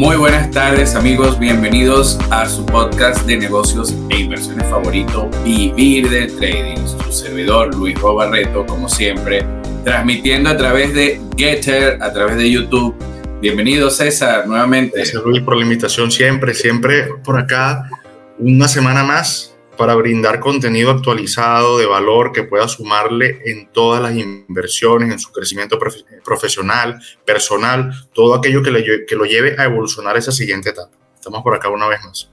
Muy 0.00 0.16
buenas 0.16 0.50
tardes 0.50 0.94
amigos, 0.94 1.38
bienvenidos 1.38 2.18
a 2.30 2.48
su 2.48 2.64
podcast 2.64 3.26
de 3.26 3.36
negocios 3.36 3.94
e 4.08 4.20
inversiones 4.20 4.66
favorito, 4.70 5.28
Vivir 5.44 6.08
del 6.08 6.34
Trading. 6.38 6.86
Su 6.86 7.12
servidor 7.12 7.74
Luis 7.74 8.00
Robarreto, 8.00 8.64
como 8.64 8.88
siempre, 8.88 9.44
transmitiendo 9.84 10.48
a 10.48 10.56
través 10.56 10.94
de 10.94 11.20
Getter, 11.36 12.02
a 12.02 12.10
través 12.14 12.38
de 12.38 12.50
YouTube. 12.50 12.96
Bienvenido 13.42 13.90
César, 13.90 14.46
nuevamente. 14.46 14.96
Gracias 14.96 15.22
Luis 15.22 15.42
por 15.42 15.58
la 15.58 15.64
invitación 15.64 16.10
siempre, 16.10 16.54
siempre 16.54 17.08
por 17.22 17.38
acá, 17.38 17.90
una 18.38 18.68
semana 18.68 19.04
más 19.04 19.49
para 19.80 19.94
brindar 19.94 20.40
contenido 20.40 20.90
actualizado 20.90 21.78
de 21.78 21.86
valor 21.86 22.32
que 22.32 22.42
pueda 22.42 22.68
sumarle 22.68 23.40
en 23.46 23.66
todas 23.72 24.02
las 24.02 24.14
inversiones, 24.14 25.10
en 25.10 25.18
su 25.18 25.32
crecimiento 25.32 25.78
profesional, 26.22 27.00
personal, 27.24 27.90
todo 28.12 28.34
aquello 28.34 28.62
que, 28.62 28.72
le, 28.72 29.06
que 29.06 29.16
lo 29.16 29.24
lleve 29.24 29.56
a 29.58 29.64
evolucionar 29.64 30.18
esa 30.18 30.32
siguiente 30.32 30.68
etapa. 30.68 30.90
Estamos 31.14 31.42
por 31.42 31.54
acá 31.54 31.70
una 31.70 31.88
vez 31.88 31.98
más. 32.04 32.30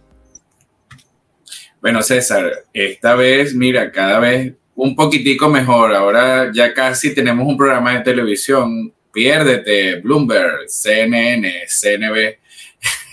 Bueno, 1.80 2.02
César, 2.02 2.66
esta 2.74 3.16
vez, 3.16 3.56
mira, 3.56 3.94
cada 3.94 4.20
vez 4.20 4.54
un 4.76 4.94
poquitico 4.94 5.48
mejor. 5.48 5.96
Ahora 5.96 6.52
ya 6.54 6.74
casi 6.74 7.16
tenemos 7.16 7.48
un 7.48 7.56
programa 7.56 7.94
de 7.94 8.02
televisión. 8.02 8.94
Piérdete, 9.14 10.02
Bloomberg, 10.02 10.68
CNN, 10.68 11.62
CNB. 11.66 12.40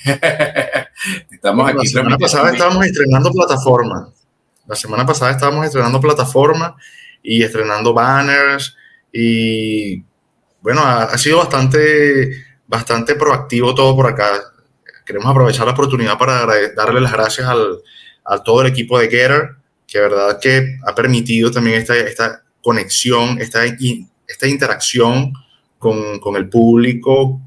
Estamos 1.30 1.68
aquí. 1.68 1.78
La 1.78 1.84
semana 1.84 2.18
pasada 2.18 2.50
estábamos 2.50 2.84
estrenando 2.84 3.30
plataforma. 3.30 4.12
La 4.66 4.76
semana 4.76 5.04
pasada 5.04 5.30
estábamos 5.30 5.66
estrenando 5.66 6.00
plataforma 6.00 6.76
y 7.22 7.42
estrenando 7.42 7.92
banners 7.92 8.76
y 9.12 10.02
bueno, 10.60 10.80
ha, 10.82 11.16
sido 11.18 11.38
bastante, 11.38 12.44
bastante 12.66 13.14
proactivo 13.14 13.74
todo 13.74 13.94
por 13.94 14.06
acá. 14.06 14.40
Queremos 15.04 15.30
aprovechar 15.30 15.66
la 15.66 15.72
oportunidad 15.72 16.18
para 16.18 16.46
darle 16.74 17.00
las 17.00 17.12
gracias 17.12 17.46
al, 17.46 17.80
a 18.24 18.42
todo 18.42 18.62
el 18.62 18.68
equipo 18.68 18.98
de 18.98 19.10
Getter, 19.10 19.56
que 19.86 20.00
verdad 20.00 20.38
que 20.40 20.78
ha 20.86 20.94
permitido 20.94 21.50
también 21.50 21.76
esta, 21.76 21.96
esta 21.96 22.42
conexión, 22.62 23.38
esta, 23.40 23.64
esta 23.64 24.48
interacción 24.48 25.34
con, 25.78 26.18
con, 26.18 26.36
el 26.36 26.48
público, 26.48 27.40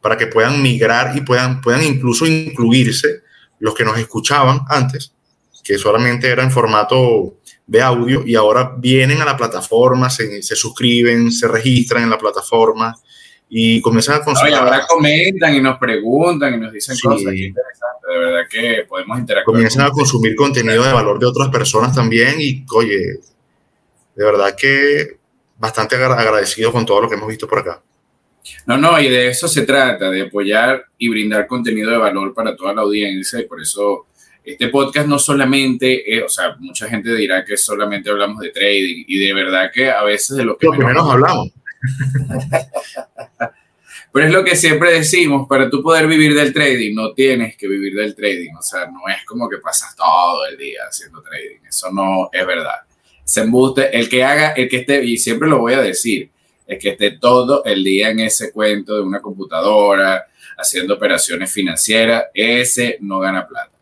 para 0.00 0.16
que 0.16 0.26
puedan 0.26 0.60
migrar 0.60 1.16
y 1.16 1.20
puedan, 1.20 1.60
puedan 1.60 1.84
incluso 1.84 2.26
incluirse 2.26 3.22
los 3.60 3.74
que 3.74 3.84
nos 3.84 3.96
escuchaban 3.96 4.62
antes 4.68 5.15
que 5.66 5.78
solamente 5.78 6.28
era 6.28 6.44
en 6.44 6.50
formato 6.50 7.38
de 7.66 7.82
audio 7.82 8.22
y 8.24 8.36
ahora 8.36 8.74
vienen 8.78 9.20
a 9.20 9.24
la 9.24 9.36
plataforma, 9.36 10.08
se, 10.08 10.40
se 10.42 10.54
suscriben, 10.54 11.32
se 11.32 11.48
registran 11.48 12.04
en 12.04 12.10
la 12.10 12.18
plataforma 12.18 12.94
y 13.48 13.80
comienzan 13.80 14.20
a 14.20 14.24
consumir. 14.24 14.52
y 14.52 14.54
ahora 14.54 14.86
comentan 14.86 15.54
y 15.54 15.60
nos 15.60 15.78
preguntan 15.78 16.54
y 16.54 16.58
nos 16.58 16.72
dicen 16.72 16.96
cosas 17.02 17.32
interesantes, 17.32 18.08
de 18.08 18.18
verdad 18.18 18.40
que 18.48 18.84
podemos 18.88 19.18
interactuar. 19.18 19.54
Comienzan 19.54 19.86
a 19.86 19.90
consumir 19.90 20.36
contenido 20.36 20.84
de 20.84 20.92
valor 20.92 21.18
de 21.18 21.26
otras 21.26 21.48
personas 21.48 21.92
también 21.92 22.36
y, 22.40 22.64
oye, 22.72 22.98
de 24.14 24.24
verdad 24.24 24.54
que 24.56 25.18
bastante 25.58 25.96
agradecido 25.96 26.70
con 26.70 26.86
todo 26.86 27.00
lo 27.00 27.08
que 27.08 27.16
hemos 27.16 27.28
visto 27.28 27.48
por 27.48 27.58
acá. 27.58 27.82
No, 28.66 28.76
no, 28.76 29.00
y 29.00 29.08
de 29.08 29.28
eso 29.28 29.48
se 29.48 29.62
trata, 29.62 30.10
de 30.10 30.22
apoyar 30.22 30.84
y 30.96 31.08
brindar 31.08 31.48
contenido 31.48 31.90
de 31.90 31.96
valor 31.96 32.32
para 32.32 32.54
toda 32.54 32.72
la 32.72 32.82
audiencia 32.82 33.40
y 33.40 33.46
por 33.46 33.60
eso 33.60 34.06
este 34.46 34.68
podcast 34.68 35.08
no 35.08 35.18
solamente, 35.18 36.22
o 36.24 36.28
sea, 36.28 36.54
mucha 36.60 36.88
gente 36.88 37.12
dirá 37.12 37.44
que 37.44 37.56
solamente 37.56 38.10
hablamos 38.10 38.38
de 38.40 38.50
trading 38.50 39.04
y 39.08 39.18
de 39.18 39.34
verdad 39.34 39.72
que 39.74 39.90
a 39.90 40.04
veces 40.04 40.36
de 40.36 40.44
lo 40.44 40.56
que, 40.56 40.66
lo 40.66 40.72
menos, 40.74 41.10
hablamos. 41.10 41.50
Pero 44.12 44.26
es 44.28 44.32
lo 44.32 44.44
que 44.44 44.54
siempre 44.54 44.92
decimos, 44.92 45.48
para 45.48 45.68
tú 45.68 45.82
poder 45.82 46.06
vivir 46.06 46.32
del 46.32 46.52
trading, 46.52 46.94
no 46.94 47.12
tienes 47.12 47.56
que 47.56 47.66
vivir 47.66 47.94
del 47.96 48.14
trading. 48.14 48.54
O 48.56 48.62
sea, 48.62 48.86
no 48.86 49.00
es 49.08 49.24
como 49.26 49.48
que 49.48 49.56
pasas 49.58 49.96
todo 49.96 50.46
el 50.46 50.56
día 50.56 50.82
haciendo 50.88 51.20
trading. 51.22 51.66
Eso 51.68 51.90
no 51.90 52.30
es 52.32 52.46
verdad. 52.46 52.82
Se 53.24 53.40
embuste, 53.40 53.98
el 53.98 54.08
que 54.08 54.22
haga, 54.22 54.52
el 54.52 54.68
que 54.68 54.76
esté, 54.78 55.04
y 55.04 55.18
siempre 55.18 55.48
lo 55.48 55.58
voy 55.58 55.74
a 55.74 55.82
decir, 55.82 56.30
es 56.66 56.78
que 56.78 56.90
esté 56.90 57.18
todo 57.18 57.64
el 57.64 57.82
día 57.82 58.10
en 58.10 58.20
ese 58.20 58.52
cuento 58.52 58.94
de 58.94 59.02
una 59.02 59.20
computadora, 59.20 60.24
haciendo 60.56 60.94
operaciones 60.94 61.52
financieras, 61.52 62.26
ese 62.32 62.98
no 63.00 63.18
gana 63.18 63.46
plata 63.46 63.75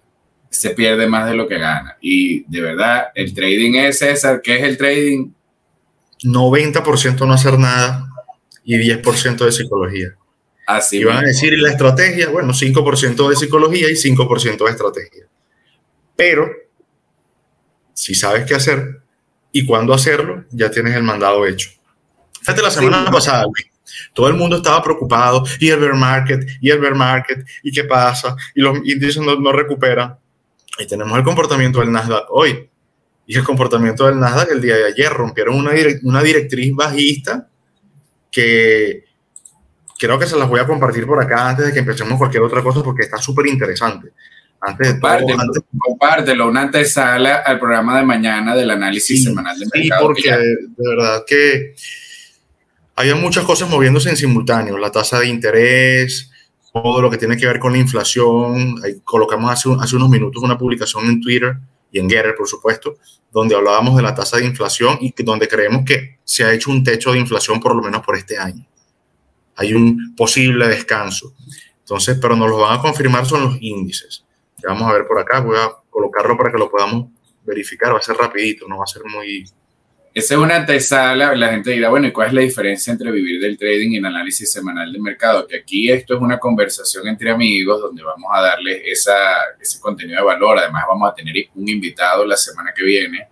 se 0.55 0.71
pierde 0.71 1.07
más 1.07 1.29
de 1.29 1.35
lo 1.35 1.49
que 1.49 1.59
gana. 1.59 1.97
Y 2.01 2.45
de 2.45 2.61
verdad, 2.61 3.09
el 3.15 3.35
trading 3.35 3.75
es, 3.75 3.99
César, 3.99 4.41
¿qué 4.43 4.57
es 4.57 4.63
el 4.63 4.79
trading? 4.79 5.33
90% 6.23 7.27
no 7.27 7.33
hacer 7.33 7.59
nada 7.59 8.09
y 8.65 8.77
10% 8.77 9.45
de 9.45 9.53
psicología. 9.53 10.17
Así 10.67 10.99
y 10.99 11.05
van 11.05 11.19
a 11.19 11.29
decir, 11.29 11.53
¿y 11.53 11.61
la 11.61 11.71
estrategia? 11.71 12.31
Bueno, 12.31 12.53
5% 12.53 13.29
de 13.29 13.37
psicología 13.37 13.91
y 13.91 13.95
5% 13.95 14.65
de 14.65 14.71
estrategia. 14.71 15.25
Pero, 16.17 16.49
si 17.93 18.15
sabes 18.15 18.47
qué 18.47 18.55
hacer 18.55 19.03
y 19.53 19.67
cuándo 19.67 19.93
hacerlo, 19.93 20.45
ya 20.51 20.71
tienes 20.71 20.95
el 20.97 21.03
mandado 21.03 21.47
hecho. 21.47 21.71
Fíjate 22.41 22.63
la 22.63 22.71
semana 22.71 23.11
pasada, 23.11 23.45
todo 24.15 24.29
el 24.29 24.35
mundo 24.35 24.57
estaba 24.57 24.83
preocupado, 24.83 25.45
y 25.59 25.69
el 25.69 25.81
bear 25.81 25.95
market, 25.95 26.47
y 26.61 26.71
el 26.71 26.79
bear 26.79 26.95
market, 26.95 27.45
y 27.63 27.73
qué 27.73 27.85
pasa, 27.85 28.37
y 28.55 28.61
los 28.61 28.79
índices 28.79 29.19
no, 29.19 29.37
no 29.37 29.53
recuperan. 29.53 30.17
Y 30.79 30.87
tenemos 30.87 31.17
el 31.17 31.25
comportamiento 31.25 31.81
del 31.81 31.93
Nasdaq 31.93 32.27
hoy. 32.31 32.69
Y 33.27 33.37
el 33.37 33.45
comportamiento 33.45 34.07
del 34.07 34.19
Nasdaq 34.19 34.51
el 34.51 34.61
día 34.61 34.77
de 34.77 34.87
ayer. 34.87 35.13
Rompieron 35.13 35.57
una, 35.57 35.73
una 36.03 36.23
directriz 36.23 36.75
bajista 36.75 37.49
que 38.31 39.05
creo 39.99 40.19
que 40.19 40.27
se 40.27 40.37
las 40.37 40.49
voy 40.49 40.61
a 40.61 40.67
compartir 40.67 41.07
por 41.07 41.23
acá 41.23 41.49
antes 41.49 41.67
de 41.67 41.73
que 41.73 41.79
empecemos 41.79 42.19
cualquier 42.19 42.43
otra 42.43 42.63
cosa 42.63 42.83
porque 42.83 43.03
está 43.03 43.19
súper 43.19 43.47
interesante. 43.47 44.13
Antes 44.61 44.95
de 44.95 45.01
todo, 45.01 45.63
compártelo, 45.79 46.49
una 46.49 46.63
antesala 46.63 47.37
al 47.37 47.59
programa 47.59 47.99
de 47.99 48.05
mañana 48.05 48.55
del 48.57 48.71
análisis 48.71 49.25
semanal 49.25 49.59
de 49.59 49.67
mercado. 49.73 50.15
Sí, 50.15 50.23
porque 50.25 50.39
de 50.39 50.89
verdad 50.89 51.25
que 51.27 51.75
había 52.97 53.15
muchas 53.15 53.45
cosas 53.45 53.69
moviéndose 53.69 54.09
en 54.09 54.17
simultáneo. 54.17 54.79
La 54.79 54.91
tasa 54.91 55.21
de 55.21 55.27
interés, 55.27 56.31
todo 56.83 57.01
lo 57.01 57.09
que 57.09 57.19
tiene 57.19 57.37
que 57.37 57.47
ver 57.47 57.61
con 57.61 57.73
la 57.73 57.79
inflación. 57.79 58.75
Colocamos 59.05 59.51
hace, 59.51 59.69
hace 59.81 59.97
unos 59.97 60.09
minutos 60.09 60.43
una 60.43 60.59
publicación 60.59 61.05
en 61.07 61.21
Twitter 61.21 61.57
y 61.93 62.01
en 62.01 62.11
Getter, 62.11 62.35
por 62.35 62.49
supuesto, 62.49 62.97
donde 63.31 63.55
hablábamos 63.55 63.97
de 63.97 64.03
la 64.03 64.15
tasa 64.15 64.39
de 64.39 64.47
inflación 64.47 64.99
y 65.01 65.15
donde 65.23 65.47
creemos 65.47 65.85
que 65.85 66.19
se 66.25 66.43
ha 66.43 66.53
hecho 66.53 66.73
un 66.73 66.83
techo 66.83 67.13
de 67.13 67.21
inflación 67.21 67.61
por 67.61 67.77
lo 67.77 67.83
menos 67.83 68.03
por 68.05 68.17
este 68.17 68.37
año. 68.37 68.67
Hay 69.57 69.73
un 69.73 70.17
posible 70.17 70.67
descanso. 70.67 71.35
Entonces, 71.79 72.19
pero 72.21 72.35
nos 72.35 72.51
lo 72.51 72.59
van 72.59 72.79
a 72.79 72.83
confirmar 72.83 73.25
son 73.25 73.45
los 73.45 73.57
índices. 73.61 74.25
Que 74.61 74.67
vamos 74.67 74.91
a 74.91 74.95
ver 74.95 75.07
por 75.07 75.21
acá, 75.21 75.41
voy 75.41 75.57
a 75.57 75.71
colocarlo 75.89 76.37
para 76.37 76.51
que 76.51 76.59
lo 76.59 76.69
podamos 76.69 77.07
verificar, 77.45 77.95
va 77.95 77.99
a 77.99 78.03
ser 78.03 78.17
rapidito, 78.17 78.67
no 78.67 78.79
va 78.79 78.85
a 78.85 78.89
ser 78.89 79.03
muy, 79.05 79.45
esa 80.15 80.35
es 80.35 80.41
una 80.41 80.55
antesala, 80.55 81.35
la 81.35 81.51
gente 81.51 81.73
dirá, 81.73 81.89
bueno, 81.89 82.07
¿y 82.07 82.13
cuál 82.13 82.29
es 82.29 82.35
la 82.35 82.41
diferencia 82.43 82.93
entre 82.93 83.11
vivir 83.11 83.41
del 83.41 83.59
trading 83.59 83.91
y 83.91 83.97
el 83.97 84.07
análisis 84.07 84.53
semanal 84.53 84.93
de 84.93 85.01
mercado? 85.01 85.45
Que 85.45 85.57
aquí 85.57 85.91
esto 85.91 86.15
es 86.15 86.21
una 86.21 86.39
conversación 86.39 87.09
entre 87.09 87.33
amigos 87.33 87.81
donde 87.81 88.05
vamos 88.05 88.31
a 88.33 88.41
darles 88.41 88.81
esa, 88.85 89.17
ese 89.61 89.81
contenido 89.81 90.21
de 90.21 90.25
valor. 90.25 90.57
Además, 90.57 90.85
vamos 90.87 91.11
a 91.11 91.15
tener 91.17 91.35
un 91.57 91.69
invitado 91.69 92.25
la 92.25 92.37
semana 92.37 92.73
que 92.73 92.85
viene 92.85 93.27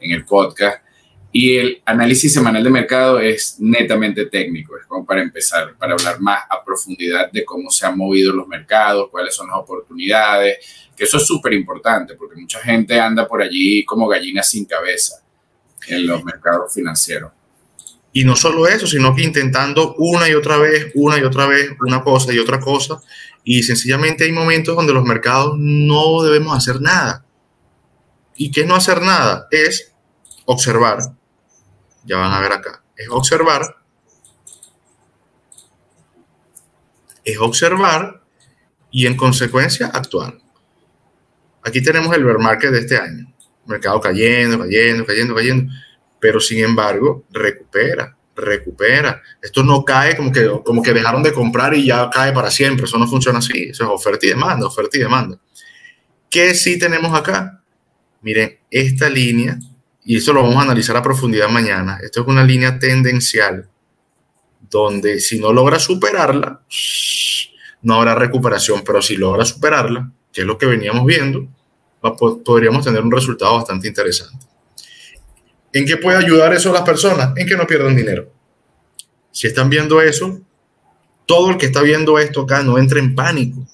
en 0.00 0.10
el 0.10 0.24
podcast. 0.24 0.82
Y 1.30 1.56
el 1.56 1.82
análisis 1.84 2.34
semanal 2.34 2.64
de 2.64 2.70
mercado 2.70 3.20
es 3.20 3.56
netamente 3.60 4.26
técnico, 4.26 4.76
es 4.76 4.86
como 4.86 5.06
para 5.06 5.22
empezar, 5.22 5.76
para 5.76 5.92
hablar 5.92 6.20
más 6.20 6.42
a 6.50 6.64
profundidad 6.64 7.30
de 7.30 7.44
cómo 7.44 7.70
se 7.70 7.86
han 7.86 7.96
movido 7.96 8.32
los 8.32 8.48
mercados, 8.48 9.08
cuáles 9.08 9.36
son 9.36 9.46
las 9.46 9.56
oportunidades, 9.58 10.58
que 10.96 11.04
eso 11.04 11.16
es 11.16 11.26
súper 11.26 11.52
importante 11.52 12.14
porque 12.14 12.40
mucha 12.40 12.58
gente 12.58 12.98
anda 12.98 13.26
por 13.26 13.40
allí 13.40 13.84
como 13.84 14.08
gallina 14.08 14.42
sin 14.42 14.64
cabeza 14.64 15.23
en 15.88 16.06
los 16.06 16.24
mercados 16.24 16.72
financieros. 16.72 17.32
Y 18.12 18.24
no 18.24 18.36
solo 18.36 18.68
eso, 18.68 18.86
sino 18.86 19.14
que 19.14 19.22
intentando 19.22 19.94
una 19.98 20.28
y 20.28 20.34
otra 20.34 20.56
vez, 20.56 20.92
una 20.94 21.18
y 21.18 21.22
otra 21.22 21.46
vez, 21.46 21.70
una 21.80 22.02
cosa 22.02 22.32
y 22.32 22.38
otra 22.38 22.60
cosa. 22.60 23.02
Y 23.42 23.64
sencillamente 23.64 24.24
hay 24.24 24.32
momentos 24.32 24.76
donde 24.76 24.92
los 24.92 25.04
mercados 25.04 25.56
no 25.58 26.22
debemos 26.22 26.56
hacer 26.56 26.80
nada. 26.80 27.24
¿Y 28.36 28.52
qué 28.52 28.60
es 28.62 28.66
no 28.68 28.76
hacer 28.76 29.02
nada? 29.02 29.48
Es 29.50 29.92
observar. 30.44 31.00
Ya 32.04 32.16
van 32.18 32.32
a 32.32 32.40
ver 32.40 32.52
acá. 32.52 32.84
Es 32.96 33.08
observar. 33.10 33.76
Es 37.24 37.38
observar 37.38 38.22
y 38.92 39.06
en 39.06 39.16
consecuencia 39.16 39.88
actuar. 39.88 40.38
Aquí 41.64 41.82
tenemos 41.82 42.14
el 42.14 42.24
bear 42.24 42.38
market 42.38 42.70
de 42.70 42.78
este 42.78 42.96
año 42.96 43.33
mercado 43.66 44.00
cayendo, 44.00 44.58
cayendo, 44.58 45.06
cayendo, 45.06 45.34
cayendo, 45.34 45.72
pero 46.20 46.40
sin 46.40 46.64
embargo 46.64 47.24
recupera, 47.30 48.16
recupera. 48.34 49.22
Esto 49.42 49.62
no 49.62 49.84
cae 49.84 50.16
como 50.16 50.32
que, 50.32 50.50
como 50.64 50.82
que 50.82 50.92
dejaron 50.92 51.22
de 51.22 51.32
comprar 51.32 51.74
y 51.74 51.86
ya 51.86 52.08
cae 52.10 52.32
para 52.32 52.50
siempre, 52.50 52.86
eso 52.86 52.98
no 52.98 53.06
funciona 53.06 53.38
así, 53.38 53.64
eso 53.70 53.84
es 53.84 53.90
oferta 53.90 54.26
y 54.26 54.30
demanda, 54.30 54.66
oferta 54.66 54.96
y 54.96 55.00
demanda. 55.00 55.38
¿Qué 56.30 56.54
sí 56.54 56.78
tenemos 56.78 57.16
acá? 57.16 57.62
Miren, 58.22 58.58
esta 58.70 59.08
línea, 59.08 59.58
y 60.04 60.16
eso 60.16 60.32
lo 60.32 60.42
vamos 60.42 60.56
a 60.56 60.62
analizar 60.62 60.96
a 60.96 61.02
profundidad 61.02 61.48
mañana, 61.48 61.98
esto 62.02 62.22
es 62.22 62.26
una 62.26 62.42
línea 62.42 62.78
tendencial 62.78 63.68
donde 64.70 65.20
si 65.20 65.38
no 65.38 65.52
logra 65.52 65.78
superarla, 65.78 66.62
no 67.82 67.94
habrá 67.94 68.14
recuperación, 68.14 68.82
pero 68.84 69.02
si 69.02 69.16
logra 69.16 69.44
superarla, 69.44 70.10
que 70.32 70.40
es 70.40 70.46
lo 70.46 70.58
que 70.58 70.66
veníamos 70.66 71.06
viendo, 71.06 71.46
podríamos 72.44 72.84
tener 72.84 73.00
un 73.02 73.10
resultado 73.10 73.56
bastante 73.56 73.88
interesante. 73.88 74.46
¿En 75.72 75.86
qué 75.86 75.96
puede 75.96 76.18
ayudar 76.18 76.52
eso 76.52 76.70
a 76.70 76.74
las 76.74 76.82
personas? 76.82 77.32
En 77.36 77.46
que 77.46 77.56
no 77.56 77.66
pierdan 77.66 77.96
dinero. 77.96 78.30
Si 79.32 79.46
están 79.46 79.68
viendo 79.68 80.00
eso, 80.00 80.40
todo 81.26 81.50
el 81.50 81.58
que 81.58 81.66
está 81.66 81.82
viendo 81.82 82.18
esto 82.18 82.42
acá 82.42 82.62
no 82.62 82.78
entre 82.78 83.00
en 83.00 83.14
pánico. 83.14 83.66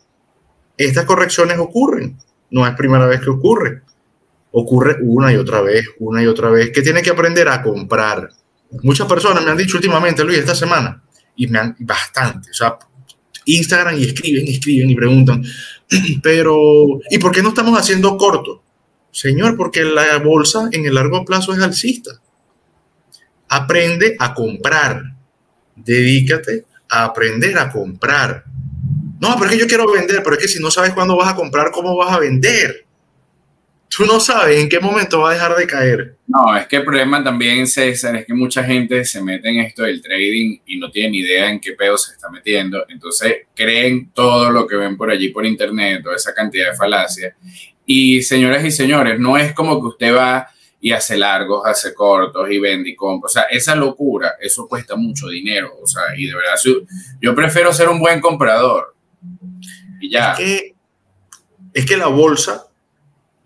Estas 0.76 1.04
correcciones 1.04 1.58
ocurren, 1.58 2.16
no 2.50 2.66
es 2.66 2.74
primera 2.74 3.06
vez 3.06 3.20
que 3.20 3.30
ocurre. 3.30 3.82
Ocurre 4.52 4.96
una 5.02 5.32
y 5.32 5.36
otra 5.36 5.60
vez, 5.60 5.86
una 5.98 6.22
y 6.22 6.26
otra 6.26 6.48
vez, 6.48 6.70
que 6.70 6.82
tiene 6.82 7.02
que 7.02 7.10
aprender 7.10 7.48
a 7.48 7.62
comprar. 7.62 8.30
Muchas 8.82 9.06
personas 9.06 9.44
me 9.44 9.50
han 9.50 9.56
dicho 9.56 9.76
últimamente, 9.76 10.24
Luis, 10.24 10.38
esta 10.38 10.54
semana, 10.54 11.02
y 11.36 11.46
me 11.48 11.58
han 11.58 11.76
bastante, 11.80 12.50
o 12.50 12.54
sea, 12.54 12.78
Instagram 13.44 13.98
y 13.98 14.04
escriben, 14.04 14.46
escriben 14.46 14.90
y 14.90 14.94
preguntan, 14.94 15.44
pero 16.22 17.00
¿y 17.10 17.18
por 17.18 17.32
qué 17.32 17.42
no 17.42 17.50
estamos 17.50 17.78
haciendo 17.78 18.16
corto? 18.16 18.62
Señor, 19.12 19.56
porque 19.56 19.82
la 19.82 20.18
bolsa 20.18 20.68
en 20.72 20.84
el 20.86 20.94
largo 20.94 21.24
plazo 21.24 21.52
es 21.52 21.60
alcista. 21.60 22.20
Aprende 23.48 24.16
a 24.18 24.34
comprar. 24.34 25.02
Dedícate 25.74 26.66
a 26.88 27.04
aprender 27.04 27.58
a 27.58 27.70
comprar. 27.70 28.44
No, 29.20 29.36
porque 29.36 29.58
yo 29.58 29.66
quiero 29.66 29.90
vender, 29.90 30.22
pero 30.22 30.36
es 30.36 30.42
que 30.42 30.48
si 30.48 30.60
no 30.60 30.70
sabes 30.70 30.92
cuándo 30.92 31.16
vas 31.16 31.32
a 31.32 31.36
comprar, 31.36 31.70
¿cómo 31.70 31.96
vas 31.96 32.12
a 32.12 32.18
vender? 32.18 32.86
Tú 34.00 34.06
no 34.06 34.18
sabes 34.18 34.58
en 34.58 34.70
qué 34.70 34.80
momento 34.80 35.20
va 35.20 35.28
a 35.28 35.34
dejar 35.34 35.54
de 35.54 35.66
caer. 35.66 36.16
No, 36.26 36.56
es 36.56 36.66
que 36.66 36.76
el 36.76 36.84
problema 36.84 37.22
también, 37.22 37.66
César, 37.66 38.16
es 38.16 38.24
que 38.24 38.32
mucha 38.32 38.64
gente 38.64 39.04
se 39.04 39.22
mete 39.22 39.50
en 39.50 39.60
esto 39.60 39.82
del 39.82 40.00
trading 40.00 40.56
y 40.64 40.78
no 40.78 40.90
tiene 40.90 41.10
ni 41.10 41.18
idea 41.18 41.50
en 41.50 41.60
qué 41.60 41.72
pedo 41.72 41.98
se 41.98 42.12
está 42.12 42.30
metiendo. 42.30 42.86
Entonces 42.88 43.46
creen 43.54 44.10
todo 44.14 44.50
lo 44.50 44.66
que 44.66 44.76
ven 44.76 44.96
por 44.96 45.10
allí 45.10 45.28
por 45.28 45.44
internet, 45.44 46.00
toda 46.02 46.16
esa 46.16 46.32
cantidad 46.32 46.70
de 46.70 46.76
falacias. 46.78 47.34
Y 47.84 48.22
señoras 48.22 48.64
y 48.64 48.70
señores, 48.70 49.20
no 49.20 49.36
es 49.36 49.52
como 49.52 49.78
que 49.78 49.88
usted 49.88 50.16
va 50.16 50.48
y 50.80 50.92
hace 50.92 51.18
largos, 51.18 51.66
hace 51.66 51.92
cortos 51.92 52.50
y 52.50 52.58
vende 52.58 52.88
y 52.88 52.96
compra. 52.96 53.26
O 53.26 53.30
sea, 53.30 53.42
esa 53.50 53.74
locura, 53.74 54.36
eso 54.40 54.66
cuesta 54.66 54.96
mucho 54.96 55.28
dinero. 55.28 55.78
O 55.78 55.86
sea, 55.86 56.04
y 56.16 56.24
de 56.24 56.34
verdad, 56.34 56.54
yo 57.20 57.34
prefiero 57.34 57.70
ser 57.74 57.90
un 57.90 58.00
buen 58.00 58.22
comprador. 58.22 58.96
Y 60.00 60.08
ya. 60.08 60.32
Es 60.32 60.38
que, 60.38 60.74
es 61.74 61.84
que 61.84 61.98
la 61.98 62.06
bolsa, 62.06 62.69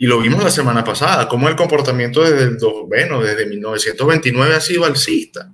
y 0.04 0.06
lo 0.06 0.20
vimos 0.20 0.44
la 0.44 0.50
semana 0.50 0.84
pasada, 0.84 1.26
como 1.26 1.48
el 1.48 1.56
comportamiento 1.56 2.22
desde, 2.22 2.42
el, 2.42 2.58
bueno, 2.86 3.22
desde 3.22 3.46
1929 3.46 4.54
ha 4.54 4.60
sido 4.60 4.84
alcista. 4.84 5.50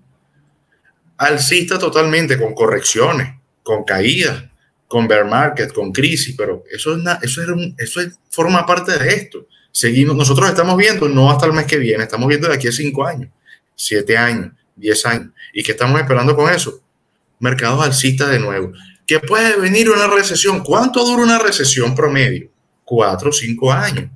Alcista 1.19 1.79
totalmente, 1.79 2.37
con 2.37 2.52
correcciones, 2.52 3.29
con 3.62 3.85
caídas, 3.85 4.47
con 4.88 5.06
bear 5.06 5.25
market, 5.25 5.73
con 5.73 5.93
crisis, 5.93 6.35
pero 6.37 6.64
eso, 6.69 6.97
es 7.23 7.38
eso, 7.79 8.00
es 8.00 8.19
forma 8.29 8.67
parte 8.67 8.99
de 8.99 9.08
esto. 9.14 9.47
Seguimos, 9.70 10.17
nosotros 10.17 10.49
estamos 10.49 10.76
viendo 10.76 11.08
no 11.08 11.31
hasta 11.31 11.46
el 11.46 11.53
mes 11.53 11.67
que 11.67 11.76
viene, 11.76 12.03
estamos 12.03 12.26
viendo 12.26 12.49
de 12.49 12.55
aquí 12.55 12.67
a 12.67 12.73
cinco 12.73 13.06
años, 13.06 13.31
siete 13.76 14.17
años, 14.17 14.50
diez 14.75 15.06
años. 15.06 15.31
¿Y 15.55 15.62
qué 15.62 15.70
estamos 15.70 16.00
esperando 16.00 16.35
con 16.35 16.53
eso? 16.53 16.82
Mercados 17.38 17.85
alcistas 17.85 18.31
de 18.31 18.41
nuevo. 18.41 18.73
¿Qué 19.06 19.20
puede 19.20 19.61
venir 19.61 19.91
una 19.91 20.08
recesión? 20.08 20.64
¿Cuánto 20.64 21.05
dura 21.05 21.23
una 21.23 21.38
recesión 21.38 21.94
promedio? 21.94 22.50
Cuatro 22.85 23.31
o 23.31 23.32
cinco 23.32 23.73
años. 23.73 24.11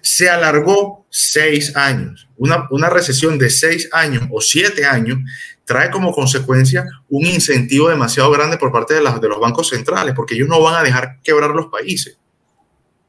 Se 0.00 0.28
alargó 0.28 1.06
seis 1.10 1.76
años. 1.76 2.28
Una, 2.36 2.66
una 2.70 2.88
recesión 2.88 3.38
de 3.38 3.50
seis 3.50 3.88
años 3.92 4.24
o 4.30 4.40
siete 4.40 4.84
años 4.84 5.18
trae 5.64 5.90
como 5.90 6.12
consecuencia 6.12 6.86
un 7.08 7.26
incentivo 7.26 7.88
demasiado 7.88 8.30
grande 8.30 8.56
por 8.56 8.72
parte 8.72 8.94
de, 8.94 9.00
de 9.00 9.28
los 9.28 9.40
bancos 9.40 9.68
centrales, 9.68 10.14
porque 10.14 10.34
ellos 10.34 10.48
no 10.48 10.60
van 10.60 10.76
a 10.76 10.82
dejar 10.82 11.20
quebrar 11.22 11.50
los 11.50 11.66
países. 11.66 12.18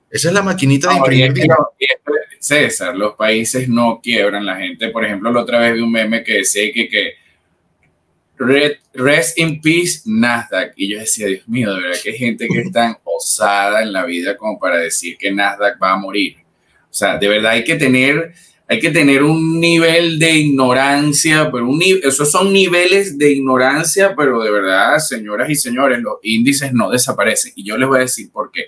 Esa 0.09 0.27
es 0.27 0.33
la 0.33 0.43
maquinita 0.43 0.89
de 0.89 0.97
imprimir 0.97 1.33
César, 2.39 2.95
los 2.95 3.15
países 3.15 3.69
no 3.69 4.01
quiebran. 4.03 4.45
La 4.45 4.57
gente, 4.57 4.89
por 4.89 5.05
ejemplo, 5.05 5.31
la 5.31 5.41
otra 5.41 5.59
vez 5.59 5.73
vi 5.75 5.79
un 5.79 5.91
meme 5.91 6.23
que 6.23 6.33
decía 6.39 6.71
que, 6.73 6.89
que 6.89 7.13
rest 8.93 9.39
in 9.39 9.61
peace 9.61 10.01
Nasdaq. 10.05 10.73
Y 10.75 10.91
yo 10.91 10.99
decía, 10.99 11.27
Dios 11.27 11.47
mío, 11.47 11.73
de 11.73 11.81
verdad 11.81 11.97
que 12.03 12.09
hay 12.11 12.17
gente 12.17 12.47
que 12.47 12.59
es 12.59 12.71
tan 12.71 12.97
osada 13.03 13.81
en 13.81 13.93
la 13.93 14.05
vida 14.05 14.35
como 14.35 14.59
para 14.59 14.77
decir 14.77 15.17
que 15.17 15.31
Nasdaq 15.31 15.81
va 15.81 15.93
a 15.93 15.97
morir. 15.97 16.42
O 16.93 16.95
sea, 16.95 17.17
de 17.17 17.27
verdad 17.27 17.53
hay 17.53 17.63
que 17.63 17.73
tener 17.73 18.33
hay 18.67 18.79
que 18.79 18.91
tener 18.91 19.23
un 19.23 19.59
nivel 19.59 20.19
de 20.19 20.31
ignorancia, 20.31 21.49
pero 21.51 21.67
un, 21.67 21.81
esos 21.81 22.31
son 22.31 22.53
niveles 22.53 23.17
de 23.17 23.31
ignorancia, 23.31 24.15
pero 24.15 24.41
de 24.41 24.51
verdad, 24.51 24.99
señoras 24.99 25.49
y 25.49 25.55
señores, 25.55 25.99
los 25.99 26.15
índices 26.23 26.71
no 26.71 26.89
desaparecen. 26.89 27.51
Y 27.55 27.65
yo 27.65 27.77
les 27.77 27.89
voy 27.89 27.97
a 27.97 28.01
decir 28.01 28.31
por 28.31 28.51
qué. 28.51 28.67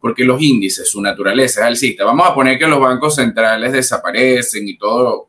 Porque 0.00 0.24
los 0.24 0.42
índices, 0.42 0.90
su 0.90 1.00
naturaleza 1.00 1.60
es 1.60 1.66
alcista. 1.66 2.04
Vamos 2.04 2.28
a 2.28 2.34
poner 2.34 2.58
que 2.58 2.66
los 2.66 2.80
bancos 2.80 3.14
centrales 3.14 3.72
desaparecen 3.72 4.66
y 4.66 4.76
todo 4.76 5.28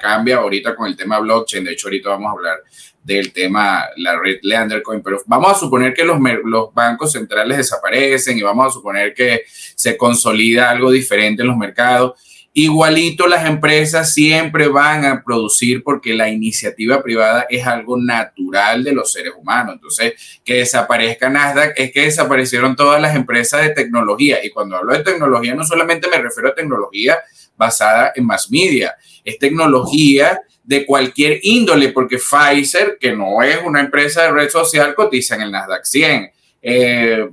cambia 0.00 0.36
ahorita 0.36 0.74
con 0.74 0.88
el 0.88 0.96
tema 0.96 1.18
blockchain. 1.20 1.64
De 1.64 1.72
hecho, 1.72 1.88
ahorita 1.88 2.10
vamos 2.10 2.28
a 2.28 2.32
hablar 2.32 2.58
del 3.06 3.32
tema, 3.32 3.84
la 3.96 4.18
red 4.18 4.40
Leandercoin, 4.42 5.00
pero 5.00 5.22
vamos 5.26 5.52
a 5.52 5.58
suponer 5.58 5.94
que 5.94 6.04
los, 6.04 6.18
los 6.44 6.74
bancos 6.74 7.12
centrales 7.12 7.56
desaparecen 7.56 8.36
y 8.36 8.42
vamos 8.42 8.66
a 8.66 8.70
suponer 8.70 9.14
que 9.14 9.42
se 9.46 9.96
consolida 9.96 10.70
algo 10.70 10.90
diferente 10.90 11.42
en 11.42 11.48
los 11.48 11.56
mercados 11.56 12.14
Igualito 12.58 13.26
las 13.26 13.44
empresas 13.44 14.14
siempre 14.14 14.68
van 14.68 15.04
a 15.04 15.22
producir 15.22 15.82
porque 15.82 16.14
la 16.14 16.30
iniciativa 16.30 17.02
privada 17.02 17.44
es 17.50 17.66
algo 17.66 17.98
natural 17.98 18.82
de 18.82 18.94
los 18.94 19.12
seres 19.12 19.34
humanos. 19.36 19.74
Entonces, 19.74 20.40
que 20.42 20.54
desaparezca 20.54 21.28
Nasdaq 21.28 21.74
es 21.76 21.92
que 21.92 22.04
desaparecieron 22.04 22.74
todas 22.74 22.98
las 22.98 23.14
empresas 23.14 23.60
de 23.60 23.74
tecnología. 23.74 24.42
Y 24.42 24.48
cuando 24.48 24.74
hablo 24.74 24.94
de 24.94 25.04
tecnología, 25.04 25.54
no 25.54 25.64
solamente 25.64 26.08
me 26.08 26.16
refiero 26.16 26.48
a 26.48 26.54
tecnología 26.54 27.18
basada 27.58 28.12
en 28.16 28.24
mass 28.24 28.50
media, 28.50 28.96
es 29.22 29.38
tecnología 29.38 30.40
de 30.66 30.84
cualquier 30.84 31.38
índole, 31.42 31.90
porque 31.90 32.18
Pfizer, 32.18 32.98
que 33.00 33.12
no 33.12 33.40
es 33.42 33.58
una 33.64 33.80
empresa 33.80 34.22
de 34.22 34.32
red 34.32 34.50
social, 34.50 34.94
cotiza 34.94 35.36
en 35.36 35.42
el 35.42 35.52
Nasdaq 35.52 35.84
100. 35.84 36.30
Eh, 36.60 37.28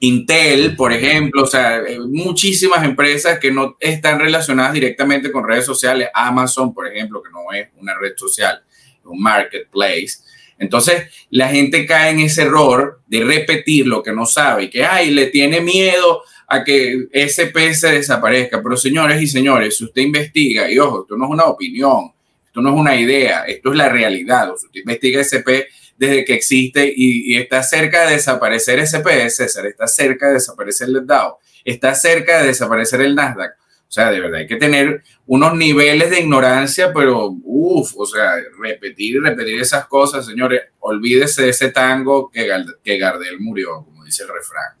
Intel, 0.00 0.76
por 0.76 0.92
ejemplo, 0.92 1.42
o 1.42 1.46
sea, 1.46 1.78
eh, 1.78 1.98
muchísimas 1.98 2.84
empresas 2.84 3.40
que 3.40 3.50
no 3.50 3.76
están 3.80 4.20
relacionadas 4.20 4.72
directamente 4.72 5.32
con 5.32 5.46
redes 5.46 5.66
sociales, 5.66 6.08
Amazon, 6.14 6.72
por 6.72 6.86
ejemplo, 6.86 7.20
que 7.20 7.30
no 7.32 7.52
es 7.52 7.68
una 7.76 7.98
red 7.98 8.12
social, 8.16 8.62
un 9.04 9.20
marketplace. 9.20 10.18
Entonces, 10.60 11.10
la 11.30 11.48
gente 11.48 11.86
cae 11.86 12.12
en 12.12 12.20
ese 12.20 12.42
error 12.42 13.00
de 13.08 13.24
repetir 13.24 13.88
lo 13.88 14.00
que 14.00 14.12
no 14.12 14.26
sabe 14.26 14.64
y 14.64 14.70
que, 14.70 14.84
ay, 14.84 15.10
le 15.10 15.26
tiene 15.26 15.60
miedo 15.60 16.22
a 16.46 16.62
que 16.62 17.08
SP 17.10 17.74
se 17.74 17.92
desaparezca. 17.92 18.62
Pero 18.62 18.76
señores 18.76 19.20
y 19.20 19.26
señores, 19.26 19.76
si 19.76 19.84
usted 19.84 20.02
investiga, 20.02 20.70
y 20.70 20.78
ojo, 20.78 21.02
esto 21.02 21.16
no 21.16 21.24
es 21.24 21.30
una 21.30 21.44
opinión, 21.44 22.12
esto 22.58 22.70
no 22.70 22.74
es 22.74 22.80
una 22.80 22.96
idea, 22.96 23.44
esto 23.44 23.70
es 23.70 23.76
la 23.76 23.88
realidad. 23.88 24.50
O 24.50 24.54
usted 24.54 24.80
investiga 24.80 25.20
SP, 25.22 25.68
desde 25.96 26.24
que 26.24 26.34
existe 26.34 26.92
y, 26.94 27.36
está 27.36 27.62
cerca 27.62 28.06
de 28.06 28.14
desaparecer 28.14 28.80
SPS, 28.80 29.36
César, 29.36 29.66
está 29.66 29.86
cerca 29.86 30.28
de 30.28 30.34
desaparecer 30.34 30.88
el 30.88 31.06
DAO, 31.06 31.38
está 31.64 31.94
cerca 31.94 32.40
de 32.40 32.48
desaparecer 32.48 33.00
el 33.00 33.14
Nasdaq. 33.14 33.52
O 33.88 33.90
sea, 33.90 34.10
de 34.10 34.20
verdad 34.20 34.40
hay 34.40 34.46
que 34.46 34.56
tener 34.56 35.02
unos 35.26 35.54
niveles 35.54 36.10
de 36.10 36.20
ignorancia, 36.20 36.92
pero 36.92 37.30
uff, 37.42 37.94
o 37.96 38.04
sea, 38.04 38.34
repetir 38.60 39.16
y 39.16 39.18
repetir 39.20 39.60
esas 39.60 39.86
cosas, 39.86 40.26
señores, 40.26 40.60
olvídese 40.80 41.42
de 41.42 41.48
ese 41.50 41.70
tango 41.70 42.30
que, 42.30 42.48
que 42.84 42.98
Gardel 42.98 43.40
murió, 43.40 43.84
como 43.84 44.04
dice 44.04 44.24
el 44.24 44.28
refrán. 44.28 44.74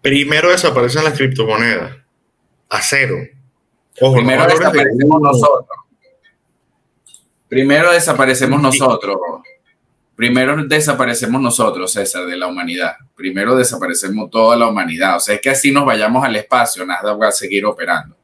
Primero 0.00 0.50
desaparecen 0.50 1.04
las 1.04 1.14
criptomonedas, 1.14 1.96
a 2.68 2.82
cero. 2.82 3.16
Primero 3.98 4.46
desaparecemos 4.46 5.20
nosotros. 5.20 5.83
Primero 7.54 7.92
desaparecemos 7.92 8.60
nosotros. 8.60 9.16
Primero 10.16 10.56
desaparecemos 10.66 11.40
nosotros, 11.40 11.92
César, 11.92 12.26
de 12.26 12.36
la 12.36 12.48
humanidad. 12.48 12.96
Primero 13.14 13.54
desaparecemos 13.54 14.28
toda 14.28 14.56
la 14.56 14.66
humanidad. 14.66 15.18
O 15.18 15.20
sea, 15.20 15.36
es 15.36 15.40
que 15.40 15.50
así 15.50 15.70
nos 15.70 15.86
vayamos 15.86 16.24
al 16.24 16.34
espacio, 16.34 16.84
nada 16.84 17.14
va 17.14 17.28
a 17.28 17.30
seguir 17.30 17.64
operando. 17.64 18.16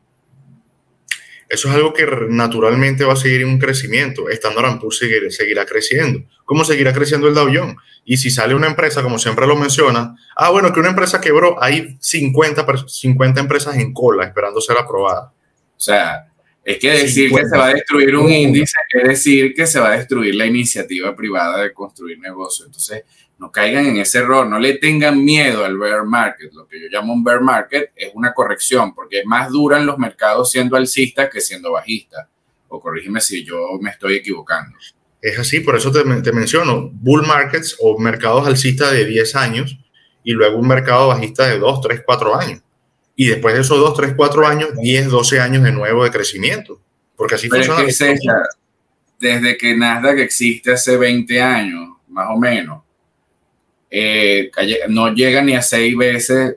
Eso 1.49 1.69
es 1.69 1.75
algo 1.77 1.95
que 1.95 2.09
naturalmente 2.29 3.05
va 3.05 3.13
a 3.13 3.17
seguir 3.17 3.43
en 3.43 3.51
un 3.51 3.61
crecimiento. 3.61 4.29
Standard 4.29 4.81
Poor's 4.81 4.99
seguirá 5.29 5.65
creciendo. 5.65 6.25
¿Cómo 6.45 6.65
seguirá 6.65 6.93
creciendo 6.93 7.29
el 7.29 7.35
Dow 7.35 7.51
Jones? 7.55 7.77
Y 8.05 8.17
si 8.17 8.31
sale 8.33 8.57
una 8.57 8.67
empresa, 8.67 9.01
como 9.01 9.21
siempre 9.21 9.47
lo 9.47 9.55
menciona, 9.55 10.17
ah, 10.35 10.51
bueno, 10.51 10.73
que 10.73 10.81
una 10.81 10.89
empresa 10.89 11.21
quebró, 11.21 11.63
hay 11.63 11.97
50, 12.01 12.67
50 12.89 13.41
empresas 13.41 13.77
en 13.77 13.93
cola 13.93 14.25
esperando 14.25 14.61
ser 14.61 14.77
aprobadas. 14.77 15.31
O 15.31 15.81
sea, 15.83 16.30
es 16.65 16.79
que 16.79 16.91
decir 16.91 17.31
que 17.31 17.47
se 17.47 17.57
va 17.57 17.67
a 17.67 17.75
destruir 17.75 18.15
un 18.17 18.31
índice 18.31 18.77
es 18.91 19.09
decir 19.09 19.55
que 19.55 19.67
se 19.67 19.81
va 19.81 19.93
a 19.93 19.97
destruir 19.97 20.35
la 20.35 20.47
iniciativa 20.47 21.17
privada 21.17 21.63
de 21.63 21.73
construir 21.73 22.19
negocios. 22.19 22.67
Entonces, 22.67 23.05
no 23.39 23.51
caigan 23.51 23.87
en 23.87 23.97
ese 23.97 24.19
error, 24.19 24.47
no 24.47 24.59
le 24.59 24.75
tengan 24.75 25.25
miedo 25.25 25.65
al 25.65 25.79
bear 25.79 26.05
market. 26.05 26.53
Lo 26.53 26.69
que 26.69 26.79
yo 26.79 26.89
llamo 26.91 27.15
un 27.15 27.25
bear 27.25 27.41
market 27.41 27.91
es 27.97 28.11
una 28.15 28.35
corrección, 28.35 28.95
porque 28.95 29.21
es 29.21 29.27
más 29.27 29.51
duran 29.51 29.87
los 29.87 29.99
mercados 29.99 30.51
siendo 30.51 30.77
alcistas 30.77 31.31
que 31.31 31.41
siendo 31.41 31.73
bajistas. 31.73 32.29
O 32.69 32.81
corrígeme 32.81 33.21
si 33.21 33.45
yo 33.45 33.79
me 33.81 33.91
estoy 33.91 34.17
equivocando. 34.17 34.77
Es 35.23 35.39
así, 35.39 35.61
por 35.61 35.77
eso 35.77 35.91
te, 35.91 36.05
te 36.21 36.33
menciono, 36.33 36.91
bull 36.93 37.27
markets 37.27 37.77
o 37.81 37.99
mercados 37.99 38.47
alcistas 38.47 38.93
de 38.93 39.07
10 39.07 39.37
años 39.37 39.79
y 40.23 40.33
luego 40.33 40.59
un 40.59 40.69
mercado 40.69 41.09
bajista 41.09 41.47
de 41.49 41.59
2, 41.59 41.81
3, 41.81 42.03
4 42.05 42.37
años. 42.37 42.61
Y 43.21 43.27
después 43.27 43.55
de 43.55 43.61
esos 43.61 43.79
2, 43.79 43.93
3, 43.93 44.15
4 44.17 44.47
años, 44.47 44.71
10, 44.81 45.09
12 45.09 45.41
años 45.41 45.63
de 45.63 45.73
nuevo 45.73 46.05
de 46.05 46.11
crecimiento. 46.11 46.81
Porque 47.15 47.35
así 47.35 47.51
Pero 47.51 47.65
funciona. 47.65 47.87
es 47.87 47.99
que 47.99 48.13
es 48.13 48.19
esa, 48.19 48.43
desde 49.19 49.59
que 49.59 49.77
Nasdaq 49.77 50.21
existe 50.21 50.73
hace 50.73 50.97
20 50.97 51.43
años, 51.43 51.99
más 52.09 52.29
o 52.31 52.39
menos, 52.39 52.83
eh, 53.91 54.51
no 54.89 55.13
llega 55.13 55.43
ni 55.43 55.55
a 55.55 55.61
6 55.61 55.99
veces 55.99 56.57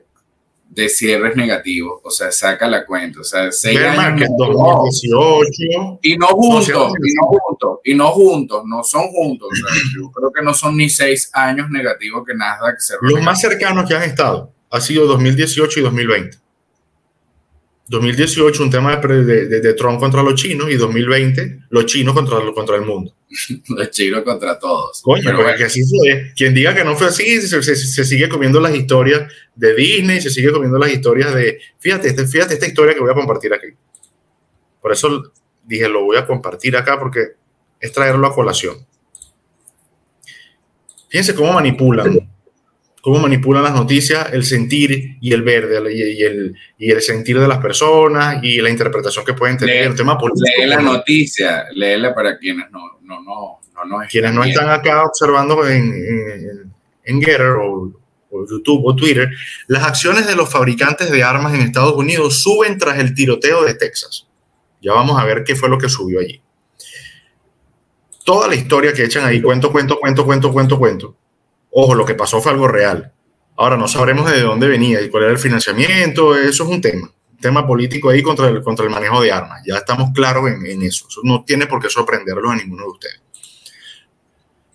de 0.70 0.88
cierres 0.88 1.36
negativos, 1.36 2.00
o 2.02 2.10
sea, 2.10 2.32
saca 2.32 2.66
la 2.66 2.86
cuenta, 2.86 3.20
o 3.20 3.24
sea, 3.24 3.52
6 3.52 3.78
Bear 3.78 3.90
años. 3.90 4.02
market 4.02 4.28
no, 4.30 4.46
2018. 4.46 5.98
y 6.00 6.16
no 6.16 6.26
juntos, 6.28 6.68
y 6.70 7.14
no 7.14 7.26
juntos, 7.26 7.78
y 7.84 7.94
no 7.94 8.10
juntos, 8.10 8.62
no 8.64 8.82
son 8.82 9.08
juntos. 9.08 9.50
o 9.52 9.54
sea, 9.54 9.74
yo 10.00 10.10
creo 10.10 10.32
que 10.32 10.40
no 10.42 10.54
son 10.54 10.78
ni 10.78 10.88
6 10.88 11.28
años 11.34 11.68
negativos 11.68 12.24
que 12.26 12.34
Nasdaq 12.34 12.80
cerró. 12.80 13.02
Los 13.02 13.20
más 13.20 13.38
cercanos 13.38 13.86
que 13.86 13.94
han 13.94 14.04
estado 14.04 14.50
ha 14.70 14.80
sido 14.80 15.06
2018 15.06 15.80
y 15.80 15.82
2020. 15.82 16.43
2018 17.86 18.62
un 18.62 18.70
tema 18.70 18.96
de, 18.96 19.24
de, 19.24 19.60
de 19.60 19.74
Trump 19.74 19.98
contra 19.98 20.22
los 20.22 20.34
chinos 20.34 20.70
y 20.70 20.76
2020 20.76 21.64
los 21.68 21.84
chinos 21.86 22.14
contra, 22.14 22.38
contra 22.54 22.76
el 22.76 22.82
mundo. 22.82 23.14
los 23.68 23.90
chinos 23.90 24.22
contra 24.22 24.58
todos. 24.58 25.02
Coño, 25.02 25.22
Pero 25.24 25.42
bueno, 25.42 25.66
así 25.66 25.82
fue. 25.84 26.32
Quien 26.34 26.54
diga 26.54 26.74
que 26.74 26.84
no 26.84 26.96
fue 26.96 27.08
así, 27.08 27.42
se, 27.42 27.62
se, 27.62 27.76
se, 27.76 28.04
sigue 28.04 28.28
comiendo 28.28 28.60
las 28.60 28.74
historias 28.74 29.30
de 29.54 29.74
Disney, 29.74 30.20
se 30.20 30.30
sigue 30.30 30.52
comiendo 30.52 30.78
las 30.78 30.92
historias 30.92 31.34
de. 31.34 31.58
Fíjate, 31.78 32.08
este, 32.08 32.26
fíjate 32.26 32.54
esta 32.54 32.66
historia 32.66 32.94
que 32.94 33.00
voy 33.00 33.10
a 33.10 33.14
compartir 33.14 33.52
aquí. 33.52 33.68
Por 34.80 34.92
eso 34.92 35.32
dije, 35.64 35.88
lo 35.88 36.04
voy 36.04 36.16
a 36.16 36.26
compartir 36.26 36.76
acá 36.76 36.98
porque 36.98 37.32
es 37.80 37.92
traerlo 37.92 38.26
a 38.26 38.34
colación. 38.34 38.86
Fíjense 41.08 41.34
cómo 41.34 41.52
manipulan, 41.52 42.28
cómo 43.04 43.18
manipulan 43.18 43.62
las 43.62 43.74
noticias, 43.74 44.32
el 44.32 44.44
sentir 44.44 45.18
y 45.20 45.34
el 45.34 45.42
ver 45.42 45.68
y 45.92 46.22
el, 46.22 46.56
y 46.78 46.90
el 46.90 47.02
sentir 47.02 47.38
de 47.38 47.46
las 47.46 47.58
personas 47.58 48.42
y 48.42 48.62
la 48.62 48.70
interpretación 48.70 49.26
que 49.26 49.34
pueden 49.34 49.58
tener. 49.58 49.82
lee, 49.82 49.90
el 49.90 49.94
tema 49.94 50.16
político. 50.16 50.46
lee 50.56 50.66
la 50.66 50.80
noticia, 50.80 51.66
léela 51.74 52.14
para 52.14 52.38
quienes 52.38 52.70
no, 52.70 52.98
no, 53.02 53.20
no, 53.20 53.60
no 53.74 53.84
nos 53.84 54.08
quienes 54.08 54.32
no 54.32 54.42
están 54.42 54.70
acá 54.70 55.04
observando 55.04 55.68
en, 55.68 55.92
en, 55.92 56.72
en 57.04 57.20
Getter 57.20 57.50
o, 57.50 57.92
o, 58.30 58.46
YouTube 58.50 58.86
o 58.86 58.96
Twitter, 58.96 59.30
las 59.66 59.84
acciones 59.84 60.26
de 60.26 60.34
los 60.34 60.50
fabricantes 60.50 61.10
de 61.10 61.22
armas 61.22 61.52
en 61.52 61.60
Estados 61.60 61.92
Unidos 61.92 62.42
suben 62.42 62.78
tras 62.78 62.98
el 62.98 63.12
tiroteo 63.12 63.64
de 63.64 63.74
Texas. 63.74 64.26
Ya 64.80 64.94
vamos 64.94 65.20
a 65.20 65.26
ver 65.26 65.44
qué 65.44 65.54
fue 65.54 65.68
lo 65.68 65.76
que 65.76 65.90
subió 65.90 66.20
allí. 66.20 66.40
Toda 68.24 68.48
la 68.48 68.54
historia 68.54 68.94
que 68.94 69.04
echan 69.04 69.26
ahí, 69.26 69.42
cuento, 69.42 69.70
cuento, 69.70 69.98
cuento, 70.00 70.24
cuento, 70.24 70.50
cuento, 70.50 70.78
cuento. 70.78 71.16
Ojo, 71.76 71.96
lo 71.96 72.06
que 72.06 72.14
pasó 72.14 72.40
fue 72.40 72.52
algo 72.52 72.68
real. 72.68 73.12
Ahora 73.56 73.76
no 73.76 73.88
sabremos 73.88 74.30
de 74.30 74.40
dónde 74.40 74.68
venía 74.68 75.02
y 75.02 75.10
cuál 75.10 75.24
era 75.24 75.32
el 75.32 75.40
financiamiento, 75.40 76.36
eso 76.36 76.62
es 76.62 76.70
un 76.70 76.80
tema, 76.80 77.12
un 77.32 77.38
tema 77.38 77.66
político 77.66 78.10
ahí 78.10 78.22
contra 78.22 78.48
el, 78.48 78.62
contra 78.62 78.84
el 78.84 78.92
manejo 78.92 79.20
de 79.20 79.32
armas. 79.32 79.60
Ya 79.66 79.78
estamos 79.78 80.10
claros 80.14 80.48
en, 80.48 80.82
eso. 80.82 81.06
Eso 81.08 81.20
no 81.24 81.42
tiene 81.44 81.66
por 81.66 81.82
qué 81.82 81.90
sorprenderlos 81.90 82.52
a 82.52 82.56
ninguno 82.56 82.84
de 82.84 82.90
ustedes. 82.90 83.20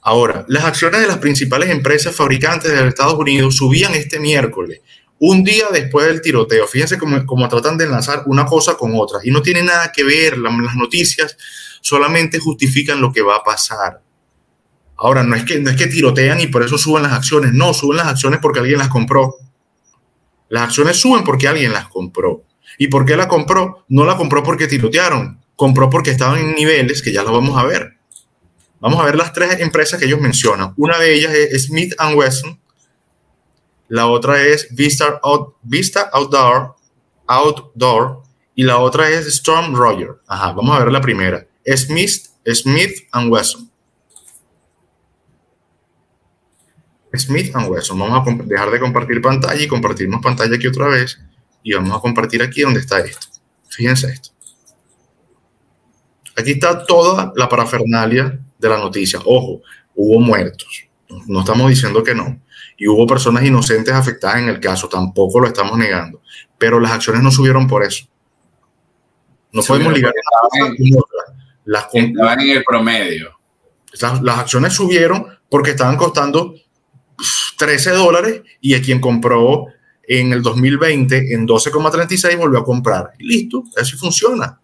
Ahora, 0.02 0.44
las 0.50 0.66
acciones 0.66 1.00
de 1.00 1.08
las 1.08 1.20
principales 1.20 1.70
empresas 1.70 2.14
fabricantes 2.14 2.70
de 2.70 2.86
Estados 2.90 3.14
Unidos 3.14 3.56
subían 3.56 3.94
este 3.96 4.20
miércoles, 4.20 4.82
un 5.20 5.46
día 5.46 5.68
después 5.72 6.06
del 6.06 6.22
tiroteo. 6.22 6.68
Fíjense 6.68 6.98
cómo, 6.98 7.26
cómo 7.26 7.48
tratan 7.48 7.78
de 7.78 7.86
enlazar 7.86 8.24
una 8.26 8.46
cosa 8.46 8.76
con 8.76 8.92
otra 8.96 9.20
y 9.24 9.32
no 9.32 9.42
tiene 9.42 9.64
nada 9.64 9.90
que 9.94 10.04
ver. 10.04 10.38
Las 10.38 10.76
noticias 10.76 11.38
solamente 11.80 12.40
justifican 12.40 13.00
lo 13.00 13.14
que 13.14 13.22
va 13.22 13.38
a 13.38 13.44
pasar. 13.44 14.02
Ahora, 15.02 15.24
no 15.24 15.36
es, 15.36 15.46
que, 15.46 15.60
no 15.60 15.70
es 15.70 15.78
que 15.78 15.88
tirotean 15.88 16.42
y 16.42 16.48
por 16.48 16.62
eso 16.62 16.78
suben 16.78 17.04
las 17.04 17.14
acciones. 17.14 17.54
No, 17.54 17.74
suben 17.74 17.98
las 17.98 18.08
acciones 18.08 18.40
porque 18.42 18.60
alguien 18.60 18.80
las 18.80 18.90
compró. 18.90 19.36
Las 20.50 20.64
acciones 20.64 20.98
suben 20.98 21.24
porque 21.24 21.48
alguien 21.48 21.72
las 21.72 21.88
compró. 21.88 22.44
¿Y 22.78 22.88
por 22.88 23.06
qué 23.06 23.16
la 23.16 23.28
compró? 23.28 23.86
No 23.88 24.04
la 24.04 24.18
compró 24.18 24.44
porque 24.44 24.68
tirotearon. 24.68 25.40
Compró 25.56 25.90
porque 25.90 26.12
estaban 26.12 26.40
en 26.40 26.56
niveles 26.56 27.02
que 27.02 27.14
ya 27.14 27.24
lo 27.24 27.32
vamos 27.32 27.58
a 27.58 27.64
ver. 27.64 27.98
Vamos 28.82 29.00
a 29.00 29.06
ver 29.06 29.16
las 29.16 29.32
tres 29.32 29.60
empresas 29.60 30.00
que 30.00 30.06
ellos 30.06 30.20
mencionan. 30.20 30.74
Una 30.76 30.98
de 30.98 31.14
ellas 31.14 31.34
es 31.34 31.66
Smith 31.66 31.94
Wesson. 32.16 32.60
La 33.88 34.08
otra 34.08 34.44
es 34.44 34.68
Vista, 34.76 35.20
Out, 35.24 35.56
Vista 35.62 36.10
Outdoor, 36.14 36.76
Outdoor. 37.28 38.24
Y 38.56 38.64
la 38.64 38.80
otra 38.80 39.10
es 39.10 39.28
Storm 39.28 39.74
Roger. 39.76 40.16
Ajá, 40.28 40.52
vamos 40.52 40.76
a 40.76 40.84
ver 40.84 40.92
la 40.92 41.02
primera. 41.02 41.48
Smith, 41.66 42.28
Smith 42.46 43.08
Wesson. 43.14 43.69
Smith 47.18 47.54
Wesson. 47.56 47.98
Vamos 47.98 48.28
a 48.28 48.44
dejar 48.44 48.72
de 48.72 48.80
compartir 48.80 49.22
pantalla 49.22 49.62
y 49.62 49.68
compartirnos 49.68 50.22
pantalla 50.22 50.56
aquí 50.56 50.68
otra 50.68 50.88
vez. 50.88 51.20
Y 51.64 51.74
vamos 51.74 51.98
a 51.98 52.00
compartir 52.00 52.42
aquí 52.42 52.62
donde 52.62 52.80
está 52.80 53.00
esto. 53.00 53.28
Fíjense 53.68 54.08
esto. 54.12 54.30
Aquí 56.38 56.52
está 56.52 56.86
toda 56.86 57.34
la 57.36 57.50
parafernalia 57.50 58.40
de 58.58 58.70
la 58.70 58.78
noticia. 58.78 59.20
Ojo, 59.26 59.62
hubo 59.96 60.20
muertos. 60.20 60.86
No 61.28 61.40
estamos 61.42 61.70
diciendo 61.70 62.04
que 62.04 62.16
no. 62.16 62.40
Y 62.78 62.88
hubo 62.88 63.06
personas 63.06 63.44
inocentes 63.44 63.94
afectadas 63.94 64.38
en 64.38 64.50
el 64.50 64.60
caso. 64.60 64.88
Tampoco 64.88 65.40
lo 65.40 65.48
estamos 65.48 65.78
negando. 65.78 66.22
Pero 66.58 66.80
las 66.80 66.92
acciones 66.92 67.24
no 67.24 67.32
subieron 67.32 67.68
por 67.68 67.84
eso. 67.84 68.06
No 69.52 69.64
podemos 69.64 69.94
ligar 69.94 70.14
estaban, 70.16 70.78
las 71.66 71.88
estaban 71.92 72.40
en 72.40 72.58
el 72.58 72.64
promedio. 72.64 73.32
Las, 74.00 74.22
las, 74.22 74.40
acciones 74.40 74.74
subieron 74.74 75.26
porque 75.50 75.72
estaban 75.72 75.98
costando 75.98 76.54
13 77.58 77.92
dólares 77.92 78.42
y 78.62 78.74
a 78.74 78.82
quien 78.82 79.00
compró 79.00 79.68
en 80.10 80.34
el 80.34 80.42
2020 80.42 81.34
en 81.34 81.48
12,36 81.48 82.38
volvió 82.38 82.60
a 82.60 82.66
comprar. 82.66 83.12
Y 83.20 83.28
listo, 83.28 83.64
así 83.78 83.96
funciona. 83.96 84.60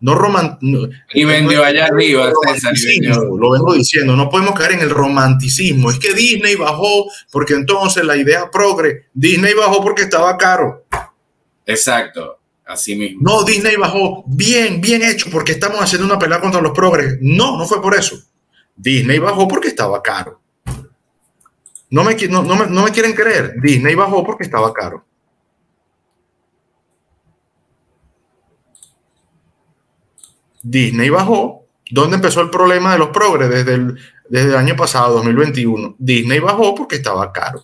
No 0.00 0.14
romant 0.14 0.58
no, 0.60 0.88
y 1.12 1.24
vendió 1.24 1.64
allá 1.64 1.86
arriba, 1.86 2.32
César, 2.54 2.72
Lo 3.36 3.50
vengo 3.50 3.74
diciendo, 3.74 4.14
no 4.14 4.30
podemos 4.30 4.54
caer 4.54 4.72
en 4.72 4.80
el 4.80 4.90
romanticismo. 4.90 5.90
Es 5.90 5.98
que 5.98 6.14
Disney 6.14 6.54
bajó 6.54 7.10
porque 7.32 7.54
entonces 7.54 8.04
la 8.04 8.16
idea 8.16 8.48
progre. 8.50 9.06
Disney 9.12 9.54
bajó 9.54 9.82
porque 9.82 10.02
estaba 10.02 10.36
caro. 10.36 10.84
Exacto, 11.66 12.38
así 12.64 12.94
mismo. 12.94 13.20
No, 13.22 13.42
Disney 13.42 13.74
bajó 13.76 14.22
bien, 14.28 14.80
bien 14.80 15.02
hecho 15.02 15.28
porque 15.30 15.52
estamos 15.52 15.80
haciendo 15.80 16.06
una 16.06 16.18
pelea 16.18 16.40
contra 16.40 16.60
los 16.60 16.72
progres. 16.72 17.18
No, 17.20 17.58
no 17.58 17.66
fue 17.66 17.82
por 17.82 17.96
eso. 17.96 18.16
Disney 18.76 19.18
bajó 19.18 19.48
porque 19.48 19.68
estaba 19.68 20.00
caro. 20.00 20.40
No 21.90 22.04
me, 22.04 22.14
no, 22.14 22.42
no, 22.42 22.66
no 22.66 22.84
me 22.84 22.90
quieren 22.90 23.14
creer. 23.14 23.54
Disney 23.60 23.94
bajó 23.94 24.24
porque 24.24 24.44
estaba 24.44 24.72
caro. 24.72 25.04
Disney 30.62 31.08
bajó. 31.08 31.64
¿Dónde 31.90 32.16
empezó 32.16 32.42
el 32.42 32.50
problema 32.50 32.92
de 32.92 32.98
los 32.98 33.08
progres? 33.08 33.48
Desde 33.48 33.74
el, 33.74 33.98
desde 34.28 34.50
el 34.50 34.56
año 34.56 34.76
pasado, 34.76 35.14
2021. 35.14 35.96
Disney 35.98 36.38
bajó 36.40 36.74
porque 36.74 36.96
estaba 36.96 37.32
caro. 37.32 37.62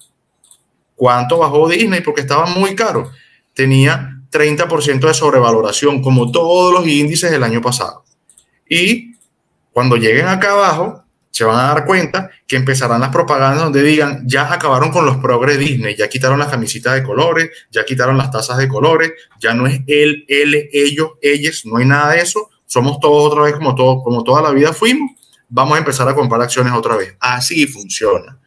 ¿Cuánto 0.95 1.39
bajó 1.39 1.69
Disney? 1.69 2.01
Porque 2.01 2.23
estaba 2.23 2.47
muy 2.47 2.75
caro. 2.75 3.11
Tenía 3.53 4.23
30% 4.31 5.07
de 5.07 5.15
sobrevaloración, 5.15 6.03
como 6.03 6.33
todos 6.33 6.73
los 6.73 6.87
índices 6.87 7.31
del 7.31 7.43
año 7.43 7.61
pasado. 7.61 8.05
Y 8.69 9.17
cuando 9.73 9.97
lleguen 9.97 10.29
acá 10.29 10.53
abajo, 10.53 11.04
se 11.35 11.43
van 11.43 11.57
a 11.57 11.75
dar 11.75 11.85
cuenta 11.85 12.31
que 12.47 12.55
empezarán 12.55 13.01
las 13.01 13.09
propagandas 13.09 13.65
donde 13.65 13.83
digan, 13.83 14.23
ya 14.25 14.53
acabaron 14.53 14.93
con 14.93 15.05
los 15.05 15.17
progres 15.17 15.59
Disney, 15.59 15.97
ya 15.97 16.09
quitaron 16.09 16.39
las 16.39 16.47
camisitas 16.47 16.95
de 16.95 17.03
colores, 17.03 17.51
ya 17.73 17.85
quitaron 17.85 18.17
las 18.17 18.31
tazas 18.31 18.57
de 18.57 18.69
colores, 18.69 19.11
ya 19.41 19.53
no 19.53 19.67
es 19.67 19.81
él, 19.89 20.25
él, 20.29 20.69
ellos, 20.73 21.11
ellas, 21.21 21.63
no 21.65 21.79
hay 21.79 21.87
nada 21.87 22.13
de 22.13 22.21
eso, 22.21 22.51
somos 22.67 23.01
todos 23.01 23.33
otra 23.33 23.43
vez 23.43 23.55
como, 23.55 23.75
todo, 23.75 24.01
como 24.05 24.23
toda 24.23 24.43
la 24.43 24.53
vida 24.53 24.73
fuimos, 24.73 25.11
vamos 25.49 25.75
a 25.75 25.79
empezar 25.79 26.09
a 26.09 26.15
comprar 26.15 26.41
acciones 26.41 26.73
otra 26.73 26.95
vez. 26.95 27.17
Así 27.19 27.67
funciona. 27.67 28.39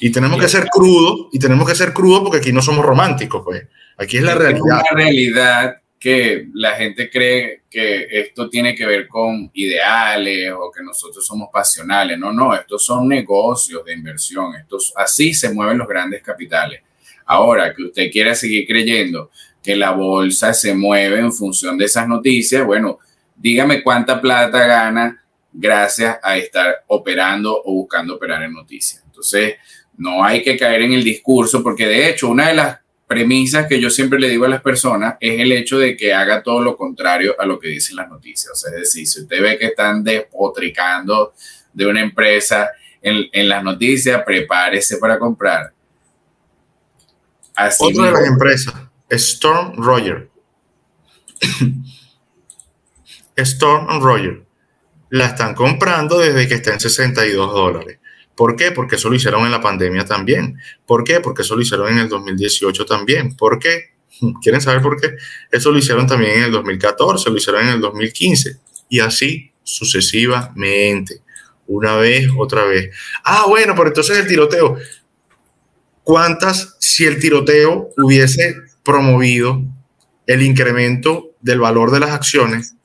Y 0.00 0.10
tenemos 0.10 0.40
que 0.40 0.48
ser 0.48 0.66
crudos, 0.66 1.28
y 1.30 1.38
tenemos 1.38 1.68
que 1.68 1.76
ser 1.76 1.92
crudos 1.92 2.22
porque 2.22 2.38
aquí 2.38 2.52
no 2.52 2.60
somos 2.60 2.84
románticos, 2.84 3.42
pues. 3.44 3.68
Aquí 3.96 4.16
es 4.16 4.24
la 4.24 4.34
realidad. 4.34 4.82
Es 4.84 4.90
una 4.90 5.00
realidad 5.00 5.76
que 5.98 6.48
la 6.54 6.72
gente 6.72 7.10
cree 7.10 7.62
que 7.68 8.06
esto 8.10 8.48
tiene 8.48 8.74
que 8.74 8.86
ver 8.86 9.08
con 9.08 9.50
ideales 9.54 10.52
o 10.52 10.70
que 10.70 10.82
nosotros 10.82 11.26
somos 11.26 11.48
pasionales. 11.52 12.18
No, 12.18 12.32
no, 12.32 12.54
estos 12.54 12.84
son 12.84 13.08
negocios 13.08 13.84
de 13.84 13.94
inversión. 13.94 14.54
Estos, 14.54 14.92
así 14.96 15.34
se 15.34 15.52
mueven 15.52 15.78
los 15.78 15.88
grandes 15.88 16.22
capitales. 16.22 16.82
Ahora, 17.26 17.74
que 17.74 17.84
usted 17.84 18.10
quiera 18.10 18.34
seguir 18.34 18.66
creyendo 18.66 19.30
que 19.62 19.76
la 19.76 19.90
bolsa 19.90 20.54
se 20.54 20.72
mueve 20.74 21.18
en 21.18 21.32
función 21.32 21.76
de 21.76 21.86
esas 21.86 22.08
noticias, 22.08 22.64
bueno, 22.64 23.00
dígame 23.36 23.82
cuánta 23.82 24.20
plata 24.20 24.66
gana 24.66 25.24
gracias 25.52 26.18
a 26.22 26.36
estar 26.36 26.84
operando 26.86 27.60
o 27.64 27.74
buscando 27.74 28.14
operar 28.14 28.44
en 28.44 28.52
noticias. 28.52 29.02
Entonces, 29.04 29.56
no 29.96 30.24
hay 30.24 30.42
que 30.42 30.56
caer 30.56 30.82
en 30.82 30.92
el 30.92 31.02
discurso 31.02 31.62
porque 31.62 31.86
de 31.86 32.08
hecho 32.08 32.28
una 32.28 32.48
de 32.48 32.54
las 32.54 32.78
premisas 33.08 33.66
que 33.66 33.80
yo 33.80 33.88
siempre 33.88 34.20
le 34.20 34.28
digo 34.28 34.44
a 34.44 34.48
las 34.50 34.60
personas 34.60 35.16
es 35.18 35.40
el 35.40 35.50
hecho 35.50 35.78
de 35.78 35.96
que 35.96 36.12
haga 36.12 36.42
todo 36.42 36.62
lo 36.62 36.76
contrario 36.76 37.34
a 37.38 37.46
lo 37.46 37.58
que 37.58 37.68
dicen 37.68 37.96
las 37.96 38.08
noticias. 38.08 38.52
O 38.52 38.54
sea, 38.54 38.70
es 38.74 38.80
decir, 38.80 39.06
si 39.06 39.22
usted 39.22 39.42
ve 39.42 39.58
que 39.58 39.66
están 39.66 40.04
despotricando 40.04 41.32
de 41.72 41.86
una 41.86 42.02
empresa 42.02 42.70
en, 43.00 43.26
en 43.32 43.48
las 43.48 43.64
noticias, 43.64 44.22
prepárese 44.24 44.98
para 44.98 45.18
comprar. 45.18 45.72
Así 47.54 47.82
Otra 47.82 48.06
de 48.06 48.12
las 48.12 48.26
empresas, 48.26 48.74
Storm 49.08 49.82
Roger. 49.82 50.28
Storm 53.36 54.02
Roger. 54.02 54.44
La 55.10 55.26
están 55.28 55.54
comprando 55.54 56.18
desde 56.18 56.46
que 56.46 56.54
está 56.56 56.74
en 56.74 56.80
62 56.80 57.54
dólares. 57.54 57.97
¿Por 58.38 58.54
qué? 58.54 58.70
Porque 58.70 58.94
eso 58.94 59.08
lo 59.08 59.16
hicieron 59.16 59.44
en 59.44 59.50
la 59.50 59.60
pandemia 59.60 60.04
también. 60.04 60.60
¿Por 60.86 61.02
qué? 61.02 61.18
Porque 61.18 61.42
eso 61.42 61.56
lo 61.56 61.62
hicieron 61.62 61.88
en 61.88 61.98
el 61.98 62.08
2018 62.08 62.86
también. 62.86 63.36
¿Por 63.36 63.58
qué? 63.58 63.94
¿Quieren 64.42 64.60
saber 64.60 64.80
por 64.80 65.00
qué? 65.00 65.16
Eso 65.50 65.72
lo 65.72 65.78
hicieron 65.78 66.06
también 66.06 66.36
en 66.36 66.44
el 66.44 66.52
2014, 66.52 67.30
lo 67.30 67.36
hicieron 67.36 67.62
en 67.62 67.70
el 67.70 67.80
2015 67.80 68.60
y 68.90 69.00
así 69.00 69.50
sucesivamente. 69.64 71.20
Una 71.66 71.96
vez, 71.96 72.28
otra 72.38 72.62
vez. 72.62 72.94
Ah, 73.24 73.46
bueno, 73.48 73.74
pero 73.74 73.88
entonces 73.88 74.16
el 74.16 74.28
tiroteo. 74.28 74.78
¿Cuántas, 76.04 76.76
si 76.78 77.06
el 77.06 77.18
tiroteo 77.18 77.90
hubiese 77.96 78.54
promovido 78.84 79.64
el 80.28 80.42
incremento 80.42 81.34
del 81.40 81.58
valor 81.58 81.90
de 81.90 81.98
las 81.98 82.10
acciones 82.10 82.76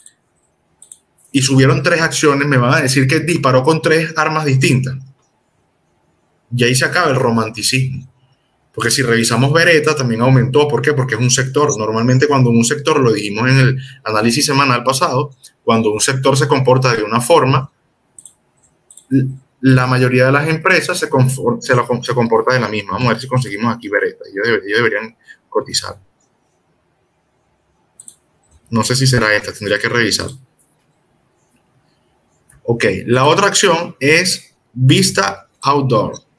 y 1.31 1.43
subieron 1.43 1.83
tres 1.83 2.01
acciones, 2.01 2.48
me 2.48 2.57
van 2.57 2.74
a 2.74 2.81
decir 2.81 3.05
que 3.05 3.19
disparó 3.19 3.62
con 3.62 3.83
tres 3.83 4.15
armas 4.17 4.45
distintas? 4.45 4.98
Y 6.55 6.63
ahí 6.63 6.75
se 6.75 6.86
acaba 6.86 7.10
el 7.10 7.15
romanticismo. 7.15 8.07
Porque 8.74 8.89
si 8.89 9.03
revisamos 9.03 9.53
Beretta, 9.53 9.95
también 9.95 10.22
aumentó. 10.22 10.67
¿Por 10.67 10.81
qué? 10.81 10.93
Porque 10.93 11.15
es 11.15 11.22
un 11.22 11.29
sector. 11.29 11.77
Normalmente 11.77 12.27
cuando 12.27 12.50
un 12.50 12.65
sector, 12.65 13.00
lo 13.00 13.12
dijimos 13.12 13.50
en 13.50 13.60
el 13.60 13.79
análisis 14.03 14.45
semanal 14.45 14.83
pasado, 14.83 15.36
cuando 15.63 15.91
un 15.91 16.01
sector 16.01 16.36
se 16.38 16.48
comporta 16.48 16.95
de 16.95 17.03
una 17.03 17.22
forma, 17.22 17.72
la 19.62 19.88
mayoría 19.88 20.25
de 20.25 20.31
las 20.31 20.48
empresas 20.48 20.98
se, 20.98 21.07
comporta 21.07 22.53
de 22.53 22.60
la 22.60 22.67
misma. 22.67 22.93
Vamos 22.93 23.10
a 23.10 23.13
ver 23.13 23.22
si 23.22 23.27
conseguimos 23.27 23.75
aquí 23.75 23.89
Beretta. 23.89 24.25
Ellos, 24.27 24.63
deberían 24.65 25.15
cotizar. 25.50 25.98
No 28.72 28.83
sé 28.83 28.95
si 28.95 29.05
será 29.05 29.36
esta, 29.36 29.53
tendría 29.53 29.77
que 29.77 29.88
revisar. 29.88 30.29
Ok, 32.63 32.86
la 33.05 33.25
otra 33.25 33.48
acción 33.48 33.95
es 34.00 34.55
Vista 34.74 35.48
Outdoor. 35.62 36.32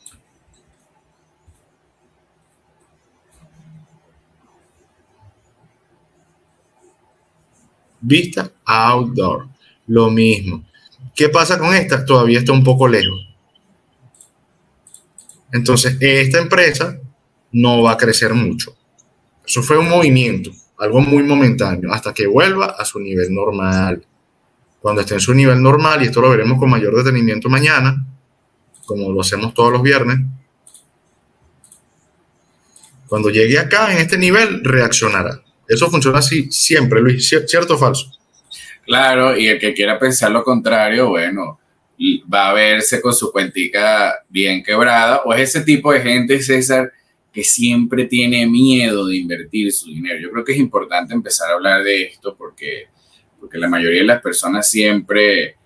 Vista 8.06 8.50
Outdoor. 8.66 9.48
Lo 9.86 10.10
mismo. 10.10 10.64
¿Qué 11.14 11.28
pasa 11.30 11.58
con 11.58 11.74
esta? 11.74 12.04
Todavía 12.04 12.38
está 12.38 12.52
un 12.52 12.62
poco 12.62 12.86
lejos. 12.86 13.28
Entonces, 15.52 15.96
esta 16.00 16.38
empresa 16.38 16.98
no 17.52 17.82
va 17.82 17.92
a 17.92 17.96
crecer 17.96 18.34
mucho. 18.34 18.76
Eso 19.46 19.62
fue 19.62 19.78
un 19.78 19.88
movimiento, 19.88 20.50
algo 20.78 21.00
muy 21.00 21.22
momentáneo, 21.22 21.92
hasta 21.92 22.12
que 22.12 22.26
vuelva 22.26 22.74
a 22.78 22.84
su 22.84 22.98
nivel 22.98 23.32
normal. 23.32 24.04
Cuando 24.80 25.00
esté 25.00 25.14
en 25.14 25.20
su 25.20 25.32
nivel 25.32 25.62
normal, 25.62 26.02
y 26.02 26.06
esto 26.06 26.20
lo 26.20 26.30
veremos 26.30 26.58
con 26.58 26.68
mayor 26.68 26.96
detenimiento 26.96 27.48
mañana, 27.48 28.04
como 28.84 29.12
lo 29.12 29.20
hacemos 29.20 29.54
todos 29.54 29.72
los 29.72 29.82
viernes, 29.82 30.18
cuando 33.08 33.30
llegue 33.30 33.58
acá 33.58 33.92
en 33.92 33.98
este 33.98 34.18
nivel, 34.18 34.64
reaccionará. 34.64 35.40
Eso 35.68 35.90
funciona 35.90 36.18
así 36.18 36.50
siempre, 36.50 37.00
Luis, 37.00 37.28
¿cierto 37.28 37.74
o 37.74 37.78
falso? 37.78 38.10
Claro, 38.84 39.36
y 39.36 39.48
el 39.48 39.58
que 39.58 39.72
quiera 39.72 39.98
pensar 39.98 40.30
lo 40.30 40.44
contrario, 40.44 41.08
bueno, 41.08 41.58
va 42.32 42.50
a 42.50 42.54
verse 42.54 43.00
con 43.00 43.14
su 43.14 43.32
cuentica 43.32 44.14
bien 44.28 44.62
quebrada, 44.62 45.22
o 45.24 45.32
es 45.32 45.50
ese 45.50 45.62
tipo 45.62 45.92
de 45.92 46.00
gente, 46.00 46.42
César, 46.42 46.92
que 47.32 47.42
siempre 47.42 48.04
tiene 48.04 48.46
miedo 48.46 49.06
de 49.06 49.16
invertir 49.16 49.72
su 49.72 49.86
dinero. 49.86 50.20
Yo 50.20 50.30
creo 50.30 50.44
que 50.44 50.52
es 50.52 50.58
importante 50.58 51.14
empezar 51.14 51.50
a 51.50 51.54
hablar 51.54 51.82
de 51.82 52.02
esto 52.02 52.36
porque, 52.36 52.88
porque 53.40 53.58
la 53.58 53.68
mayoría 53.68 54.00
de 54.00 54.06
las 54.06 54.22
personas 54.22 54.70
siempre 54.70 55.56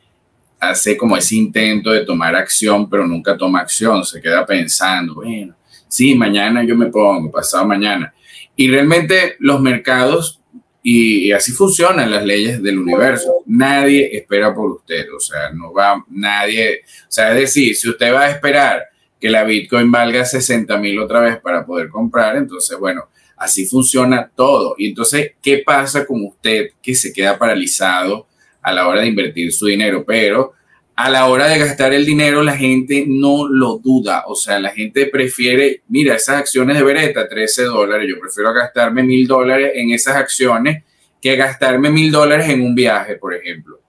hace 0.61 0.97
como 0.97 1.17
ese 1.17 1.37
intento 1.37 1.91
de 1.91 2.05
tomar 2.05 2.35
acción, 2.35 2.89
pero 2.89 3.07
nunca 3.07 3.37
toma 3.37 3.61
acción, 3.61 4.05
se 4.05 4.21
queda 4.21 4.47
pensando, 4.47 5.17
bueno, 5.17 5.55
sí, 5.89 6.15
mañana 6.15 6.65
yo 6.65 6.75
me 6.75 6.87
pongo, 6.87 7.31
pasado 7.31 7.67
mañana. 7.67 8.13
Y 8.61 8.67
realmente 8.67 9.37
los 9.39 9.61
mercados, 9.61 10.41
y, 10.83 11.31
así 11.31 11.53
funcionan 11.53 12.11
las 12.11 12.25
leyes 12.25 12.61
del 12.61 12.81
universo, 12.81 13.45
nadie 13.47 14.17
espera 14.17 14.53
por 14.53 14.73
usted, 14.73 15.07
o 15.15 15.21
sea, 15.21 15.53
no 15.53 15.73
va 15.73 16.05
nadie, 16.11 16.81
o 17.03 17.07
sea, 17.07 17.31
es 17.31 17.39
decir, 17.39 17.77
si 17.77 17.89
usted 17.89 18.13
va 18.13 18.23
a 18.23 18.31
esperar 18.33 18.83
que 19.21 19.31
la 19.31 19.45
Bitcoin 19.45 19.93
valga 19.93 20.25
60 20.25 20.77
mil 20.79 20.99
otra 20.99 21.21
vez 21.21 21.39
para 21.39 21.65
poder 21.65 21.89
comprar, 21.89 22.37
entonces, 22.37 22.77
bueno, 22.77 23.09
así 23.37 23.65
funciona 23.65 24.29
todo. 24.35 24.75
Y 24.77 24.89
entonces, 24.89 25.35
¿qué 25.41 25.63
pasa 25.65 26.05
con 26.05 26.25
usted 26.27 26.71
que 26.83 26.97
se 26.97 27.13
queda 27.13 27.39
paralizado 27.39 28.27
a 28.61 28.73
la 28.73 28.89
hora 28.89 29.03
de 29.03 29.07
invertir 29.07 29.53
su 29.53 29.67
dinero? 29.67 30.05
Pero 30.05 30.55
a 30.99 31.09
la 31.09 31.27
hora 31.27 31.47
de 31.47 31.61
gastar 31.61 31.95
el 31.95 32.05
dinero 32.05 32.43
la 32.43 32.57
gente 32.57 33.05
no 33.07 33.49
lo 33.49 33.79
duda, 33.79 34.25
o 34.27 34.35
sea, 34.35 34.59
la 34.59 34.71
gente 34.71 35.07
prefiere, 35.07 35.83
mira, 35.87 36.17
esas 36.17 36.39
acciones 36.39 36.77
de 36.77 36.83
Beretta, 36.83 37.29
13 37.29 37.67
dólares, 37.67 38.09
yo 38.11 38.19
prefiero 38.19 38.53
gastarme 38.53 39.05
mil 39.05 39.29
dólares 39.29 39.71
en 39.77 39.93
esas 39.93 40.17
acciones 40.17 40.83
que 41.23 41.37
gastarme 41.37 41.91
mil 41.91 42.11
dólares 42.11 42.49
en 42.49 42.63
un 42.63 42.75
viaje, 42.75 43.15
por 43.15 43.33
ejemplo. 43.33 43.81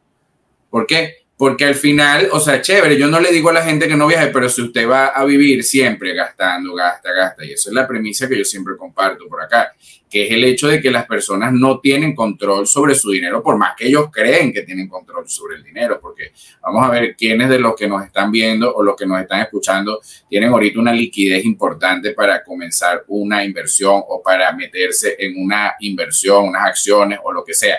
¿Por 0.69 0.85
qué? 0.85 1.25
Porque 1.39 1.63
al 1.63 1.75
final, 1.75 2.27
o 2.33 2.39
sea, 2.41 2.61
chévere, 2.61 2.97
yo 2.97 3.07
no 3.07 3.21
le 3.21 3.31
digo 3.31 3.47
a 3.49 3.53
la 3.53 3.63
gente 3.63 3.87
que 3.87 3.95
no 3.95 4.07
viaje, 4.07 4.27
pero 4.27 4.49
si 4.49 4.61
usted 4.61 4.85
va 4.89 5.05
a 5.05 5.23
vivir 5.23 5.63
siempre 5.63 6.13
gastando, 6.13 6.75
gasta, 6.75 7.13
gasta, 7.13 7.45
y 7.45 7.53
eso 7.53 7.69
es 7.69 7.75
la 7.75 7.87
premisa 7.87 8.27
que 8.27 8.37
yo 8.37 8.43
siempre 8.43 8.75
comparto 8.75 9.25
por 9.29 9.41
acá, 9.41 9.73
que 10.09 10.25
es 10.25 10.31
el 10.33 10.43
hecho 10.43 10.67
de 10.67 10.81
que 10.81 10.91
las 10.91 11.05
personas 11.05 11.53
no 11.53 11.79
tienen 11.79 12.13
control 12.13 12.67
sobre 12.67 12.93
su 12.93 13.11
dinero, 13.11 13.41
por 13.41 13.55
más 13.55 13.73
que 13.77 13.87
ellos 13.87 14.09
creen 14.11 14.51
que 14.51 14.63
tienen 14.63 14.89
control 14.89 15.29
sobre 15.29 15.55
el 15.55 15.63
dinero, 15.63 16.01
porque 16.01 16.33
vamos 16.61 16.85
a 16.85 16.89
ver 16.89 17.15
quiénes 17.15 17.47
de 17.47 17.57
los 17.57 17.73
que 17.73 17.87
nos 17.87 18.03
están 18.03 18.33
viendo 18.33 18.75
o 18.75 18.83
los 18.83 18.97
que 18.97 19.05
nos 19.05 19.21
están 19.21 19.39
escuchando 19.39 20.01
tienen 20.29 20.49
ahorita 20.49 20.77
una 20.77 20.91
liquidez 20.91 21.45
importante 21.45 22.11
para 22.11 22.43
comenzar 22.43 23.05
una 23.07 23.45
inversión 23.45 24.03
o 24.09 24.21
para 24.21 24.51
meterse 24.51 25.15
en 25.17 25.41
una 25.41 25.75
inversión, 25.79 26.49
unas 26.49 26.65
acciones 26.65 27.17
o 27.23 27.31
lo 27.31 27.45
que 27.45 27.53
sea. 27.53 27.77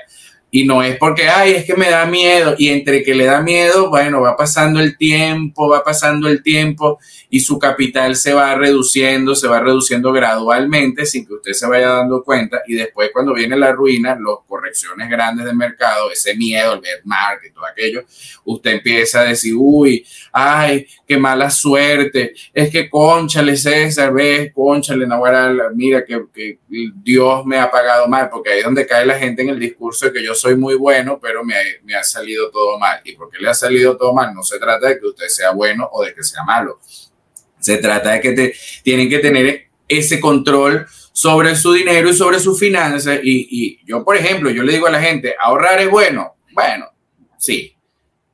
Y 0.51 0.65
no 0.65 0.83
es 0.83 0.97
porque, 0.97 1.29
ay, 1.29 1.53
es 1.53 1.65
que 1.65 1.77
me 1.77 1.91
da 1.91 2.07
miedo. 2.07 2.55
Y 2.59 2.69
entre 2.69 3.03
que 3.03 3.15
le 3.15 3.25
da 3.25 3.41
miedo, 3.41 3.89
bueno, 3.89 4.21
va 4.21 4.37
pasando 4.37 4.81
el 4.81 4.97
tiempo, 4.97 5.69
va 5.69 5.85
pasando 5.85 6.29
el 6.29 6.43
tiempo 6.43 6.99
y 7.31 7.41
su 7.41 7.59
capital 7.59 8.17
se 8.17 8.35
va 8.35 8.57
reduciendo, 8.57 9.37
se 9.37 9.47
va 9.47 9.61
reduciendo 9.61 10.13
gradualmente 10.13 11.07
sin 11.07 11.25
que 11.25 11.35
usted 11.35 11.53
se 11.53 11.69
vaya 11.69 11.91
dando 11.91 12.25
cuenta. 12.25 12.63
Y 12.67 12.75
después 12.75 13.11
cuando 13.13 13.33
viene 13.33 13.57
la 13.57 13.71
ruina, 13.71 14.17
las 14.17 14.39
correcciones 14.49 15.09
grandes 15.09 15.47
del 15.47 15.55
mercado, 15.55 16.11
ese 16.11 16.37
miedo, 16.37 16.75
el 16.75 16.81
bear 16.81 17.01
market, 17.05 17.55
todo 17.55 17.67
aquello, 17.67 18.05
usted 18.45 18.73
empieza 18.73 19.21
a 19.21 19.25
decir, 19.25 19.55
uy, 19.57 20.05
ay, 20.33 20.87
qué 21.07 21.17
mala 21.17 21.51
suerte. 21.51 22.35
Es 22.53 22.71
que 22.71 22.91
conchale, 22.91 23.57
César, 23.57 24.13
ves, 24.13 24.53
conchale, 24.53 25.07
Nahuara, 25.07 25.71
mira 25.73 26.05
que, 26.05 26.25
que 26.35 26.59
Dios 26.69 27.47
me 27.47 27.59
ha 27.59 27.71
pagado 27.71 28.09
mal, 28.09 28.29
porque 28.29 28.51
ahí 28.51 28.59
es 28.59 28.65
donde 28.65 28.87
cae 28.87 29.07
la 29.07 29.19
gente 29.19 29.43
en 29.43 29.51
el 29.51 29.61
discurso 29.61 30.07
de 30.07 30.13
que 30.13 30.25
yo 30.25 30.35
soy 30.41 30.57
muy 30.57 30.75
bueno, 30.75 31.19
pero 31.21 31.45
me, 31.45 31.55
ha 31.95 32.03
salido 32.03 32.51
todo 32.51 32.79
mal. 32.79 33.01
¿Y 33.05 33.13
por 33.13 33.31
qué 33.31 33.39
le 33.39 33.49
ha 33.49 33.55
salido 33.55 33.97
todo 33.97 34.15
mal? 34.15 34.35
No 34.35 34.43
se 34.43 34.59
trata 34.59 34.89
de 34.89 34.99
que 34.99 35.07
usted 35.07 35.29
sea 35.29 35.51
bueno 35.53 35.89
o 35.93 36.03
de 36.03 36.15
que 36.15 36.23
sea 36.23 36.43
malo. 36.45 36.81
Se 37.59 37.77
trata 37.77 38.13
de 38.13 38.21
que 38.21 38.33
te, 38.33 38.55
tienen 38.83 39.09
que 39.09 39.19
tener 39.19 39.69
ese 39.87 40.19
control 40.19 40.87
sobre 41.13 41.55
su 41.57 41.73
dinero 41.73 42.09
y 42.09 42.15
sobre 42.15 42.41
sus 42.41 42.59
finanzas. 42.59 43.21
Y, 43.23 43.49
y, 43.51 43.85
yo, 43.85 44.05
por 44.05 44.17
ejemplo, 44.17 44.51
yo 44.51 44.63
le 44.63 44.73
digo 44.73 44.87
a 44.87 44.91
la 44.91 45.03
gente, 45.03 45.35
ahorrar 45.39 45.81
es 45.81 45.91
bueno. 45.91 46.37
Bueno, 46.53 46.87
sí, 47.37 47.77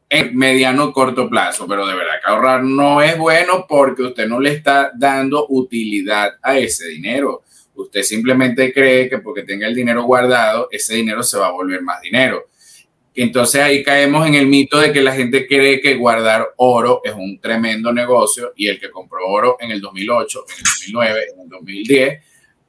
en 0.08 0.36
mediano 0.36 0.92
corto 0.92 1.28
plazo, 1.28 1.66
pero 1.66 1.86
de 1.86 1.94
verdad 1.94 2.20
que 2.24 2.30
ahorrar 2.30 2.62
no 2.62 3.02
es 3.02 3.18
bueno 3.18 3.66
porque 3.68 4.02
usted 4.02 4.28
no 4.28 4.40
le 4.40 4.52
está 4.52 4.92
dando 4.94 5.46
utilidad 5.48 6.36
a 6.42 6.58
ese 6.58 6.86
dinero. 6.88 7.42
Usted 7.76 8.02
simplemente 8.02 8.72
cree 8.72 9.08
que 9.08 9.18
porque 9.18 9.42
tenga 9.42 9.66
el 9.66 9.74
dinero 9.74 10.04
guardado, 10.04 10.68
ese 10.70 10.94
dinero 10.94 11.22
se 11.22 11.38
va 11.38 11.48
a 11.48 11.52
volver 11.52 11.82
más 11.82 12.00
dinero. 12.00 12.46
Entonces 13.14 13.62
ahí 13.62 13.82
caemos 13.82 14.26
en 14.26 14.34
el 14.34 14.46
mito 14.46 14.78
de 14.78 14.92
que 14.92 15.00
la 15.00 15.12
gente 15.12 15.46
cree 15.46 15.80
que 15.80 15.94
guardar 15.94 16.48
oro 16.56 17.00
es 17.02 17.14
un 17.14 17.40
tremendo 17.40 17.90
negocio 17.90 18.52
y 18.56 18.68
el 18.68 18.78
que 18.78 18.90
compró 18.90 19.26
oro 19.26 19.56
en 19.58 19.70
el 19.70 19.80
2008, 19.80 20.44
en 20.48 20.56
el 20.56 20.62
2009, 20.64 21.20
en 21.32 21.40
el 21.40 21.48
2010, 21.48 22.22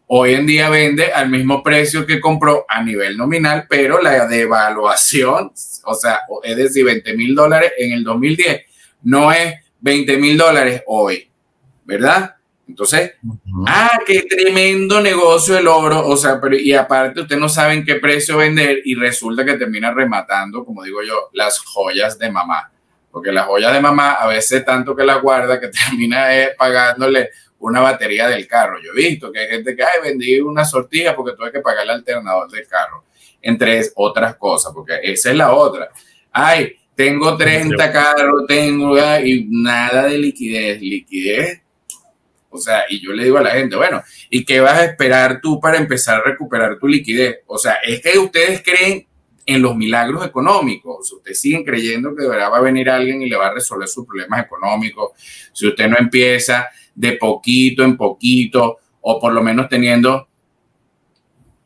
hoy 0.08 0.34
en 0.36 0.46
día 0.46 0.70
vende 0.70 1.12
al 1.12 1.30
mismo 1.30 1.62
precio 1.62 2.06
que 2.06 2.22
compró 2.22 2.66
a 2.70 2.82
nivel 2.82 3.18
nominal, 3.18 3.66
pero 3.70 4.02
la 4.02 4.26
devaluación, 4.26 5.52
o 5.84 5.94
sea, 5.94 6.22
es 6.42 6.56
decir, 6.56 6.86
20 6.86 7.14
mil 7.18 7.36
dólares 7.36 7.74
en 7.78 7.92
el 7.92 8.06
2010, 8.06 8.62
no 9.04 9.34
es 9.34 9.54
20 9.82 10.16
mil 10.16 10.38
dólares 10.38 10.82
hoy, 10.88 11.30
¿verdad? 11.84 12.37
Entonces, 12.68 13.14
ah, 13.68 14.00
qué 14.06 14.24
tremendo 14.24 15.00
negocio 15.00 15.58
el 15.58 15.68
oro, 15.68 16.06
o 16.06 16.18
sea, 16.18 16.40
pero 16.42 16.58
y 16.58 16.74
aparte 16.74 17.22
usted 17.22 17.38
no 17.38 17.48
sabe 17.48 17.74
en 17.74 17.86
qué 17.86 17.96
precio 17.96 18.38
vender 18.38 18.82
y 18.84 18.96
resulta 18.96 19.46
que 19.46 19.54
termina 19.54 19.94
rematando, 19.94 20.66
como 20.66 20.84
digo 20.84 21.02
yo, 21.02 21.30
las 21.34 21.60
joyas 21.60 22.20
de 22.20 22.30
mamá. 22.30 22.72
Porque 23.10 23.32
las 23.32 23.46
joyas 23.46 23.74
de 23.74 23.80
mamá 23.80 24.14
a 24.14 24.28
veces 24.28 24.66
tanto 24.66 24.96
que 24.96 25.06
la 25.06 25.16
guarda 25.16 25.60
que 25.60 25.68
termina 25.90 26.36
eh, 26.38 26.56
pagándole 26.58 27.30
una 27.60 27.80
batería 27.80 28.28
del 28.28 28.46
carro. 28.48 28.80
Yo 28.84 28.92
he 28.92 29.10
visto 29.10 29.32
que 29.32 29.40
hay 29.40 29.48
gente 29.48 29.76
que, 29.76 29.84
ay, 29.84 30.02
vendí 30.04 30.40
una 30.42 30.66
sortija 30.66 31.16
porque 31.16 31.36
tuve 31.36 31.52
que 31.52 31.62
pagar 31.62 31.86
el 31.86 31.92
alternador 31.92 32.52
del 32.52 32.68
carro, 32.68 33.06
entre 33.42 33.82
otras 33.96 34.36
cosas, 34.36 34.74
porque 34.74 35.00
esa 35.02 35.32
es 35.32 35.38
la 35.38 35.54
otra. 35.54 35.90
Ay, 36.32 36.76
tengo 36.94 37.38
30 37.38 37.92
carros, 37.92 38.46
tengo, 38.48 38.98
y 39.20 39.48
nada 39.50 40.04
de 40.04 40.18
liquidez, 40.18 40.82
liquidez 40.82 41.62
o 42.58 42.62
sea, 42.62 42.84
y 42.90 43.00
yo 43.00 43.14
le 43.14 43.24
digo 43.24 43.38
a 43.38 43.44
la 43.44 43.52
gente, 43.52 43.76
bueno, 43.76 44.04
¿y 44.30 44.44
qué 44.44 44.60
vas 44.60 44.78
a 44.78 44.86
esperar 44.86 45.40
tú 45.42 45.60
para 45.60 45.78
empezar 45.78 46.20
a 46.20 46.24
recuperar 46.24 46.78
tu 46.80 46.88
liquidez? 46.88 47.40
O 47.48 47.58
sea, 47.58 47.76
es 47.84 48.02
que 48.02 48.18
ustedes 48.18 48.62
creen 48.64 49.08
en 49.48 49.62
los 49.62 49.76
milagros 49.76 50.26
económicos. 50.26 51.12
Ustedes 51.12 51.40
siguen 51.40 51.64
creyendo 51.64 52.14
que 52.16 52.24
de 52.24 52.30
verdad 52.30 52.52
va 52.52 52.58
a 52.58 52.62
venir 52.62 52.90
alguien 52.90 53.22
y 53.22 53.30
le 53.30 53.38
va 53.38 53.48
a 53.48 53.54
resolver 53.54 53.88
sus 53.88 54.06
problemas 54.06 54.46
económicos. 54.46 55.12
Si 55.54 55.68
usted 55.68 55.88
no 55.88 55.98
empieza 55.98 56.68
de 56.94 57.14
poquito 57.14 57.84
en 57.84 57.96
poquito, 57.96 58.78
o 59.02 59.20
por 59.20 59.32
lo 59.32 59.42
menos 59.42 59.70
teniendo 59.70 60.28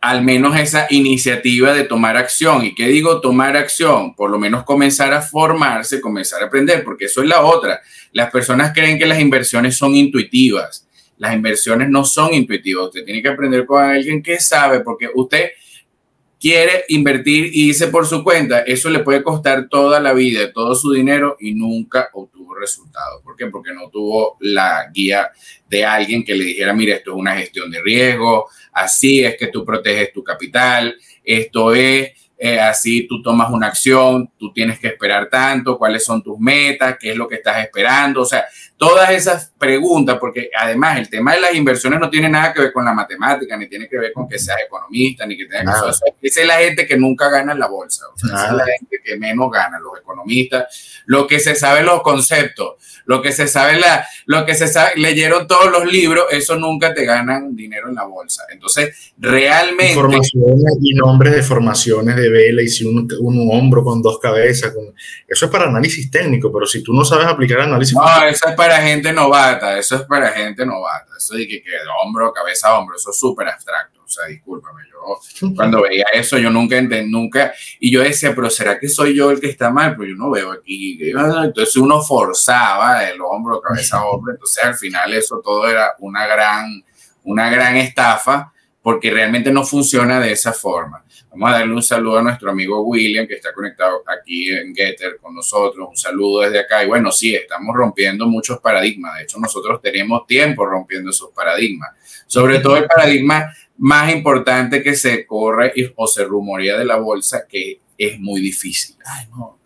al 0.02 0.24
menos 0.24 0.60
esa 0.60 0.88
iniciativa 0.90 1.74
de 1.74 1.84
tomar 1.84 2.18
acción. 2.18 2.66
¿Y 2.66 2.74
qué 2.74 2.88
digo 2.88 3.22
tomar 3.22 3.56
acción? 3.56 4.16
Por 4.16 4.32
lo 4.32 4.40
menos 4.40 4.64
comenzar 4.64 5.14
a 5.14 5.22
formarse, 5.22 6.02
comenzar 6.02 6.42
a 6.42 6.48
aprender, 6.48 6.84
porque 6.84 7.06
eso 7.06 7.22
es 7.22 7.30
la 7.30 7.42
otra. 7.42 7.82
Las 8.12 8.32
personas 8.32 8.74
creen 8.74 8.98
que 8.98 9.06
las 9.06 9.20
inversiones 9.20 9.78
son 9.78 9.96
intuitivas. 9.96 10.88
Las 11.18 11.36
inversiones 11.36 11.88
no 11.90 12.04
son 12.04 12.34
intuitivas. 12.34 12.88
Usted 12.88 13.06
tiene 13.06 13.22
que 13.22 13.30
aprender 13.30 13.68
con 13.68 13.84
alguien 13.84 14.24
que 14.24 14.40
sabe, 14.40 14.80
porque 14.80 15.08
usted 15.14 15.52
quiere 16.42 16.86
invertir 16.90 17.52
y 17.54 17.68
dice 17.68 17.88
por 17.88 18.08
su 18.08 18.24
cuenta, 18.24 18.62
eso 18.62 18.90
le 18.90 19.00
puede 19.00 19.22
costar 19.22 19.70
toda 19.70 20.00
la 20.00 20.12
vida, 20.12 20.52
todo 20.52 20.74
su 20.74 20.92
dinero 20.92 21.38
y 21.40 21.54
nunca 21.54 22.10
obtuvo 22.14 22.56
resultados. 22.56 23.22
¿Por 23.24 23.36
qué? 23.36 23.46
Porque 23.46 23.74
no 23.74 23.90
tuvo 23.90 24.38
la 24.40 24.90
guía 24.92 25.30
de 25.70 25.86
alguien 25.86 26.26
que 26.26 26.34
le 26.34 26.46
dijera, 26.46 26.74
mira, 26.74 26.96
esto 26.96 27.12
es 27.12 27.18
una 27.18 27.38
gestión 27.38 27.70
de 27.70 27.82
riesgo, 27.82 28.50
así 28.74 29.24
es 29.24 29.38
que 29.38 29.48
tú 29.48 29.64
proteges 29.64 30.12
tu 30.12 30.24
capital, 30.24 30.98
esto 31.24 31.76
es 31.76 32.12
eh, 32.44 32.60
así 32.60 33.06
tú 33.08 33.22
tomas 33.22 33.52
una 33.52 33.68
acción, 33.68 34.32
tú 34.36 34.52
tienes 34.52 34.80
que 34.80 34.88
esperar 34.88 35.30
tanto, 35.30 35.78
cuáles 35.78 36.04
son 36.04 36.24
tus 36.24 36.40
metas, 36.40 36.98
qué 37.00 37.12
es 37.12 37.16
lo 37.16 37.28
que 37.28 37.36
estás 37.36 37.64
esperando, 37.64 38.24
o 38.24 38.26
sea, 38.26 38.46
todas 38.82 39.12
esas 39.12 39.54
preguntas, 39.60 40.18
porque 40.20 40.50
además 40.60 40.98
el 40.98 41.08
tema 41.08 41.36
de 41.36 41.42
las 41.42 41.54
inversiones 41.54 42.00
no 42.00 42.10
tiene 42.10 42.28
nada 42.28 42.52
que 42.52 42.62
ver 42.62 42.74
con 42.74 42.84
la 42.84 42.94
matemática, 42.94 43.56
ni 43.56 43.70
tiene 43.70 43.88
que 43.88 44.00
ver 44.00 44.12
con 44.12 44.28
que 44.28 44.40
seas 44.40 44.58
economista, 44.66 45.24
ni 45.28 45.38
que 45.38 45.46
tengas 45.46 46.02
que 46.20 46.28
Esa 46.28 46.42
es 46.42 46.48
la 46.48 46.56
gente 46.56 46.88
que 46.88 46.98
nunca 46.98 47.30
gana 47.30 47.52
en 47.52 47.60
la 47.60 47.68
bolsa, 47.68 48.06
o 48.12 48.18
sea, 48.18 48.30
esa 48.36 48.48
es 48.48 48.54
la 48.54 48.66
gente 48.66 48.98
que 49.06 49.18
menos 49.18 49.52
gana, 49.52 49.78
los 49.80 50.00
economistas, 50.00 51.04
lo 51.06 51.28
que 51.28 51.40
se 51.40 51.54
sabe 51.54 51.84
los 51.84 52.02
conceptos, 52.02 52.78
lo 53.06 53.22
que 53.22 53.32
se 53.32 53.48
sabe, 53.48 53.80
la, 53.80 54.06
lo 54.26 54.46
que 54.46 54.56
se 54.56 54.68
sabe, 54.68 54.94
leyeron 54.96 55.48
todos 55.48 55.72
los 55.72 55.86
libros, 55.86 56.26
eso 56.32 56.56
nunca 56.56 56.94
te 56.94 57.06
ganan 57.06 57.56
dinero 57.56 57.90
en 57.90 57.96
la 57.96 58.06
bolsa. 58.06 58.46
Entonces, 58.52 59.14
realmente... 59.18 59.94
Formaciones 59.94 60.78
y 60.82 60.94
nombres 60.96 61.36
de 61.36 61.44
formaciones 61.44 62.16
de 62.16 62.30
vela 62.30 62.62
y 62.62 62.68
si 62.68 62.86
un, 62.86 63.08
un 63.20 63.50
hombro 63.52 63.84
con 63.84 64.02
dos 64.02 64.20
cabezas, 64.20 64.74
eso 65.28 65.46
es 65.46 65.52
para 65.52 65.66
análisis 65.66 66.10
técnico, 66.10 66.52
pero 66.52 66.66
si 66.66 66.82
tú 66.82 66.94
no 66.94 67.04
sabes 67.04 67.28
aplicar 67.28 67.62
análisis... 67.62 67.96
No, 67.96 68.24
eso 68.24 68.48
es 68.48 68.56
para 68.56 68.71
gente 68.78 69.12
novata, 69.12 69.78
eso 69.78 69.96
es 69.96 70.02
para 70.04 70.32
gente 70.32 70.66
novata, 70.66 71.14
eso 71.18 71.36
de 71.36 71.48
que, 71.48 71.62
que 71.62 71.72
hombro, 72.04 72.32
cabeza, 72.32 72.78
hombro, 72.78 72.96
eso 72.96 73.10
es 73.12 73.20
súper 73.20 73.48
abstracto, 73.48 74.04
o 74.04 74.08
sea, 74.08 74.28
discúlpame, 74.28 74.84
yo 74.90 75.52
cuando 75.56 75.82
veía 75.82 76.06
eso 76.14 76.38
yo 76.38 76.50
nunca 76.50 76.78
entendí, 76.78 77.12
nunca, 77.12 77.54
y 77.80 77.92
yo 77.92 78.02
decía, 78.02 78.34
pero 78.36 78.50
¿será 78.50 78.80
que 78.80 78.88
soy 78.88 79.16
yo 79.16 79.32
el 79.32 79.40
que 79.40 79.50
está 79.50 79.70
mal? 79.70 79.96
Pero 79.98 80.12
yo 80.12 80.16
no 80.16 80.30
veo 80.30 80.52
aquí, 80.52 81.00
entonces 81.02 81.76
uno 81.78 82.02
forzaba 82.02 83.08
el 83.10 83.20
hombro, 83.22 83.60
cabeza, 83.62 84.06
hombro, 84.06 84.34
entonces 84.34 84.64
al 84.64 84.76
final 84.76 85.14
eso 85.14 85.42
todo 85.44 85.68
era 85.68 85.96
una 86.00 86.28
gran, 86.28 86.84
una 87.24 87.50
gran 87.50 87.78
estafa, 87.78 88.52
porque 88.82 89.12
realmente 89.12 89.52
no 89.52 89.64
funciona 89.64 90.20
de 90.20 90.32
esa 90.32 90.54
forma. 90.54 91.04
Vamos 91.30 91.50
a 91.50 91.54
darle 91.60 91.74
un 91.74 91.84
saludo 91.84 92.18
a 92.18 92.24
nuestro 92.24 92.50
amigo 92.50 92.82
William, 92.82 93.28
que 93.28 93.36
está 93.36 93.54
conectado 93.54 94.04
aquí 94.08 94.50
en 94.50 94.76
Getter 94.76 95.18
con 95.22 95.36
nosotros. 95.36 95.88
Un 95.90 95.98
saludo 95.98 96.42
desde 96.42 96.60
acá. 96.60 96.84
Y 96.84 96.88
bueno, 96.88 97.12
sí, 97.12 97.36
estamos 97.36 97.76
rompiendo 97.76 98.28
muchos 98.28 98.60
paradigmas. 98.60 99.18
De 99.18 99.24
hecho, 99.24 99.40
nosotros 99.40 99.82
tenemos 99.82 100.26
tiempo 100.26 100.66
rompiendo 100.66 101.12
esos 101.12 101.30
paradigmas. 101.32 101.92
Sobre 102.26 102.60
todo 102.60 102.78
el 102.78 102.86
paradigma 102.86 103.54
más 103.78 104.12
importante 104.14 104.82
que 104.82 104.96
se 104.96 105.26
corre 105.26 105.74
o 105.96 106.08
se 106.08 106.24
rumorea 106.26 106.78
de 106.78 106.86
la 106.86 106.98
bolsa, 106.98 107.46
que 107.48 107.82
es 107.98 108.20
muy 108.20 108.42
difícil. 108.42 108.96
Ay, 109.06 109.28
no, 109.30 109.60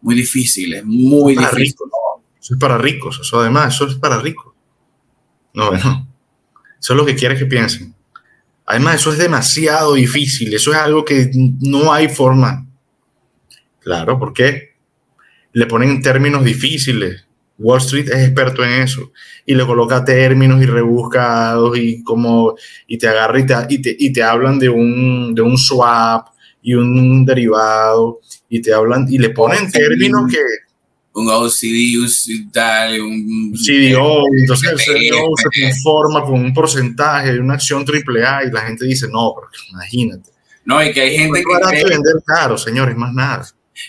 muy 0.00 0.14
difícil, 0.14 0.74
es 0.74 0.84
muy 0.84 1.36
difícil. 1.36 1.76
Eso 2.40 2.54
es 2.54 2.60
para 2.60 2.76
ricos, 2.78 3.20
eso 3.20 3.40
además, 3.40 3.74
eso 3.74 3.86
es 3.86 3.94
para 3.94 4.20
ricos. 4.20 4.52
No, 5.54 5.70
bueno, 5.70 6.08
eso 6.78 6.92
es 6.92 6.96
lo 6.96 7.06
que 7.06 7.14
quieres 7.14 7.38
que 7.38 7.46
piensen. 7.46 7.93
Además, 8.66 8.96
eso 8.96 9.12
es 9.12 9.18
demasiado 9.18 9.94
difícil, 9.94 10.54
eso 10.54 10.72
es 10.72 10.78
algo 10.78 11.04
que 11.04 11.30
no 11.60 11.92
hay 11.92 12.08
forma. 12.08 12.66
Claro, 13.80 14.18
¿por 14.18 14.32
qué? 14.32 14.74
Le 15.52 15.66
ponen 15.66 16.00
términos 16.00 16.44
difíciles. 16.44 17.26
Wall 17.58 17.78
Street 17.78 18.08
es 18.08 18.26
experto 18.26 18.64
en 18.64 18.82
eso 18.82 19.12
y 19.46 19.54
le 19.54 19.64
coloca 19.64 20.04
términos 20.04 20.60
y 20.60 20.66
rebuscados 20.66 21.78
y 21.78 22.02
como 22.02 22.56
y 22.86 22.98
te 22.98 23.06
agarra 23.06 23.38
y 23.38 23.46
te, 23.80 23.96
y 23.96 24.12
te, 24.12 24.22
hablan 24.22 24.58
de 24.58 24.68
un, 24.68 25.34
de 25.34 25.42
un 25.42 25.56
swap 25.56 26.28
y 26.62 26.74
un 26.74 27.24
derivado 27.24 28.20
y 28.48 28.60
te 28.60 28.72
hablan 28.72 29.06
y 29.08 29.18
le 29.18 29.30
ponen 29.30 29.70
términos 29.70 30.32
que 30.32 30.38
un 31.14 31.28
OCD, 31.28 31.96
un 33.00 33.52
CDO, 33.52 34.24
entonces 34.36 34.70
el 34.72 34.78
CDO 34.78 35.30
se 35.36 35.62
conforma 35.62 36.24
con 36.24 36.40
un 36.40 36.52
porcentaje 36.52 37.32
de 37.32 37.40
una 37.40 37.54
acción 37.54 37.84
AAA 37.86 38.44
y 38.44 38.50
la 38.50 38.62
gente 38.62 38.84
dice, 38.84 39.06
no, 39.10 39.32
pero 39.34 39.48
imagínate. 39.70 40.30
No, 40.64 40.82
y 40.84 40.92
que 40.92 41.00
hay 41.02 41.16
gente 41.16 41.40
que 41.40 41.68
cree, 41.68 41.84
vender 41.84 42.16
caro, 42.26 42.58
señores, 42.58 42.96
más 42.96 43.12
nada. 43.12 43.46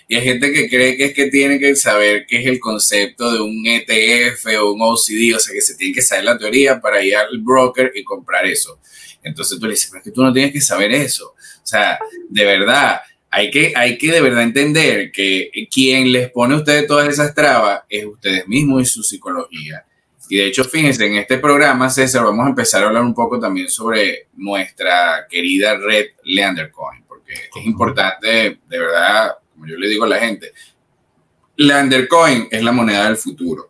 Y 0.07 0.15
hay 0.15 0.23
gente 0.23 0.51
que 0.51 0.69
cree 0.69 0.97
que 0.97 1.05
es 1.05 1.13
que 1.13 1.27
tiene 1.27 1.59
que 1.59 1.75
saber 1.75 2.25
qué 2.27 2.41
es 2.41 2.45
el 2.47 2.59
concepto 2.59 3.31
de 3.31 3.39
un 3.39 3.63
ETF 3.65 4.45
o 4.61 4.73
un 4.73 4.81
OCD, 4.81 5.35
o 5.35 5.39
sea, 5.39 5.53
que 5.53 5.61
se 5.61 5.75
tiene 5.75 5.93
que 5.95 6.01
saber 6.01 6.25
la 6.25 6.38
teoría 6.38 6.79
para 6.79 7.03
ir 7.03 7.15
al 7.15 7.39
broker 7.39 7.91
y 7.95 8.03
comprar 8.03 8.45
eso. 8.45 8.79
Entonces 9.23 9.57
tú 9.59 9.65
le 9.65 9.71
dices, 9.71 9.89
pero 9.89 9.99
es 9.99 10.03
que 10.03 10.11
tú 10.11 10.21
no 10.21 10.31
tienes 10.31 10.51
que 10.51 10.61
saber 10.61 10.91
eso. 10.91 11.29
O 11.29 11.67
sea, 11.67 11.97
de 12.29 12.45
verdad, 12.45 12.99
hay 13.36 13.52
que, 13.52 13.74
hay 13.76 13.98
que 13.98 14.13
de 14.13 14.21
verdad 14.21 14.43
entender 14.43 15.12
que 15.12 15.52
quien 15.69 16.10
les 16.13 16.32
pone 16.32 16.54
a 16.54 16.58
ustedes 16.60 16.88
todas 16.88 17.10
esas 17.10 17.36
trabas 17.36 17.82
es 17.89 18.06
ustedes 18.06 18.48
mismos 18.48 18.84
y 18.84 18.86
su 18.86 19.04
psicología. 19.04 19.86
Y 20.30 20.38
de 20.38 20.45
hecho, 20.48 20.63
fíjense, 20.63 21.06
en 21.06 21.15
este 21.15 21.38
programa, 21.38 21.89
César, 21.89 22.24
vamos 22.24 22.45
a 22.45 22.50
empezar 22.50 22.82
a 22.82 22.88
hablar 22.88 23.04
un 23.04 23.13
poco 23.13 23.38
también 23.38 23.69
sobre 23.69 24.30
nuestra 24.38 25.28
querida 25.30 25.76
red 25.76 26.12
Leandercoin, 26.24 27.04
porque 27.06 27.34
es 27.34 27.65
importante, 27.65 28.28
de 28.67 28.80
verdad, 28.80 29.34
como 29.52 29.67
yo 29.67 29.76
le 29.76 29.89
digo 29.89 30.06
a 30.06 30.10
la 30.10 30.19
gente, 30.19 30.54
Leandercoin 31.58 32.48
es 32.50 32.63
la 32.63 32.71
moneda 32.71 33.04
del 33.04 33.17
futuro. 33.17 33.69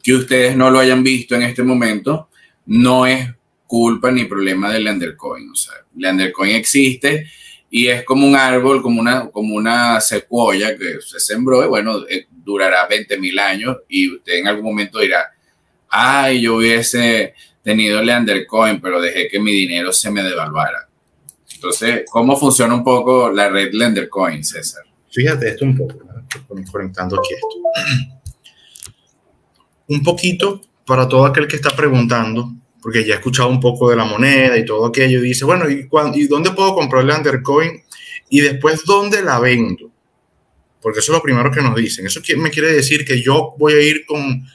Que 0.00 0.14
ustedes 0.14 0.54
no 0.54 0.70
lo 0.70 0.78
hayan 0.78 1.02
visto 1.02 1.34
en 1.34 1.42
este 1.42 1.64
momento 1.64 2.28
no 2.66 3.06
es 3.06 3.28
culpa 3.66 4.12
ni 4.12 4.26
problema 4.26 4.72
de 4.72 4.78
Leandercoin. 4.78 5.50
O 5.50 5.56
sea, 5.56 5.74
Leandercoin 5.96 6.54
existe 6.54 7.26
y 7.70 7.88
es 7.88 8.04
como 8.04 8.26
un 8.26 8.34
árbol, 8.34 8.82
como 8.82 9.00
una, 9.00 9.28
como 9.30 9.54
una 9.54 10.00
secuoya 10.00 10.76
que 10.76 11.00
se 11.00 11.20
sembró 11.20 11.64
y 11.64 11.68
bueno, 11.68 12.04
eh, 12.08 12.26
durará 12.30 12.86
20 12.86 13.18
mil 13.18 13.38
años 13.38 13.78
y 13.88 14.14
usted 14.14 14.34
en 14.34 14.48
algún 14.48 14.64
momento 14.64 14.98
dirá, 15.00 15.32
ay, 15.88 16.40
yo 16.42 16.56
hubiese 16.56 17.34
tenido 17.62 18.02
Leandercoin, 18.02 18.80
pero 18.80 19.00
dejé 19.00 19.28
que 19.28 19.38
mi 19.38 19.52
dinero 19.52 19.92
se 19.92 20.10
me 20.10 20.22
devaluara. 20.22 20.88
Entonces, 21.54 22.04
¿cómo 22.08 22.36
funciona 22.38 22.74
un 22.74 22.84
poco 22.84 23.30
la 23.30 23.48
red 23.48 23.72
Lendercoin, 23.72 24.44
César? 24.44 24.84
Fíjate 25.10 25.48
esto 25.48 25.64
un 25.64 25.76
poco, 25.76 25.94
aquí 26.10 27.34
esto. 27.34 27.48
Un 29.90 30.02
poquito 30.02 30.60
para 30.84 31.08
todo 31.08 31.24
aquel 31.24 31.48
que 31.48 31.56
está 31.56 31.74
preguntando, 31.74 32.52
porque 32.82 33.04
ya 33.04 33.14
he 33.14 33.16
escuchado 33.16 33.48
un 33.48 33.60
poco 33.60 33.90
de 33.90 33.96
la 33.96 34.04
moneda 34.04 34.56
y 34.56 34.64
todo 34.64 34.86
aquello, 34.86 35.18
y 35.18 35.28
dice, 35.28 35.44
bueno, 35.44 35.68
¿y, 35.68 35.88
¿y 36.14 36.26
dónde 36.26 36.50
puedo 36.52 36.74
comprar 36.74 37.04
el 37.04 37.10
Undercoin? 37.10 37.82
Y 38.30 38.40
después, 38.40 38.84
¿dónde 38.84 39.22
la 39.22 39.38
vendo? 39.40 39.90
Porque 40.80 41.00
eso 41.00 41.12
es 41.12 41.18
lo 41.18 41.22
primero 41.22 41.50
que 41.50 41.62
nos 41.62 41.74
dicen. 41.74 42.06
Eso 42.06 42.20
me 42.36 42.50
quiere 42.50 42.72
decir 42.72 43.04
que 43.04 43.20
yo 43.20 43.54
voy 43.58 43.72
a 43.72 43.80
ir 43.80 44.04
con, 44.06 44.46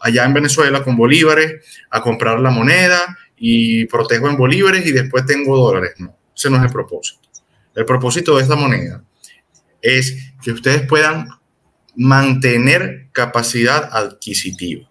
allá 0.00 0.24
en 0.24 0.34
Venezuela 0.34 0.82
con 0.82 0.96
bolívares 0.96 1.64
a 1.90 2.00
comprar 2.00 2.40
la 2.40 2.50
moneda 2.50 3.18
y 3.36 3.86
protejo 3.86 4.28
en 4.28 4.36
bolívares 4.36 4.86
y 4.86 4.92
después 4.92 5.24
tengo 5.26 5.56
dólares. 5.56 5.94
No, 5.98 6.16
ese 6.36 6.50
no 6.50 6.56
es 6.56 6.64
el 6.64 6.70
propósito. 6.70 7.20
El 7.74 7.84
propósito 7.84 8.36
de 8.36 8.42
esta 8.42 8.56
moneda 8.56 9.04
es 9.80 10.34
que 10.42 10.52
ustedes 10.52 10.86
puedan 10.86 11.28
mantener 11.96 13.08
capacidad 13.12 13.88
adquisitiva. 13.92 14.89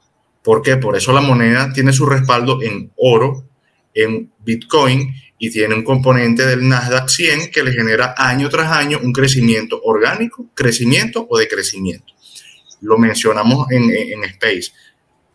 ¿Por 0.50 0.64
qué? 0.64 0.78
Por 0.78 0.98
eso 0.98 1.14
la 1.14 1.22
moneda 1.22 1.72
tiene 1.72 1.94
su 1.94 2.08
respaldo 2.08 2.60
en 2.64 2.92
oro, 2.98 3.48
en 3.94 4.32
Bitcoin 4.40 5.14
y 5.38 5.52
tiene 5.52 5.76
un 5.76 5.84
componente 5.84 6.44
del 6.44 6.68
Nasdaq 6.68 7.08
100 7.08 7.52
que 7.52 7.62
le 7.62 7.72
genera 7.72 8.16
año 8.18 8.50
tras 8.50 8.72
año 8.72 9.00
un 9.00 9.14
crecimiento 9.14 9.80
orgánico, 9.84 10.48
crecimiento 10.56 11.28
o 11.30 11.38
decrecimiento. 11.38 12.16
Lo 12.82 12.98
mencionamos 12.98 13.68
en, 13.70 14.24
Space. 14.24 14.72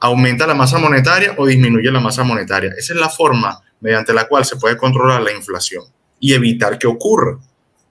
¿Aumenta 0.00 0.48
la 0.48 0.55
masa 0.55 0.79
monetaria 0.79 1.37
o 1.38 1.46
disminuye 1.46 1.92
la 1.92 2.00
masa 2.00 2.24
monetaria? 2.24 2.72
Esa 2.77 2.94
es 2.94 2.98
la 2.98 3.09
forma 3.09 3.62
mediante 3.81 4.12
la 4.12 4.27
cual 4.27 4.44
se 4.44 4.57
puede 4.57 4.77
controlar 4.77 5.22
la 5.22 5.31
inflación 5.31 5.85
y 6.18 6.33
evitar 6.35 6.77
que 6.77 6.88
ocurra. 6.88 7.38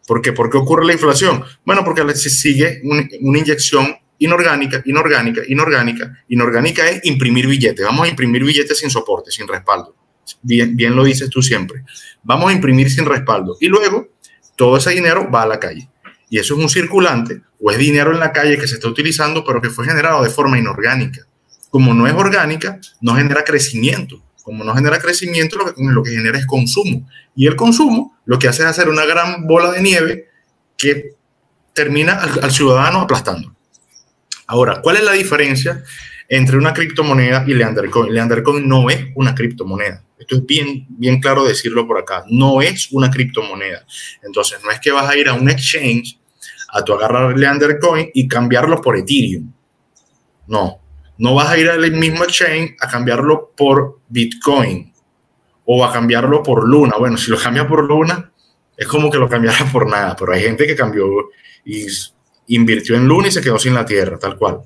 ¿Por 0.05 0.21
qué? 0.21 0.33
¿Por 0.33 0.49
qué 0.49 0.57
ocurre 0.57 0.85
la 0.85 0.91
inflación? 0.91 1.41
Bueno, 1.63 1.85
porque 1.85 2.01
se 2.15 2.29
sigue 2.29 2.81
una 2.83 3.39
inyección 3.39 3.95
inorgánica, 4.23 4.81
inorgánica, 4.85 5.41
inorgánica. 5.47 6.23
Inorgánica 6.29 6.89
es 6.89 7.05
imprimir 7.05 7.47
billetes. 7.47 7.85
Vamos 7.85 8.05
a 8.05 8.09
imprimir 8.09 8.43
billetes 8.43 8.79
sin 8.79 8.89
soporte, 8.89 9.31
sin 9.31 9.47
respaldo 9.47 9.95
bien, 10.41 10.75
bien 10.75 10.95
lo 10.95 11.03
dices 11.03 11.29
tú 11.29 11.41
siempre, 11.41 11.83
vamos 12.23 12.49
a 12.49 12.53
imprimir 12.53 12.89
sin 12.89 13.05
respaldo 13.05 13.57
y 13.59 13.67
luego 13.67 14.09
todo 14.55 14.77
ese 14.77 14.91
dinero 14.91 15.29
va 15.31 15.43
a 15.43 15.47
la 15.47 15.59
calle. 15.59 15.89
Y 16.29 16.39
eso 16.39 16.55
es 16.55 16.59
un 16.61 16.69
circulante 16.69 17.41
o 17.61 17.71
es 17.71 17.77
dinero 17.77 18.11
en 18.11 18.19
la 18.19 18.31
calle 18.31 18.57
que 18.57 18.67
se 18.67 18.75
está 18.75 18.87
utilizando, 18.87 19.43
pero 19.45 19.61
que 19.61 19.69
fue 19.69 19.85
generado 19.85 20.23
de 20.23 20.29
forma 20.29 20.57
inorgánica. 20.57 21.25
Como 21.69 21.93
no 21.93 22.07
es 22.07 22.13
orgánica, 22.13 22.79
no 23.01 23.15
genera 23.15 23.43
crecimiento. 23.43 24.23
Como 24.43 24.63
no 24.63 24.75
genera 24.75 24.99
crecimiento, 24.99 25.57
lo 25.57 25.65
que, 25.65 25.73
lo 25.77 26.03
que 26.03 26.11
genera 26.11 26.37
es 26.37 26.45
consumo. 26.45 27.07
Y 27.35 27.47
el 27.47 27.55
consumo 27.55 28.17
lo 28.25 28.39
que 28.39 28.47
hace 28.47 28.63
es 28.63 28.67
hacer 28.67 28.89
una 28.89 29.05
gran 29.05 29.45
bola 29.47 29.71
de 29.71 29.81
nieve 29.81 30.27
que 30.75 31.15
termina 31.73 32.13
al, 32.13 32.43
al 32.43 32.51
ciudadano 32.51 33.01
aplastando. 33.01 33.52
Ahora, 34.47 34.81
¿cuál 34.81 34.97
es 34.97 35.03
la 35.03 35.13
diferencia 35.13 35.83
entre 36.27 36.57
una 36.57 36.73
criptomoneda 36.73 37.43
y 37.47 37.53
Leandercoin? 37.53 38.13
Leandercoin 38.13 38.67
no 38.67 38.89
es 38.89 39.07
una 39.15 39.33
criptomoneda. 39.33 40.03
Esto 40.19 40.37
es 40.37 40.45
bien, 40.45 40.85
bien 40.89 41.19
claro 41.19 41.43
decirlo 41.43 41.85
por 41.87 41.97
acá. 41.97 42.23
No 42.29 42.61
es 42.61 42.89
una 42.91 43.09
criptomoneda. 43.11 43.85
Entonces, 44.23 44.59
no 44.63 44.71
es 44.71 44.79
que 44.79 44.91
vas 44.91 45.09
a 45.09 45.17
ir 45.17 45.27
a 45.27 45.33
un 45.33 45.49
exchange 45.49 46.19
a 46.69 46.83
tu 46.83 46.93
agarrar 46.93 47.37
Leander 47.37 47.77
Coin 47.79 48.09
y 48.13 48.27
cambiarlo 48.27 48.81
por 48.81 48.97
Ethereum. 48.97 49.51
No. 50.47 50.79
No 51.17 51.35
vas 51.35 51.49
a 51.49 51.57
ir 51.57 51.69
al 51.69 51.91
mismo 51.91 52.23
exchange 52.23 52.75
a 52.79 52.89
cambiarlo 52.89 53.51
por 53.55 53.99
Bitcoin 54.09 54.91
o 55.65 55.85
a 55.85 55.91
cambiarlo 55.93 56.41
por 56.41 56.67
Luna. 56.67 56.93
Bueno, 56.97 57.17
si 57.17 57.29
lo 57.29 57.37
cambia 57.37 57.67
por 57.67 57.83
Luna, 57.83 58.31
es 58.75 58.87
como 58.87 59.09
que 59.09 59.17
lo 59.17 59.29
cambiara 59.29 59.65
por 59.71 59.87
nada, 59.87 60.15
pero 60.17 60.33
hay 60.33 60.41
gente 60.41 60.65
que 60.65 60.75
cambió 60.75 61.05
y 61.63 61.85
invirtió 62.47 62.95
en 62.95 63.07
Luna 63.07 63.27
y 63.27 63.31
se 63.31 63.41
quedó 63.41 63.57
sin 63.59 63.73
la 63.73 63.85
Tierra, 63.85 64.19
tal 64.19 64.37
cual 64.37 64.61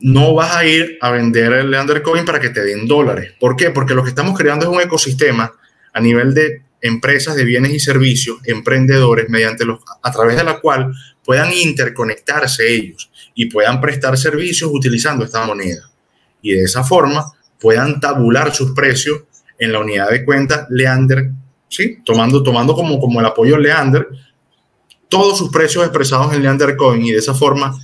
no 0.00 0.34
vas 0.34 0.56
a 0.56 0.64
ir 0.64 0.98
a 1.00 1.10
vender 1.10 1.52
el 1.52 1.70
Leander 1.70 2.02
Coin 2.02 2.24
para 2.24 2.40
que 2.40 2.50
te 2.50 2.62
den 2.62 2.86
dólares. 2.86 3.34
¿Por 3.38 3.54
qué? 3.54 3.70
Porque 3.70 3.94
lo 3.94 4.02
que 4.02 4.08
estamos 4.08 4.36
creando 4.36 4.64
es 4.64 4.72
un 4.72 4.80
ecosistema 4.80 5.52
a 5.92 6.00
nivel 6.00 6.34
de 6.34 6.62
empresas 6.80 7.36
de 7.36 7.44
bienes 7.44 7.72
y 7.72 7.80
servicios, 7.80 8.38
emprendedores, 8.44 9.28
mediante 9.28 9.66
los, 9.66 9.80
a 10.02 10.10
través 10.10 10.36
de 10.36 10.44
la 10.44 10.60
cual 10.60 10.92
puedan 11.22 11.52
interconectarse 11.52 12.72
ellos 12.72 13.10
y 13.34 13.46
puedan 13.46 13.80
prestar 13.80 14.16
servicios 14.16 14.70
utilizando 14.72 15.24
esta 15.24 15.44
moneda. 15.44 15.90
Y 16.40 16.54
de 16.54 16.62
esa 16.62 16.82
forma 16.82 17.32
puedan 17.60 18.00
tabular 18.00 18.54
sus 18.54 18.72
precios 18.72 19.20
en 19.58 19.72
la 19.72 19.80
unidad 19.80 20.10
de 20.10 20.24
cuenta 20.24 20.66
Leander, 20.70 21.30
¿sí? 21.68 21.98
tomando, 22.02 22.42
tomando 22.42 22.74
como, 22.74 22.98
como 22.98 23.20
el 23.20 23.26
apoyo 23.26 23.58
Leander 23.58 24.08
todos 25.10 25.36
sus 25.36 25.50
precios 25.50 25.84
expresados 25.84 26.32
en 26.32 26.42
Leander 26.42 26.76
Coin 26.76 27.04
y 27.04 27.10
de 27.10 27.18
esa 27.18 27.34
forma 27.34 27.78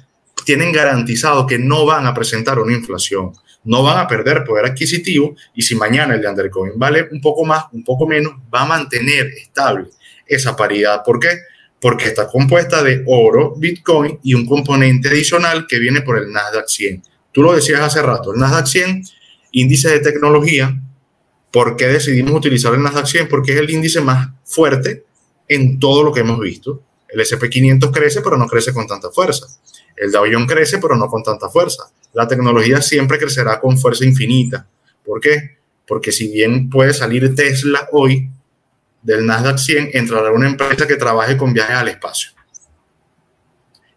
tienen 0.47 0.73
garantizado 0.73 1.45
que 1.47 1.59
no 1.59 1.85
van 1.85 2.07
a 2.07 2.15
presentar 2.15 2.61
una 2.61 2.73
inflación, 2.73 3.33
no 3.65 3.83
van 3.83 3.99
a 3.99 4.07
perder 4.07 4.45
poder 4.45 4.67
adquisitivo 4.67 5.35
y 5.55 5.63
si 5.63 5.75
mañana 5.75 6.15
el 6.15 6.23
de 6.23 6.29
Undercoin 6.29 6.73
vale 6.77 7.09
un 7.11 7.21
poco 7.21 7.45
más, 7.45 7.65
un 7.73 7.83
poco 7.83 8.07
menos, 8.07 8.35
va 8.55 8.63
a 8.63 8.67
mantener 8.67 9.27
estable 9.27 9.89
esa 10.25 10.55
paridad. 10.55 11.03
¿Por 11.05 11.19
qué? 11.19 11.31
Porque 11.81 12.07
está 12.07 12.29
compuesta 12.29 12.83
de 12.83 13.03
oro, 13.07 13.55
Bitcoin 13.57 14.21
y 14.23 14.35
un 14.35 14.47
componente 14.47 15.09
adicional 15.09 15.67
que 15.67 15.81
viene 15.81 16.03
por 16.03 16.17
el 16.17 16.31
Nasdaq 16.31 16.69
100. 16.69 17.03
Tú 17.33 17.43
lo 17.43 17.53
decías 17.53 17.81
hace 17.81 18.01
rato, 18.03 18.33
el 18.33 18.39
Nasdaq 18.39 18.67
100, 18.67 19.03
índice 19.51 19.91
de 19.91 19.99
tecnología. 19.99 20.81
¿Por 21.51 21.77
qué 21.77 21.89
decidimos 21.89 22.35
utilizar 22.35 22.73
el 22.73 22.83
Nasdaq 22.83 23.07
100? 23.07 23.29
Porque 23.29 23.53
es 23.53 23.59
el 23.59 23.71
índice 23.71 24.01
más 24.01 24.29
fuerte 24.45 25.05
en 25.49 25.81
todo 25.81 26.05
lo 26.05 26.13
que 26.13 26.21
hemos 26.21 26.39
visto. 26.39 26.83
El 27.17 27.23
SP500 27.23 27.91
crece, 27.93 28.21
pero 28.21 28.37
no 28.37 28.47
crece 28.47 28.75
con 28.75 28.87
tanta 28.87 29.11
fuerza. 29.11 29.47
El 29.97 30.13
Dow 30.13 30.27
Jones 30.31 30.53
crece, 30.53 30.77
pero 30.77 30.97
no 30.97 31.09
con 31.09 31.23
tanta 31.23 31.49
fuerza. 31.49 31.85
La 32.13 32.29
tecnología 32.29 32.83
siempre 32.83 33.19
crecerá 33.19 33.59
con 33.59 33.79
fuerza 33.79 34.05
infinita. 34.05 34.69
¿Por 35.03 35.19
qué? 35.19 35.57
Porque 35.87 36.13
si 36.13 36.31
bien 36.31 36.69
puede 36.69 36.93
salir 36.93 37.35
Tesla 37.35 37.89
hoy 37.93 38.29
del 39.01 39.25
Nasdaq 39.25 39.57
100, 39.57 39.91
entrará 39.95 40.31
una 40.31 40.47
empresa 40.47 40.87
que 40.87 40.97
trabaje 40.97 41.39
con 41.39 41.55
viajes 41.55 41.77
al 41.77 41.89
espacio. 41.89 42.33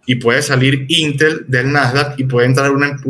Y 0.05 0.15
puede 0.15 0.41
salir 0.41 0.86
Intel 0.88 1.43
del 1.45 1.73
Nasdaq 1.73 2.17
y 2.21 2.23
puede 2.23 2.47
entrar 2.47 2.71
una, 2.71 3.01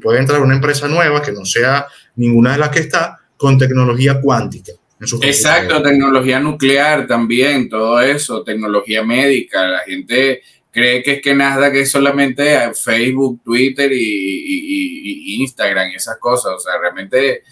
puede 0.00 0.20
entrar 0.20 0.40
una 0.40 0.54
empresa 0.54 0.88
nueva 0.88 1.20
que 1.20 1.32
no 1.32 1.44
sea 1.44 1.86
ninguna 2.16 2.52
de 2.52 2.58
las 2.58 2.70
que 2.70 2.80
está 2.80 3.18
con 3.36 3.58
tecnología 3.58 4.22
cuántica. 4.22 4.72
Exacto, 5.00 5.82
tecnología 5.82 6.40
nuclear 6.40 7.06
también, 7.06 7.68
todo 7.68 8.00
eso, 8.00 8.42
tecnología 8.42 9.02
médica. 9.02 9.66
La 9.66 9.80
gente 9.80 10.42
cree 10.70 11.02
que 11.02 11.12
es 11.12 11.22
que 11.22 11.34
Nasdaq 11.34 11.74
es 11.74 11.90
solamente 11.90 12.74
Facebook, 12.74 13.40
Twitter 13.42 13.90
y, 13.92 15.36
Instagram 15.40 15.90
y 15.90 15.94
esas 15.94 16.18
cosas. 16.18 16.52
O 16.56 16.60
sea, 16.60 16.78
realmente 16.78 17.42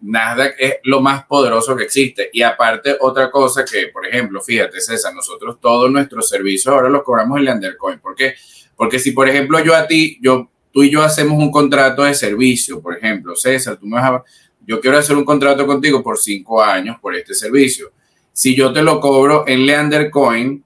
Nasdaq 0.00 0.54
es 0.58 0.76
lo 0.84 1.00
más 1.00 1.26
poderoso 1.26 1.76
que 1.76 1.84
existe. 1.84 2.30
Y 2.32 2.40
aparte, 2.40 2.96
otra 2.98 3.30
cosa 3.30 3.64
que, 3.64 3.88
por 3.88 4.06
ejemplo, 4.06 4.40
fíjate, 4.40 4.80
César, 4.80 5.14
nosotros 5.14 5.58
todos 5.60 5.90
nuestros 5.90 6.28
servicios 6.28 6.72
ahora 6.74 6.88
los 6.88 7.02
cobramos 7.02 7.38
en 7.38 7.48
Undercoin. 7.48 7.98
¿Por 7.98 8.14
qué? 8.14 8.34
Porque 8.76 8.98
si, 8.98 9.10
por 9.10 9.28
ejemplo, 9.28 9.62
yo 9.62 9.74
a 9.74 9.86
ti, 9.86 10.18
yo, 10.22 10.50
tú 10.72 10.82
y 10.82 10.90
yo 10.90 11.02
hacemos 11.02 11.38
un 11.38 11.50
contrato 11.50 12.02
de 12.02 12.14
servicio, 12.14 12.80
por 12.80 12.96
ejemplo, 12.96 13.36
César, 13.36 13.76
tú 13.76 13.86
me 13.86 13.96
vas 13.96 14.10
a, 14.10 14.24
yo 14.66 14.80
quiero 14.80 14.98
hacer 14.98 15.16
un 15.16 15.24
contrato 15.24 15.66
contigo 15.66 16.02
por 16.02 16.18
cinco 16.18 16.62
años 16.62 16.96
por 17.00 17.14
este 17.14 17.34
servicio. 17.34 17.92
Si 18.32 18.54
yo 18.54 18.72
te 18.72 18.82
lo 18.82 19.00
cobro 19.00 19.44
en 19.46 19.66
Leander 19.66 20.10
Coin, 20.10 20.62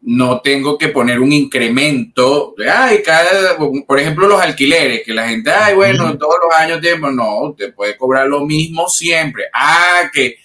no 0.00 0.40
tengo 0.40 0.78
que 0.78 0.88
poner 0.88 1.20
un 1.20 1.32
incremento. 1.32 2.54
Ay, 2.72 3.02
cada, 3.02 3.56
por 3.56 3.98
ejemplo, 3.98 4.28
los 4.28 4.40
alquileres, 4.40 5.02
que 5.04 5.12
la 5.12 5.28
gente, 5.28 5.50
ay, 5.50 5.74
bueno, 5.74 6.16
todos 6.16 6.36
los 6.44 6.58
años 6.58 6.80
tiempo, 6.80 7.10
no, 7.10 7.54
te 7.56 7.72
puede 7.72 7.96
cobrar 7.96 8.28
lo 8.28 8.46
mismo 8.46 8.88
siempre. 8.88 9.44
Ah, 9.52 10.10
que 10.12 10.36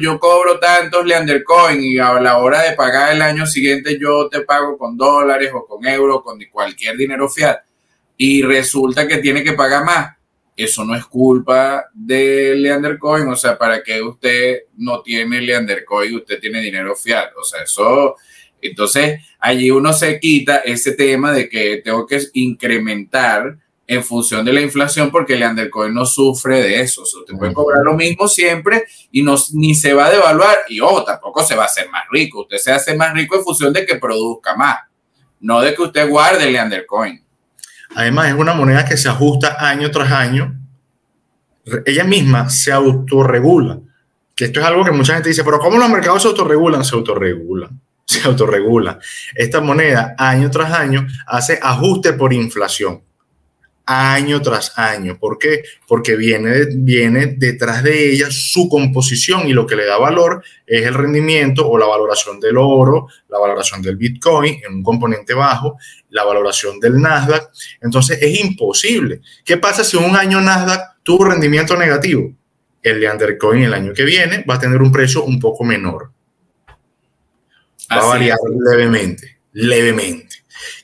yo 0.00 0.20
cobro 0.20 0.58
tantos 0.60 1.04
Leander 1.04 1.42
Coin 1.42 1.80
y 1.82 1.98
a 1.98 2.20
la 2.20 2.38
hora 2.38 2.62
de 2.62 2.76
pagar 2.76 3.12
el 3.12 3.22
año 3.22 3.46
siguiente 3.46 3.98
yo 3.98 4.28
te 4.28 4.42
pago 4.42 4.78
con 4.78 4.96
dólares 4.96 5.50
o 5.52 5.66
con 5.66 5.84
euros, 5.86 6.22
con 6.22 6.38
cualquier 6.52 6.96
dinero 6.96 7.28
fiat. 7.28 7.58
Y 8.16 8.42
resulta 8.42 9.08
que 9.08 9.18
tiene 9.18 9.42
que 9.42 9.52
pagar 9.52 9.84
más. 9.84 10.15
Eso 10.56 10.84
no 10.84 10.94
es 10.94 11.04
culpa 11.04 11.84
de 11.92 12.54
Leander 12.56 12.98
Coin. 12.98 13.28
O 13.28 13.36
sea, 13.36 13.58
¿para 13.58 13.82
que 13.82 14.00
usted 14.00 14.62
no 14.76 15.02
tiene 15.02 15.40
Leander 15.40 15.84
Coin? 15.84 16.16
Usted 16.16 16.40
tiene 16.40 16.60
dinero 16.60 16.96
fiat. 16.96 17.30
O 17.36 17.44
sea, 17.44 17.62
eso 17.62 18.16
entonces, 18.60 19.20
allí 19.38 19.70
uno 19.70 19.92
se 19.92 20.18
quita 20.18 20.58
ese 20.58 20.92
tema 20.92 21.32
de 21.32 21.48
que 21.48 21.80
tengo 21.84 22.06
que 22.06 22.20
incrementar 22.34 23.58
en 23.88 24.02
función 24.02 24.44
de 24.44 24.52
la 24.52 24.60
inflación 24.60 25.12
porque 25.12 25.34
el 25.34 25.44
Undercoin 25.44 25.94
no 25.94 26.04
sufre 26.04 26.60
de 26.60 26.80
eso. 26.80 27.02
O 27.02 27.06
sea, 27.06 27.20
usted 27.20 27.34
puede 27.34 27.52
cobrar 27.52 27.82
lo 27.84 27.94
mismo 27.94 28.26
siempre 28.26 28.84
y 29.12 29.22
no, 29.22 29.36
ni 29.52 29.74
se 29.74 29.94
va 29.94 30.06
a 30.06 30.10
devaluar 30.10 30.56
y 30.68 30.80
ojo, 30.80 31.04
tampoco 31.04 31.44
se 31.44 31.54
va 31.54 31.64
a 31.64 31.66
hacer 31.66 31.88
más 31.90 32.04
rico. 32.10 32.42
Usted 32.42 32.58
se 32.58 32.72
hace 32.72 32.96
más 32.96 33.14
rico 33.14 33.36
en 33.36 33.44
función 33.44 33.72
de 33.72 33.86
que 33.86 33.96
produzca 33.96 34.56
más, 34.56 34.78
no 35.40 35.60
de 35.60 35.74
que 35.74 35.82
usted 35.82 36.08
guarde 36.08 36.48
el 36.48 36.56
Undercoin. 36.56 37.24
Además, 37.96 38.28
es 38.28 38.34
una 38.34 38.54
moneda 38.54 38.84
que 38.84 38.96
se 38.96 39.08
ajusta 39.08 39.56
año 39.58 39.90
tras 39.90 40.12
año. 40.12 40.54
Ella 41.84 42.04
misma 42.04 42.48
se 42.48 42.70
autorregula. 42.70 43.80
Que 44.36 44.44
esto 44.44 44.60
es 44.60 44.66
algo 44.66 44.84
que 44.84 44.92
mucha 44.92 45.14
gente 45.14 45.30
dice, 45.30 45.42
pero 45.42 45.58
¿cómo 45.58 45.78
los 45.78 45.88
mercados 45.88 46.22
se 46.22 46.28
autorregulan? 46.28 46.84
Se 46.84 46.94
autorregulan 46.94 47.80
se 48.06 48.26
autorregula. 48.26 48.98
Esta 49.34 49.60
moneda 49.60 50.14
año 50.16 50.50
tras 50.50 50.72
año 50.72 51.06
hace 51.26 51.58
ajuste 51.60 52.12
por 52.12 52.32
inflación. 52.32 53.02
Año 53.86 54.42
tras 54.42 54.76
año. 54.78 55.16
¿Por 55.18 55.38
qué? 55.38 55.62
Porque 55.86 56.16
viene, 56.16 56.66
viene 56.74 57.26
detrás 57.38 57.84
de 57.84 58.10
ella 58.10 58.26
su 58.30 58.68
composición 58.68 59.48
y 59.48 59.52
lo 59.52 59.66
que 59.66 59.76
le 59.76 59.86
da 59.86 59.96
valor 59.96 60.42
es 60.66 60.84
el 60.84 60.94
rendimiento 60.94 61.68
o 61.68 61.78
la 61.78 61.86
valoración 61.86 62.40
del 62.40 62.56
oro, 62.58 63.06
la 63.28 63.38
valoración 63.38 63.80
del 63.80 63.96
Bitcoin 63.96 64.60
en 64.66 64.74
un 64.74 64.82
componente 64.82 65.34
bajo, 65.34 65.78
la 66.10 66.24
valoración 66.24 66.80
del 66.80 67.00
Nasdaq. 67.00 67.50
Entonces 67.80 68.18
es 68.20 68.40
imposible. 68.40 69.20
¿Qué 69.44 69.56
pasa 69.56 69.84
si 69.84 69.96
un 69.96 70.16
año 70.16 70.40
Nasdaq 70.40 71.02
tuvo 71.02 71.26
rendimiento 71.26 71.76
negativo? 71.76 72.32
El 72.82 73.00
de 73.00 73.38
Coin 73.38 73.62
el 73.62 73.74
año 73.74 73.92
que 73.92 74.04
viene 74.04 74.44
va 74.48 74.54
a 74.54 74.60
tener 74.60 74.80
un 74.82 74.92
precio 74.92 75.24
un 75.24 75.40
poco 75.40 75.64
menor 75.64 76.10
va 77.92 78.02
a 78.02 78.06
variar 78.06 78.38
levemente, 78.64 79.38
levemente. 79.52 80.35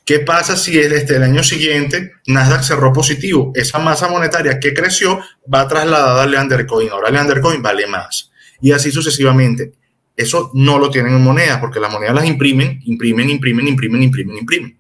¿Qué 0.05 0.21
pasa 0.21 0.57
si 0.57 0.79
este, 0.79 1.17
el 1.17 1.23
año 1.23 1.43
siguiente 1.43 2.13
Nasdaq 2.27 2.63
cerró 2.63 2.93
positivo? 2.93 3.53
Esa 3.55 3.79
masa 3.79 4.09
monetaria 4.09 4.59
que 4.59 4.75
creció 4.75 5.21
va 5.53 5.69
trasladada 5.69 6.23
al 6.23 6.31
Leandercoin. 6.31 6.91
Ahora 6.91 7.09
el 7.09 7.15
Leandercoin 7.15 7.63
vale 7.63 7.87
más. 7.87 8.31
Y 8.61 8.73
así 8.73 8.91
sucesivamente. 8.91 9.73
Eso 10.17 10.51
no 10.55 10.79
lo 10.79 10.91
tienen 10.91 11.15
en 11.15 11.23
moneda 11.23 11.61
porque 11.61 11.81
las 11.81 11.91
monedas 11.91 12.15
las 12.15 12.27
imprimen, 12.27 12.81
imprimen, 12.85 13.31
imprimen, 13.31 13.69
imprimen, 13.69 14.03
imprimen, 14.03 14.37
imprimen. 14.39 14.79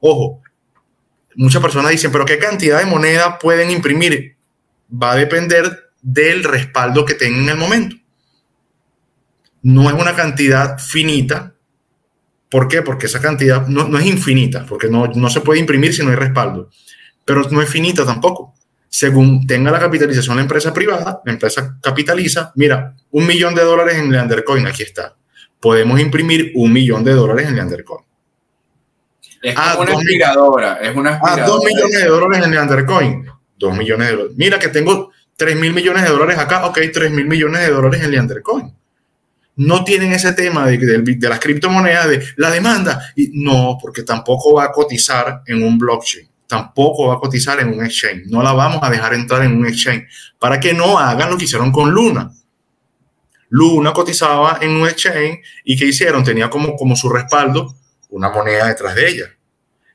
Ojo, 0.00 0.40
muchas 1.34 1.62
personas 1.62 1.90
dicen, 1.90 2.12
pero 2.12 2.24
¿qué 2.24 2.38
cantidad 2.38 2.78
de 2.78 2.86
moneda 2.86 3.38
pueden 3.38 3.70
imprimir? 3.70 4.36
Va 4.90 5.12
a 5.12 5.16
depender 5.16 5.90
del 6.00 6.44
respaldo 6.44 7.04
que 7.04 7.14
tengan 7.14 7.44
en 7.44 7.48
el 7.50 7.56
momento. 7.56 7.96
No 9.62 9.88
es 9.88 9.94
una 9.94 10.14
cantidad 10.14 10.78
finita, 10.78 11.51
¿Por 12.52 12.68
qué? 12.68 12.82
Porque 12.82 13.06
esa 13.06 13.18
cantidad 13.18 13.66
no, 13.66 13.98
es 13.98 14.04
infinita, 14.04 14.66
porque 14.68 14.86
no, 14.86 15.06
no, 15.06 15.30
se 15.30 15.40
puede 15.40 15.58
imprimir 15.58 15.94
si 15.94 16.02
no 16.02 16.10
hay 16.10 16.16
respaldo, 16.16 16.68
pero 17.24 17.48
no 17.50 17.62
es 17.62 17.70
finita 17.70 18.04
tampoco. 18.04 18.52
Según 18.90 19.46
tenga 19.46 19.70
la 19.70 19.78
capitalización 19.78 20.36
la 20.36 20.42
empresa 20.42 20.74
privada, 20.74 21.22
la 21.24 21.32
empresa 21.32 21.78
capitaliza, 21.80 22.52
mira, 22.56 22.94
un 23.12 23.26
millón 23.26 23.54
de 23.54 23.62
dólares 23.62 23.96
en 23.96 24.12
Leandercoin, 24.12 24.66
aquí 24.66 24.82
está. 24.82 25.16
Podemos 25.58 25.98
imprimir 25.98 26.52
un 26.54 26.70
millón 26.70 27.02
de 27.02 27.14
dólares 27.14 27.48
en 27.48 27.54
Leandercoin. 27.54 28.04
Es 29.40 29.54
ah, 29.56 29.78
una 29.80 29.92
aspiradora, 29.92 30.74
es 30.74 30.94
una 30.94 31.14
aspiradora. 31.14 31.44
Ah, 31.44 31.46
dos 31.46 31.64
millones 31.64 32.02
de 32.02 32.06
dólares 32.06 32.44
en 32.44 32.50
Leandercoin. 32.50 33.26
Dos 33.56 33.78
millones 33.78 34.08
de 34.08 34.12
dólares. 34.12 34.36
Mira 34.36 34.58
que 34.58 34.68
tengo 34.68 35.10
tres 35.38 35.56
mil 35.56 35.72
millones 35.72 36.02
de 36.02 36.10
dólares 36.10 36.36
acá, 36.36 36.66
ok, 36.66 36.78
tres 36.92 37.10
mil 37.12 37.24
millones 37.24 37.62
de 37.62 37.72
dólares 37.72 38.04
en 38.04 38.10
Leandercoin 38.10 38.81
no 39.56 39.84
tienen 39.84 40.12
ese 40.12 40.32
tema 40.32 40.66
de, 40.66 40.78
de, 40.78 41.28
las 41.28 41.40
criptomonedas, 41.40 42.08
de 42.08 42.24
la 42.36 42.50
demanda. 42.50 43.12
Y 43.16 43.30
no, 43.34 43.78
porque 43.80 44.02
tampoco 44.02 44.54
va 44.54 44.64
a 44.64 44.72
cotizar 44.72 45.42
en 45.46 45.62
un 45.62 45.78
blockchain, 45.78 46.28
tampoco 46.46 47.08
va 47.08 47.14
a 47.14 47.18
cotizar 47.18 47.60
en 47.60 47.68
un 47.68 47.84
exchange. 47.84 48.26
No 48.26 48.42
la 48.42 48.52
vamos 48.52 48.80
a 48.82 48.90
dejar 48.90 49.14
entrar 49.14 49.42
en 49.44 49.56
un 49.56 49.66
exchange 49.66 50.06
para 50.38 50.58
que 50.58 50.72
no 50.72 50.98
hagan 50.98 51.30
lo 51.30 51.36
que 51.36 51.44
hicieron 51.44 51.70
con 51.70 51.90
Luna. 51.90 52.30
Luna 53.50 53.92
cotizaba 53.92 54.58
en 54.62 54.70
un 54.70 54.88
exchange 54.88 55.40
y 55.64 55.76
¿qué 55.76 55.86
hicieron? 55.86 56.24
Tenía 56.24 56.48
como, 56.48 56.74
como 56.74 56.96
su 56.96 57.10
respaldo 57.10 57.76
una 58.08 58.30
moneda 58.30 58.68
detrás 58.68 58.94
de 58.94 59.08
ella. 59.08 59.24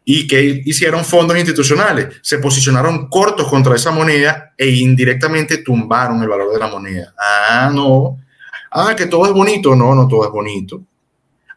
¿Y 0.10 0.26
que 0.28 0.62
hicieron 0.64 1.04
fondos 1.04 1.38
institucionales? 1.38 2.16
Se 2.22 2.38
posicionaron 2.38 3.10
cortos 3.10 3.48
contra 3.48 3.76
esa 3.76 3.92
moneda 3.92 4.54
e 4.58 4.70
indirectamente 4.70 5.58
tumbaron 5.58 6.22
el 6.22 6.30
valor 6.30 6.54
de 6.54 6.60
la 6.60 6.68
moneda. 6.68 7.14
Ah, 7.20 7.70
no, 7.74 8.18
Ah, 8.80 8.96
que 8.96 9.08
todo 9.08 9.26
es 9.26 9.34
bonito. 9.34 9.76
No, 9.76 9.96
no 9.96 10.08
todo 10.08 10.24
es 10.26 10.32
bonito. 10.32 10.84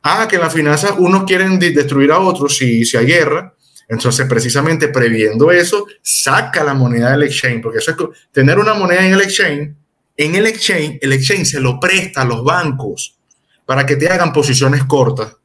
Ah, 0.02 0.26
que 0.26 0.36
en 0.36 0.42
las 0.42 0.54
finanzas 0.54 0.94
unos 0.96 1.24
quieren 1.24 1.58
destruir 1.58 2.10
a 2.12 2.18
otros 2.18 2.56
si, 2.56 2.86
si 2.86 2.96
hay 2.96 3.04
guerra. 3.04 3.54
Entonces, 3.86 4.26
precisamente 4.26 4.88
previendo 4.88 5.50
eso, 5.50 5.86
saca 6.00 6.64
la 6.64 6.72
moneda 6.72 7.10
del 7.10 7.24
exchange, 7.24 7.60
porque 7.60 7.78
eso 7.78 7.90
es 7.90 7.96
tener 8.32 8.58
una 8.58 8.72
moneda 8.72 9.04
en 9.04 9.12
el 9.12 9.20
exchange. 9.20 9.74
En 10.16 10.34
el 10.34 10.46
exchange, 10.46 10.98
el 11.02 11.12
exchange 11.12 11.46
se 11.46 11.60
lo 11.60 11.78
presta 11.78 12.22
a 12.22 12.24
los 12.24 12.42
bancos 12.42 13.18
para 13.66 13.84
que 13.84 13.96
te 13.96 14.08
hagan 14.08 14.32
posiciones 14.32 14.84
cortas. 14.84 15.36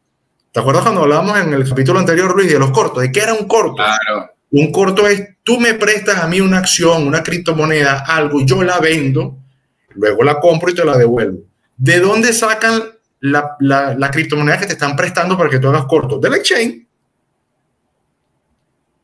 ¿Te 0.52 0.62
acuerdas 0.62 0.84
cuando 0.84 1.02
hablábamos 1.02 1.38
en 1.40 1.54
el 1.54 1.68
capítulo 1.68 2.00
anterior, 2.00 2.34
Luis, 2.34 2.50
de 2.50 2.60
los 2.60 2.72
cortos? 2.72 3.02
¿De 3.02 3.12
qué 3.12 3.20
era 3.20 3.34
un 3.34 3.48
corto? 3.48 3.76
Claro. 3.76 4.30
Un 4.52 4.72
corto 4.72 5.08
es, 5.08 5.22
tú 5.44 5.60
me 5.60 5.74
prestas 5.74 6.20
a 6.20 6.28
mí 6.28 6.40
una 6.40 6.60
acción, 6.60 7.06
una 7.06 7.22
criptomoneda, 7.22 8.06
algo, 8.08 8.40
yo 8.46 8.64
la 8.64 8.80
vendo, 8.80 9.38
luego 9.96 10.24
la 10.24 10.40
compro 10.40 10.70
y 10.70 10.76
te 10.76 10.86
la 10.86 10.98
devuelvo. 10.98 11.40
¿De 11.78 12.00
dónde 12.00 12.34
sacan 12.34 12.84
la, 13.20 13.58
la, 13.60 14.12
criptomoneda 14.12 14.60
que 14.60 14.68
te 14.68 14.74
están 14.74 14.96
prestando 14.96 15.38
para 15.38 15.50
que 15.50 15.60
tú 15.60 15.68
hagas 15.68 15.86
corto? 15.86 16.20
Del 16.20 16.36
exchange. 16.36 16.86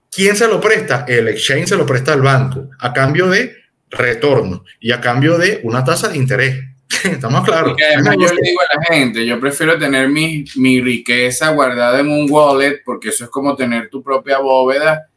¿Quién 0.09 0.35
se 0.35 0.47
lo 0.47 0.59
presta? 0.59 1.05
El 1.07 1.27
exchange 1.29 1.69
se 1.69 1.75
lo 1.75 1.85
presta 1.85 2.13
al 2.13 2.21
banco 2.21 2.69
a 2.79 2.93
cambio 2.93 3.29
de 3.29 3.55
retorno 3.89 4.63
y 4.79 4.91
a 4.91 5.01
cambio 5.01 5.37
de 5.37 5.61
una 5.63 5.83
tasa 5.83 6.09
de 6.09 6.17
interés. 6.17 6.63
Estamos 7.03 7.45
claros. 7.45 7.75
además 7.93 8.15
yo 8.19 8.33
le 8.33 8.41
digo 8.41 8.59
a 8.61 8.77
la 8.77 8.85
gente, 8.85 9.25
yo 9.25 9.39
prefiero 9.39 9.77
tener 9.77 10.09
mi, 10.09 10.43
mi 10.55 10.81
riqueza 10.81 11.49
guardada 11.49 11.99
en 11.99 12.09
un 12.09 12.29
wallet 12.29 12.81
porque 12.83 13.09
eso 13.09 13.25
es 13.25 13.29
como 13.29 13.55
tener 13.55 13.89
tu 13.89 14.03
propia 14.03 14.39
bóveda 14.39 15.10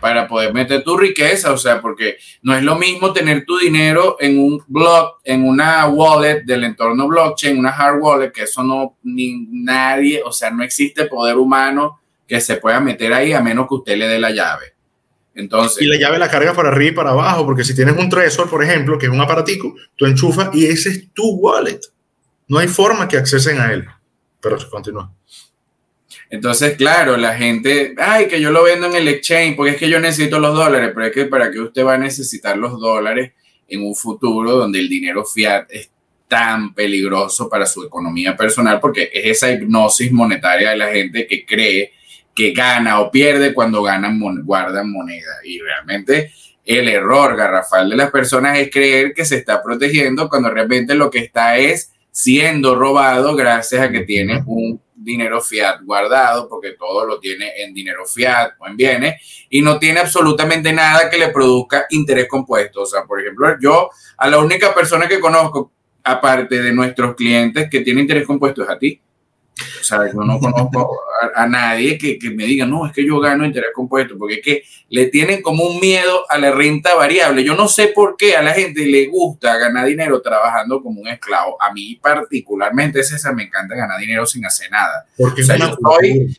para 0.00 0.28
poder 0.28 0.52
meter 0.52 0.84
tu 0.84 0.96
riqueza, 0.96 1.52
o 1.52 1.58
sea, 1.58 1.80
porque 1.80 2.16
no 2.42 2.54
es 2.54 2.62
lo 2.62 2.76
mismo 2.76 3.12
tener 3.12 3.44
tu 3.44 3.58
dinero 3.58 4.16
en 4.20 4.38
un 4.38 4.62
blog, 4.66 5.16
en 5.24 5.46
una 5.46 5.86
wallet 5.86 6.42
del 6.44 6.64
entorno 6.64 7.08
blockchain, 7.08 7.58
una 7.58 7.70
hard 7.70 8.00
wallet, 8.00 8.32
que 8.32 8.42
eso 8.42 8.62
no, 8.62 8.98
ni 9.02 9.46
nadie, 9.50 10.22
o 10.24 10.32
sea, 10.32 10.50
no 10.50 10.62
existe 10.62 11.06
poder 11.06 11.36
humano 11.36 12.00
que 12.28 12.40
se 12.40 12.56
pueda 12.56 12.80
meter 12.80 13.12
ahí 13.12 13.32
a 13.32 13.40
menos 13.40 13.68
que 13.68 13.74
usted 13.74 13.96
le 13.96 14.08
dé 14.08 14.18
la 14.18 14.30
llave. 14.30 14.74
Entonces, 15.34 15.82
y 15.82 15.86
la 15.86 15.98
llave 15.98 16.18
la 16.18 16.30
carga 16.30 16.54
para 16.54 16.70
arriba 16.70 16.90
y 16.90 16.94
para 16.94 17.10
abajo, 17.10 17.44
porque 17.44 17.62
si 17.62 17.74
tienes 17.74 17.96
un 17.96 18.08
Trezor, 18.08 18.48
por 18.48 18.64
ejemplo, 18.64 18.98
que 18.98 19.06
es 19.06 19.12
un 19.12 19.20
aparatico, 19.20 19.74
tú 19.94 20.06
enchufas 20.06 20.54
y 20.54 20.66
ese 20.66 20.88
es 20.90 21.12
tu 21.12 21.36
wallet. 21.36 21.80
No 22.48 22.58
hay 22.58 22.68
forma 22.68 23.06
que 23.06 23.18
accesen 23.18 23.60
a 23.60 23.72
él. 23.72 23.86
Pero 24.40 24.56
continúa. 24.70 25.12
Entonces, 26.30 26.76
claro, 26.76 27.16
la 27.16 27.34
gente, 27.36 27.94
ay, 27.98 28.26
que 28.26 28.40
yo 28.40 28.50
lo 28.50 28.64
vendo 28.64 28.86
en 28.86 28.96
el 28.96 29.08
exchange, 29.08 29.56
porque 29.56 29.72
es 29.72 29.76
que 29.76 29.88
yo 29.88 30.00
necesito 30.00 30.38
los 30.38 30.54
dólares, 30.54 30.90
pero 30.94 31.06
es 31.06 31.12
que 31.12 31.24
para 31.26 31.50
qué 31.50 31.60
usted 31.60 31.84
va 31.84 31.94
a 31.94 31.98
necesitar 31.98 32.56
los 32.56 32.80
dólares 32.80 33.32
en 33.68 33.82
un 33.84 33.94
futuro 33.94 34.52
donde 34.52 34.78
el 34.78 34.88
dinero 34.88 35.24
fiat 35.24 35.66
es 35.70 35.90
tan 36.28 36.74
peligroso 36.74 37.48
para 37.48 37.66
su 37.66 37.84
economía 37.84 38.36
personal, 38.36 38.80
porque 38.80 39.10
es 39.12 39.26
esa 39.26 39.52
hipnosis 39.52 40.10
monetaria 40.10 40.70
de 40.70 40.76
la 40.76 40.88
gente 40.88 41.26
que 41.26 41.46
cree 41.46 41.92
que 42.34 42.52
gana 42.52 43.00
o 43.00 43.10
pierde 43.10 43.54
cuando 43.54 43.82
ganan, 43.82 44.20
guardan 44.44 44.90
moneda. 44.90 45.32
Y 45.44 45.60
realmente 45.60 46.32
el 46.64 46.88
error 46.88 47.36
garrafal 47.36 47.88
de 47.88 47.96
las 47.96 48.10
personas 48.10 48.58
es 48.58 48.70
creer 48.70 49.14
que 49.14 49.24
se 49.24 49.36
está 49.36 49.62
protegiendo 49.62 50.28
cuando 50.28 50.50
realmente 50.50 50.94
lo 50.94 51.10
que 51.10 51.20
está 51.20 51.56
es 51.56 51.92
siendo 52.10 52.74
robado 52.74 53.36
gracias 53.36 53.82
a 53.82 53.90
que 53.90 54.00
tiene 54.00 54.42
un 54.46 54.80
dinero 55.06 55.40
fiat 55.40 55.82
guardado, 55.84 56.48
porque 56.48 56.72
todo 56.72 57.06
lo 57.06 57.20
tiene 57.20 57.52
en 57.62 57.72
dinero 57.72 58.04
fiat 58.04 58.54
o 58.58 58.66
en 58.66 58.76
bienes, 58.76 59.46
y 59.48 59.62
no 59.62 59.78
tiene 59.78 60.00
absolutamente 60.00 60.72
nada 60.72 61.08
que 61.08 61.16
le 61.16 61.28
produzca 61.28 61.86
interés 61.90 62.26
compuesto. 62.28 62.82
O 62.82 62.86
sea, 62.86 63.04
por 63.04 63.20
ejemplo, 63.20 63.56
yo 63.60 63.88
a 64.18 64.28
la 64.28 64.38
única 64.38 64.74
persona 64.74 65.06
que 65.08 65.20
conozco, 65.20 65.72
aparte 66.02 66.60
de 66.60 66.72
nuestros 66.72 67.14
clientes, 67.14 67.70
que 67.70 67.80
tiene 67.80 68.00
interés 68.00 68.26
compuesto 68.26 68.64
es 68.64 68.68
a 68.68 68.78
ti. 68.78 69.00
O 69.80 69.84
sea, 69.84 70.06
yo 70.12 70.20
no 70.20 70.38
conozco 70.38 71.00
a, 71.34 71.46
nadie 71.46 71.96
que, 71.96 72.18
que, 72.18 72.30
me 72.30 72.44
diga, 72.44 72.66
no, 72.66 72.86
es 72.86 72.92
que 72.92 73.06
yo 73.06 73.18
gano 73.18 73.46
interés 73.46 73.70
compuesto, 73.74 74.16
porque 74.18 74.34
es 74.34 74.42
que 74.42 74.62
le 74.90 75.06
tienen 75.06 75.40
como 75.40 75.64
un 75.64 75.80
miedo 75.80 76.24
a 76.28 76.36
la 76.36 76.50
renta 76.50 76.94
variable. 76.94 77.42
Yo 77.42 77.54
no 77.54 77.66
sé 77.66 77.88
por 77.88 78.16
qué 78.18 78.36
a 78.36 78.42
la 78.42 78.52
gente 78.52 78.84
le 78.84 79.06
gusta 79.06 79.56
ganar 79.56 79.86
dinero 79.86 80.20
trabajando 80.20 80.82
como 80.82 81.00
un 81.00 81.08
esclavo. 81.08 81.56
A 81.60 81.72
mí 81.72 81.98
particularmente, 82.02 83.02
César, 83.02 83.34
me 83.34 83.44
encanta 83.44 83.74
ganar 83.74 83.98
dinero 83.98 84.26
sin 84.26 84.44
hacer 84.44 84.70
nada. 84.70 85.06
Porque 85.16 85.40
o 85.42 85.44
sea, 85.44 85.56
yo 85.56 85.68
estoy 85.68 86.36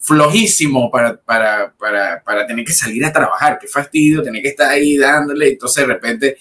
flojísimo 0.00 0.90
para, 0.90 1.16
para, 1.16 1.72
para, 1.72 2.22
para 2.22 2.46
tener 2.46 2.66
que 2.66 2.72
salir 2.72 3.02
a 3.04 3.12
trabajar. 3.12 3.58
Qué 3.58 3.66
fastidio 3.66 4.22
tener 4.22 4.42
que 4.42 4.48
estar 4.48 4.70
ahí 4.70 4.98
dándole. 4.98 5.48
Entonces 5.48 5.86
de 5.86 5.94
repente 5.94 6.36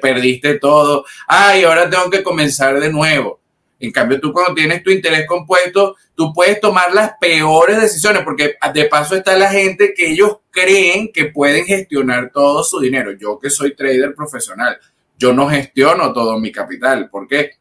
perdiste 0.00 0.58
todo. 0.58 1.04
Ay, 1.28 1.62
ahora 1.62 1.88
tengo 1.88 2.10
que 2.10 2.24
comenzar 2.24 2.80
de 2.80 2.90
nuevo 2.90 3.38
en 3.80 3.92
cambio, 3.92 4.20
tú 4.20 4.32
cuando 4.32 4.54
tienes 4.54 4.82
tu 4.82 4.90
interés 4.90 5.24
compuesto, 5.26 5.96
tú 6.16 6.32
puedes 6.32 6.60
tomar 6.60 6.92
las 6.92 7.12
peores 7.20 7.80
decisiones, 7.80 8.22
porque 8.22 8.56
de 8.74 8.84
paso 8.86 9.14
está 9.14 9.36
la 9.36 9.50
gente 9.50 9.94
que 9.96 10.10
ellos 10.10 10.38
creen 10.50 11.12
que 11.12 11.26
pueden 11.26 11.64
gestionar 11.64 12.32
todo 12.32 12.64
su 12.64 12.80
dinero. 12.80 13.12
Yo 13.12 13.38
que 13.38 13.50
soy 13.50 13.76
trader 13.76 14.14
profesional, 14.14 14.78
yo 15.16 15.32
no 15.32 15.48
gestiono 15.48 16.12
todo 16.12 16.38
mi 16.40 16.50
capital. 16.50 17.08
¿Por 17.08 17.28
qué? 17.28 17.52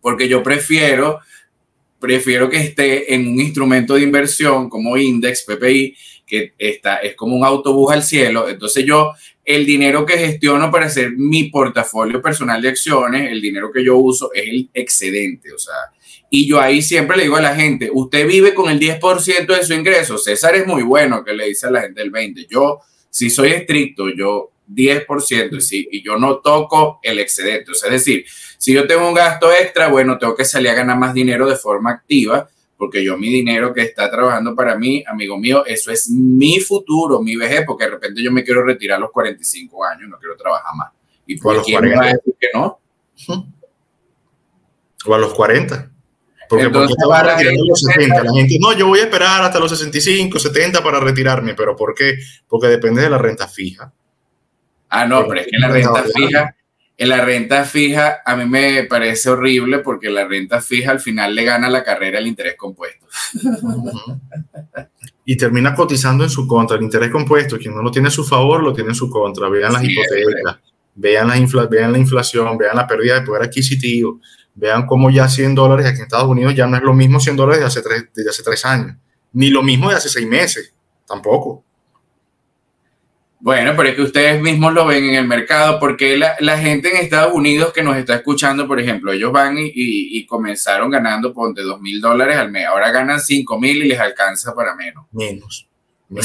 Porque 0.00 0.28
yo 0.28 0.42
prefiero, 0.42 1.20
prefiero 2.00 2.50
que 2.50 2.56
esté 2.56 3.14
en 3.14 3.28
un 3.28 3.40
instrumento 3.40 3.94
de 3.94 4.02
inversión 4.02 4.68
como 4.68 4.96
Index, 4.96 5.44
PPI, 5.44 5.96
que 6.26 6.54
está, 6.58 6.96
es 6.96 7.14
como 7.14 7.36
un 7.36 7.44
autobús 7.44 7.92
al 7.92 8.02
cielo. 8.02 8.48
Entonces 8.48 8.84
yo 8.84 9.12
el 9.48 9.64
dinero 9.64 10.04
que 10.04 10.18
gestiono 10.18 10.70
para 10.70 10.84
hacer 10.84 11.12
mi 11.16 11.44
portafolio 11.44 12.20
personal 12.20 12.60
de 12.60 12.68
acciones, 12.68 13.32
el 13.32 13.40
dinero 13.40 13.72
que 13.72 13.82
yo 13.82 13.96
uso 13.96 14.30
es 14.34 14.46
el 14.46 14.68
excedente, 14.74 15.54
o 15.54 15.58
sea, 15.58 15.74
y 16.28 16.46
yo 16.46 16.60
ahí 16.60 16.82
siempre 16.82 17.16
le 17.16 17.22
digo 17.22 17.36
a 17.36 17.40
la 17.40 17.56
gente, 17.56 17.88
usted 17.90 18.26
vive 18.26 18.52
con 18.52 18.70
el 18.70 18.78
10% 18.78 19.46
de 19.46 19.64
su 19.64 19.72
ingreso, 19.72 20.18
César 20.18 20.54
es 20.54 20.66
muy 20.66 20.82
bueno 20.82 21.24
que 21.24 21.32
le 21.32 21.46
dice 21.46 21.66
a 21.66 21.70
la 21.70 21.80
gente 21.80 22.02
el 22.02 22.12
20%, 22.12 22.46
yo 22.46 22.80
si 23.08 23.30
soy 23.30 23.52
estricto, 23.52 24.10
yo 24.10 24.52
10% 24.70 25.56
y, 25.56 25.60
si, 25.62 25.88
y 25.92 26.04
yo 26.04 26.18
no 26.18 26.40
toco 26.40 27.00
el 27.02 27.18
excedente, 27.18 27.70
o 27.70 27.74
sea, 27.74 27.88
es 27.88 28.04
decir, 28.04 28.26
si 28.58 28.74
yo 28.74 28.86
tengo 28.86 29.08
un 29.08 29.14
gasto 29.14 29.50
extra, 29.50 29.88
bueno, 29.88 30.18
tengo 30.18 30.36
que 30.36 30.44
salir 30.44 30.68
a 30.68 30.74
ganar 30.74 30.98
más 30.98 31.14
dinero 31.14 31.48
de 31.48 31.56
forma 31.56 31.92
activa, 31.92 32.50
porque 32.78 33.04
yo 33.04 33.18
mi 33.18 33.28
dinero 33.28 33.74
que 33.74 33.82
está 33.82 34.08
trabajando 34.08 34.54
para 34.54 34.76
mí, 34.76 35.02
amigo 35.06 35.36
mío, 35.36 35.66
eso 35.66 35.90
es 35.90 36.08
mi 36.08 36.60
futuro, 36.60 37.20
mi 37.20 37.34
vejez, 37.34 37.64
porque 37.66 37.84
de 37.84 37.90
repente 37.90 38.22
yo 38.22 38.30
me 38.30 38.44
quiero 38.44 38.64
retirar 38.64 38.98
a 38.98 39.00
los 39.00 39.10
45 39.10 39.84
años, 39.84 40.08
no 40.08 40.16
quiero 40.16 40.36
trabajar 40.36 40.72
más. 40.76 40.92
¿Y 41.26 41.36
por 41.38 41.54
a 41.54 41.58
los 41.58 41.66
40. 41.66 42.18
que 42.38 42.48
no? 42.54 42.80
O 45.06 45.14
a 45.14 45.18
los 45.18 45.34
40. 45.34 45.90
Porque, 46.48 46.64
Entonces, 46.64 46.96
porque 47.02 47.26
la, 47.26 47.38
gente, 47.38 47.62
los 47.66 47.80
70. 47.80 48.24
la 48.24 48.32
gente, 48.32 48.58
no, 48.60 48.72
yo 48.72 48.86
voy 48.86 49.00
a 49.00 49.02
esperar 49.02 49.42
hasta 49.42 49.58
los 49.58 49.70
65, 49.70 50.38
70 50.38 50.82
para 50.82 51.00
retirarme, 51.00 51.54
pero 51.54 51.74
¿por 51.74 51.94
qué? 51.94 52.16
Porque 52.46 52.68
depende 52.68 53.02
de 53.02 53.10
la 53.10 53.18
renta 53.18 53.48
fija. 53.48 53.92
Ah, 54.88 55.04
no, 55.04 55.26
pero, 55.26 55.40
es 55.40 55.48
que 55.48 55.58
la 55.58 55.68
renta 55.68 56.04
fija, 56.14 56.56
en 57.00 57.08
la 57.08 57.24
renta 57.24 57.64
fija 57.64 58.22
a 58.26 58.34
mí 58.34 58.44
me 58.44 58.82
parece 58.82 59.30
horrible 59.30 59.78
porque 59.78 60.10
la 60.10 60.26
renta 60.26 60.60
fija 60.60 60.90
al 60.90 60.98
final 60.98 61.32
le 61.32 61.44
gana 61.44 61.70
la 61.70 61.84
carrera 61.84 62.18
el 62.18 62.26
interés 62.26 62.56
compuesto. 62.56 63.06
y 65.24 65.36
termina 65.36 65.74
cotizando 65.74 66.24
en 66.24 66.30
su 66.30 66.48
contra. 66.48 66.76
El 66.76 66.82
interés 66.82 67.10
compuesto, 67.10 67.56
quien 67.56 67.74
no 67.74 67.82
lo 67.82 67.92
tiene 67.92 68.08
a 68.08 68.10
su 68.10 68.24
favor, 68.24 68.64
lo 68.64 68.72
tiene 68.72 68.90
en 68.90 68.94
su 68.96 69.08
contra. 69.08 69.48
Vean 69.48 69.74
las 69.74 69.84
hipotecas, 69.84 70.58
vean 70.96 71.28
la, 71.28 71.66
vean 71.66 71.92
la 71.92 71.98
inflación, 71.98 72.58
vean 72.58 72.76
la 72.76 72.86
pérdida 72.88 73.20
de 73.20 73.26
poder 73.26 73.44
adquisitivo, 73.44 74.20
vean 74.56 74.84
cómo 74.84 75.08
ya 75.10 75.28
100 75.28 75.54
dólares 75.54 75.86
aquí 75.86 75.98
en 75.98 76.02
Estados 76.02 76.28
Unidos 76.28 76.54
ya 76.56 76.66
no 76.66 76.76
es 76.76 76.82
lo 76.82 76.94
mismo 76.94 77.20
100 77.20 77.36
dólares 77.36 77.60
de 77.60 77.66
hace 77.66 77.82
tres, 77.82 78.06
de 78.12 78.28
hace 78.28 78.42
tres 78.42 78.64
años, 78.64 78.96
ni 79.34 79.50
lo 79.50 79.62
mismo 79.62 79.88
de 79.88 79.96
hace 79.96 80.08
seis 80.08 80.26
meses, 80.26 80.74
tampoco. 81.06 81.64
Bueno, 83.40 83.74
pero 83.76 83.88
es 83.88 83.94
que 83.94 84.02
ustedes 84.02 84.40
mismos 84.40 84.72
lo 84.72 84.84
ven 84.84 85.04
en 85.04 85.14
el 85.14 85.26
mercado, 85.26 85.78
porque 85.78 86.16
la, 86.16 86.58
gente 86.58 86.90
en 86.90 86.96
Estados 86.96 87.32
Unidos 87.32 87.72
que 87.72 87.82
nos 87.82 87.96
está 87.96 88.16
escuchando, 88.16 88.66
por 88.66 88.80
ejemplo, 88.80 89.12
ellos 89.12 89.30
van 89.30 89.56
y, 89.58 90.26
comenzaron 90.26 90.90
ganando, 90.90 91.32
ponte, 91.32 91.62
dos 91.62 91.80
mil 91.80 92.00
dólares 92.00 92.36
al 92.36 92.50
mes, 92.50 92.66
ahora 92.66 92.90
ganan 92.90 93.20
cinco 93.20 93.58
mil 93.60 93.76
y 93.84 93.88
les 93.88 94.00
alcanza 94.00 94.54
para 94.54 94.74
menos. 94.74 95.06
Menos. 95.12 95.68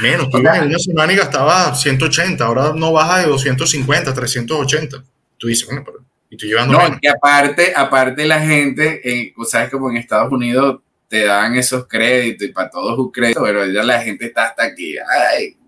Menos. 0.00 0.30
Tú 0.30 0.38
en 0.38 0.46
una 0.46 0.78
semana 0.78 1.12
y 1.12 1.16
gastaba 1.16 1.74
180, 1.74 2.42
ahora 2.42 2.72
no 2.74 2.92
baja 2.92 3.18
de 3.18 3.26
250, 3.26 4.14
380. 4.14 5.04
Tú 5.36 5.48
dices, 5.48 5.66
bueno, 5.66 5.82
pero 5.84 6.02
y 6.32 6.36
tú 6.38 6.46
llevando. 6.46 6.78
No, 6.78 6.98
que 6.98 7.10
aparte, 7.10 7.74
aparte 7.76 8.24
la 8.24 8.40
gente, 8.40 9.02
eh, 9.04 9.34
sabes 9.46 9.70
como 9.70 9.90
en 9.90 9.98
Estados 9.98 10.32
Unidos 10.32 10.80
te 11.06 11.26
dan 11.26 11.54
esos 11.56 11.86
créditos 11.86 12.48
y 12.48 12.52
para 12.52 12.70
todos 12.70 12.96
sus 12.96 13.12
créditos, 13.12 13.42
pero 13.44 13.66
ya 13.66 13.82
la 13.82 14.00
gente 14.00 14.24
está 14.24 14.46
hasta 14.46 14.64
aquí. 14.64 14.94
Ay, 14.96 15.58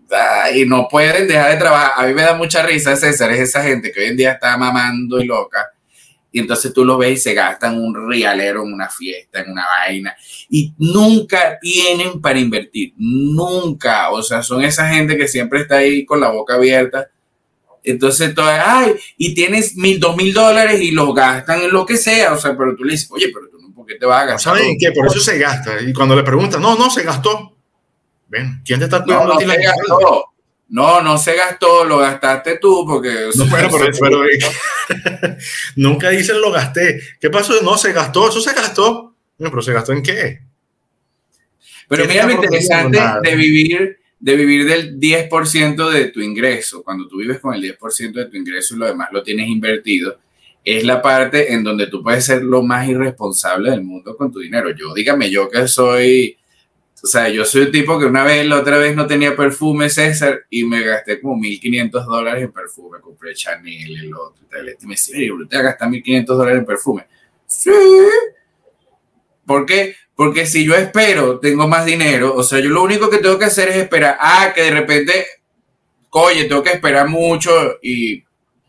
y 0.55 0.65
no 0.67 0.89
pueden 0.89 1.29
dejar 1.29 1.53
de 1.53 1.57
trabajar. 1.57 1.93
A 1.97 2.07
mí 2.07 2.15
me 2.15 2.23
da 2.23 2.35
mucha 2.35 2.63
risa, 2.63 2.97
César, 2.97 3.31
es 3.33 3.41
esa 3.41 3.63
gente 3.63 3.93
que 3.93 4.01
hoy 4.01 4.07
en 4.07 4.17
día 4.17 4.33
está 4.33 4.57
mamando 4.57 5.21
y 5.21 5.27
loca. 5.27 5.71
Y 6.35 6.41
entonces 6.41 6.73
tú 6.75 6.85
lo 6.85 6.99
ves 6.99 7.13
y 7.13 7.23
se 7.23 7.33
gastan 7.33 7.81
un 7.81 8.11
rialero 8.11 8.65
en 8.65 8.73
una 8.73 8.89
fiesta, 8.89 9.41
en 9.41 9.53
una 9.53 9.65
vaina. 9.67 10.17
Y 10.51 10.75
nunca 10.79 11.61
tienen 11.61 12.21
para 12.21 12.41
invertir. 12.41 12.93
Nunca. 12.97 14.11
O 14.11 14.21
sea, 14.21 14.43
son 14.43 14.65
esa 14.65 14.89
gente 14.89 15.17
que 15.17 15.29
siempre 15.29 15.61
está 15.61 15.77
ahí 15.77 16.05
con 16.05 16.19
la 16.19 16.31
boca 16.31 16.55
abierta. 16.55 17.09
Entonces, 17.85 18.35
todo, 18.35 18.47
ay, 18.49 18.95
y 19.17 19.33
tienes 19.33 19.77
mil, 19.77 20.01
dos 20.01 20.17
mil 20.17 20.35
dólares 20.35 20.81
y 20.81 20.91
los 20.91 21.15
gastan 21.15 21.63
en 21.63 21.71
lo 21.71 21.87
que 21.87 21.97
sea. 21.97 22.33
O 22.33 22.37
sea, 22.37 22.57
pero 22.59 22.75
tú 22.75 22.83
le 22.83 22.93
dices, 22.95 23.09
oye, 23.13 23.31
pero 23.33 23.49
tú 23.49 23.59
no, 23.61 23.73
¿por 23.73 23.87
qué 23.87 23.95
te 23.95 24.05
vas 24.05 24.25
a 24.25 24.27
gastar? 24.27 24.57
¿Saben 24.57 24.77
qué? 24.77 24.91
Por 24.91 25.07
eso 25.07 25.21
se 25.21 25.39
gasta. 25.39 25.81
Y 25.83 25.93
cuando 25.93 26.17
le 26.17 26.25
preguntan, 26.25 26.61
no, 26.61 26.77
no, 26.77 26.91
se 26.91 27.05
gastó. 27.05 27.54
¿Quién 28.65 28.79
te 28.79 28.85
está 28.87 29.03
cuidando 29.03 29.35
no, 29.35 29.41
no 29.41 29.41
se 29.41 29.63
gastó. 29.63 30.25
No, 30.69 31.03
no 31.03 31.19
se 31.19 31.37
gastó, 31.37 31.85
lo 31.85 31.99
gastaste 31.99 32.59
tú 32.59 32.85
porque... 32.87 33.29
No, 33.35 33.45
pero, 33.51 33.69
pero, 34.01 34.25
nunca 35.77 36.11
dicen 36.11 36.41
lo 36.41 36.51
gasté. 36.51 37.01
¿Qué 37.21 37.31
pasó? 37.31 37.61
No, 37.63 37.77
se 37.77 37.93
gastó, 37.93 38.29
eso 38.29 38.41
se 38.41 38.55
gastó. 38.55 39.15
pero 39.37 39.63
¿se 39.63 39.73
gastó 39.73 39.93
en 39.93 40.03
qué? 40.03 40.41
Pero 41.89 42.07
mira 42.07 42.27
lo 42.27 42.33
interesante 42.33 42.99
de 43.23 43.37
vivir, 43.37 43.99
de 44.19 44.37
vivir 44.37 44.67
del 44.67 44.99
10% 44.99 45.91
de 45.91 46.07
tu 46.07 46.21
ingreso. 46.21 46.83
Cuando 46.83 47.07
tú 47.07 47.19
vives 47.19 47.41
con 47.41 47.55
el 47.55 47.63
10% 47.63 48.13
de 48.13 48.27
tu 48.27 48.37
ingreso 48.37 48.75
y 48.75 48.79
lo 48.79 48.87
demás 48.87 49.11
lo 49.13 49.23
tienes 49.23 49.49
invertido, 49.49 50.19
es 50.65 50.83
la 50.83 51.03
parte 51.03 51.53
en 51.53 51.63
donde 51.63 51.89
tú 51.89 52.03
puedes 52.03 52.25
ser 52.25 52.43
lo 52.43 52.63
más 52.63 52.89
irresponsable 52.89 53.71
del 53.71 53.85
mundo 53.85 54.17
con 54.17 54.33
tu 54.33 54.41
dinero. 54.41 54.71
Yo, 54.71 54.95
dígame, 54.95 55.31
yo 55.31 55.51
que 55.51 55.69
soy 55.69 56.39
o 57.05 57.07
sea, 57.07 57.29
yo 57.29 57.45
soy 57.45 57.65
un 57.65 57.71
tipo 57.71 57.99
que 57.99 58.07
una 58.07 58.25
vez, 58.25 58.47
la 58.47 58.61
otra 58.61 58.79
vez 58.79 58.97
no 58.97 59.07
tenía 59.07 59.37
perfume, 59.37 59.91
César, 59.91 60.47
y 60.49 60.65
me 60.65 60.83
gasté 60.83 61.21
como 61.21 61.37
1.500 61.37 62.07
dólares 62.07 62.45
en 62.45 62.51
perfume. 62.51 62.99
Compré 63.03 63.35
Chanel 63.35 63.95
el 63.95 64.15
otro. 64.15 64.43
Y 64.81 64.87
me 64.87 64.95
decía, 64.95 65.31
te 65.47 65.63
vas 65.63 65.77
a 65.79 65.87
1.500 65.87 66.25
dólares 66.25 66.61
en 66.61 66.65
perfume. 66.65 67.07
Sí. 67.47 67.71
¿Por 69.45 69.67
qué? 69.67 69.97
Porque 70.15 70.47
si 70.47 70.65
yo 70.65 70.75
espero, 70.75 71.39
tengo 71.41 71.69
más 71.69 71.85
dinero. 71.85 72.35
O 72.35 72.43
sea, 72.43 72.59
yo 72.61 72.71
lo 72.71 72.83
único 72.83 73.11
que 73.11 73.19
tengo 73.19 73.39
que 73.39 73.45
hacer 73.45 73.69
es 73.69 73.77
esperar. 73.77 74.17
Ah, 74.19 74.53
que 74.55 74.63
de 74.63 74.71
repente, 74.71 75.27
oye, 76.09 76.45
tengo 76.45 76.63
que 76.63 76.71
esperar 76.71 77.07
mucho 77.07 77.51
y, 77.83 78.25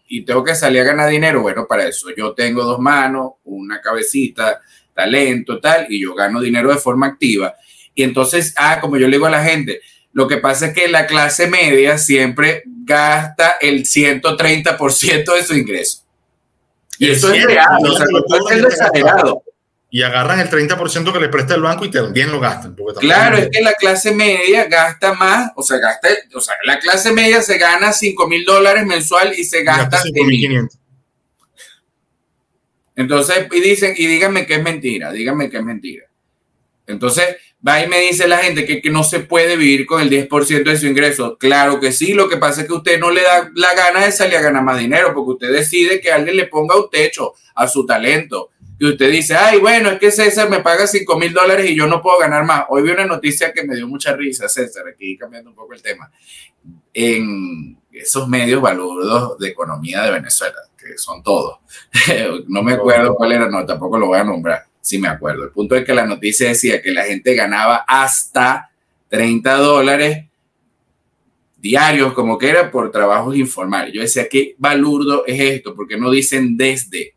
y 0.09 0.25
tengo 0.25 0.43
que 0.43 0.55
salir 0.55 0.81
a 0.81 0.83
ganar 0.83 1.09
dinero. 1.09 1.41
Bueno, 1.41 1.65
para 1.65 1.87
eso 1.87 2.09
yo 2.13 2.33
tengo 2.33 2.65
dos 2.65 2.79
manos, 2.79 3.35
una 3.45 3.79
cabecita, 3.79 4.59
talento, 4.93 5.61
tal, 5.61 5.85
y 5.87 6.01
yo 6.01 6.13
gano 6.13 6.41
dinero 6.41 6.69
de 6.69 6.79
forma 6.79 7.07
activa 7.07 7.55
y 7.95 8.03
entonces, 8.03 8.53
ah, 8.57 8.79
como 8.81 8.97
yo 8.97 9.07
le 9.07 9.15
digo 9.15 9.25
a 9.25 9.31
la 9.31 9.43
gente, 9.43 9.81
lo 10.11 10.27
que 10.27 10.37
pasa 10.37 10.67
es 10.67 10.73
que 10.73 10.87
la 10.87 11.07
clase 11.07 11.47
media 11.47 11.97
siempre 11.97 12.63
gasta 12.65 13.57
el 13.59 13.83
130% 13.83 15.33
de 15.33 15.43
su 15.43 15.55
ingreso. 15.55 16.03
Y 16.99 17.09
eso 17.09 17.33
es 17.33 17.43
real, 17.43 17.67
o 17.81 17.97
sea, 17.97 18.05
no 18.09 18.49
es 18.49 18.63
exagerado. 18.63 19.43
Y 19.89 20.01
agarran 20.01 20.39
el 20.39 20.49
30% 20.49 21.13
que 21.13 21.19
le 21.19 21.29
presta 21.29 21.55
el 21.55 21.61
banco 21.61 21.85
y 21.85 21.91
también 21.91 22.31
lo 22.31 22.39
gastan. 22.39 22.75
Claro, 22.99 23.37
es 23.37 23.49
que 23.49 23.61
la 23.61 23.73
clase 23.73 24.13
media 24.13 24.65
gasta 24.65 25.13
más, 25.13 25.51
o 25.55 25.63
sea, 25.63 25.77
gasta, 25.77 26.09
o 26.33 26.41
sea, 26.41 26.55
la 26.65 26.79
clase 26.79 27.13
media 27.13 27.41
se 27.41 27.57
gana 27.57 27.93
5 27.93 28.27
mil 28.27 28.43
dólares 28.43 28.85
mensual 28.85 29.33
y 29.37 29.43
se 29.45 29.63
gasta 29.63 30.01
5.500. 30.01 30.79
Entonces, 32.97 33.47
y 33.51 33.59
dicen, 33.59 33.93
y 33.97 34.07
díganme 34.07 34.45
que 34.45 34.55
es 34.55 34.63
mentira, 34.63 35.11
díganme 35.11 35.49
que 35.49 35.57
es 35.57 35.63
mentira. 35.63 36.05
Entonces, 36.87 37.35
va 37.65 37.83
y 37.83 37.87
me 37.87 37.99
dice 37.99 38.27
la 38.27 38.37
gente 38.37 38.65
que, 38.65 38.89
no 38.89 39.03
se 39.03 39.21
puede 39.21 39.57
vivir 39.57 39.85
con 39.85 40.01
el 40.01 40.09
10% 40.09 40.63
de 40.63 40.77
su 40.77 40.85
ingreso. 40.87 41.37
Claro 41.37 41.79
que 41.79 41.91
sí, 41.91 42.13
lo 42.13 42.29
que 42.29 42.37
pasa 42.37 42.61
es 42.61 42.67
que 42.67 42.73
usted 42.73 42.99
no 42.99 43.09
le 43.11 43.21
da 43.21 43.49
la 43.55 43.73
gana 43.73 44.05
de 44.05 44.11
salir 44.11 44.37
a 44.37 44.41
ganar 44.41 44.63
más 44.63 44.77
dinero, 44.77 45.13
porque 45.13 45.31
usted 45.31 45.51
decide 45.51 45.99
que 45.99 46.11
alguien 46.11 46.37
le 46.37 46.47
ponga 46.47 46.75
un 46.75 46.89
techo 46.89 47.33
a 47.55 47.67
su 47.67 47.85
talento. 47.85 48.51
Y 48.77 48.89
usted 48.89 49.09
dice, 49.09 49.35
ay, 49.35 49.59
bueno, 49.59 49.89
es 49.89 49.99
que 49.99 50.11
César 50.11 50.49
me 50.49 50.59
paga 50.59 50.85
5 50.85 51.17
mil 51.17 51.33
dólares 51.33 51.69
y 51.69 51.75
yo 51.75 51.87
no 51.87 52.01
puedo 52.01 52.19
ganar 52.19 52.45
más. 52.45 52.65
Hoy 52.69 52.83
vi 52.83 52.91
una 52.91 53.05
noticia 53.05 53.53
que 53.53 53.63
me 53.63 53.75
dio 53.75 53.87
mucha 53.87 54.15
risa, 54.15 54.49
César, 54.49 54.83
aquí 54.87 55.17
cambiando 55.17 55.49
un 55.49 55.55
poco 55.55 55.73
el 55.73 55.81
tema. 55.81 56.11
En 56.93 57.77
esos 57.91 58.27
medios 58.27 58.61
balurdos 58.61 59.39
de 59.39 59.47
economía 59.47 60.03
de 60.03 60.11
Venezuela, 60.11 60.57
que 60.77 60.97
son 60.97 61.23
todos. 61.23 61.59
no 62.47 62.61
me 62.61 62.73
acuerdo 62.73 63.15
cuál 63.15 63.31
era, 63.31 63.49
no, 63.49 63.65
tampoco 63.65 63.97
lo 63.97 64.07
voy 64.07 64.19
a 64.19 64.23
nombrar 64.23 64.65
sí 64.85 64.99
me 64.99 65.07
acuerdo. 65.07 65.45
El 65.45 65.49
punto 65.49 65.75
es 65.75 65.83
que 65.83 65.95
la 65.95 66.05
noticia 66.05 66.49
decía 66.49 66.79
que 66.79 66.91
la 66.91 67.05
gente 67.05 67.33
ganaba 67.33 67.83
hasta 67.87 68.69
30 69.09 69.55
dólares 69.55 70.25
diarios, 71.57 72.13
como 72.13 72.37
que 72.37 72.49
era, 72.49 72.69
por 72.69 72.91
trabajos 72.91 73.35
informales. 73.35 73.91
Yo 73.91 74.01
decía, 74.01 74.29
¿qué 74.29 74.53
balurdo 74.59 75.25
es 75.25 75.39
esto? 75.39 75.73
Porque 75.73 75.97
no 75.97 76.11
dicen 76.11 76.55
desde. 76.55 77.15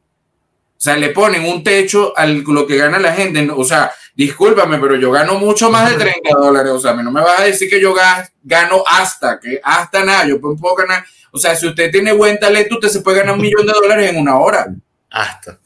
O 0.79 0.81
sea, 0.81 0.97
le 0.97 1.11
ponen 1.11 1.45
un 1.45 1.63
techo 1.63 2.17
a 2.17 2.25
lo 2.25 2.67
que 2.67 2.79
gana 2.79 2.99
la 2.99 3.13
gente. 3.13 3.47
O 3.55 3.65
sea, 3.65 3.93
discúlpame, 4.15 4.79
pero 4.79 4.97
yo 4.97 5.11
gano 5.11 5.35
mucho 5.35 5.71
más 5.71 5.91
de 5.91 5.99
30 5.99 6.39
dólares. 6.39 6.73
O 6.73 6.81
sea, 6.81 6.95
no 6.95 7.11
me 7.11 7.21
vas 7.21 7.41
a 7.41 7.45
decir 7.45 7.69
que 7.69 7.83
yo 7.83 7.95
gano 8.43 8.83
hasta, 8.87 9.39
que 9.39 9.61
hasta 9.63 10.03
nada. 10.03 10.27
Yo 10.27 10.41
puedo 10.41 10.75
ganar. 10.75 11.05
O 11.31 11.39
sea, 11.39 11.55
si 11.55 11.67
usted 11.67 11.91
tiene 11.91 12.13
buen 12.13 12.39
talento, 12.39 12.77
usted 12.77 12.89
se 12.89 13.01
puede 13.03 13.19
ganar 13.19 13.35
un 13.35 13.43
millón 13.43 13.67
de 13.67 13.73
dólares 13.75 14.09
en 14.09 14.19
una 14.19 14.39
hora. 14.39 14.75
Hasta 15.11 15.59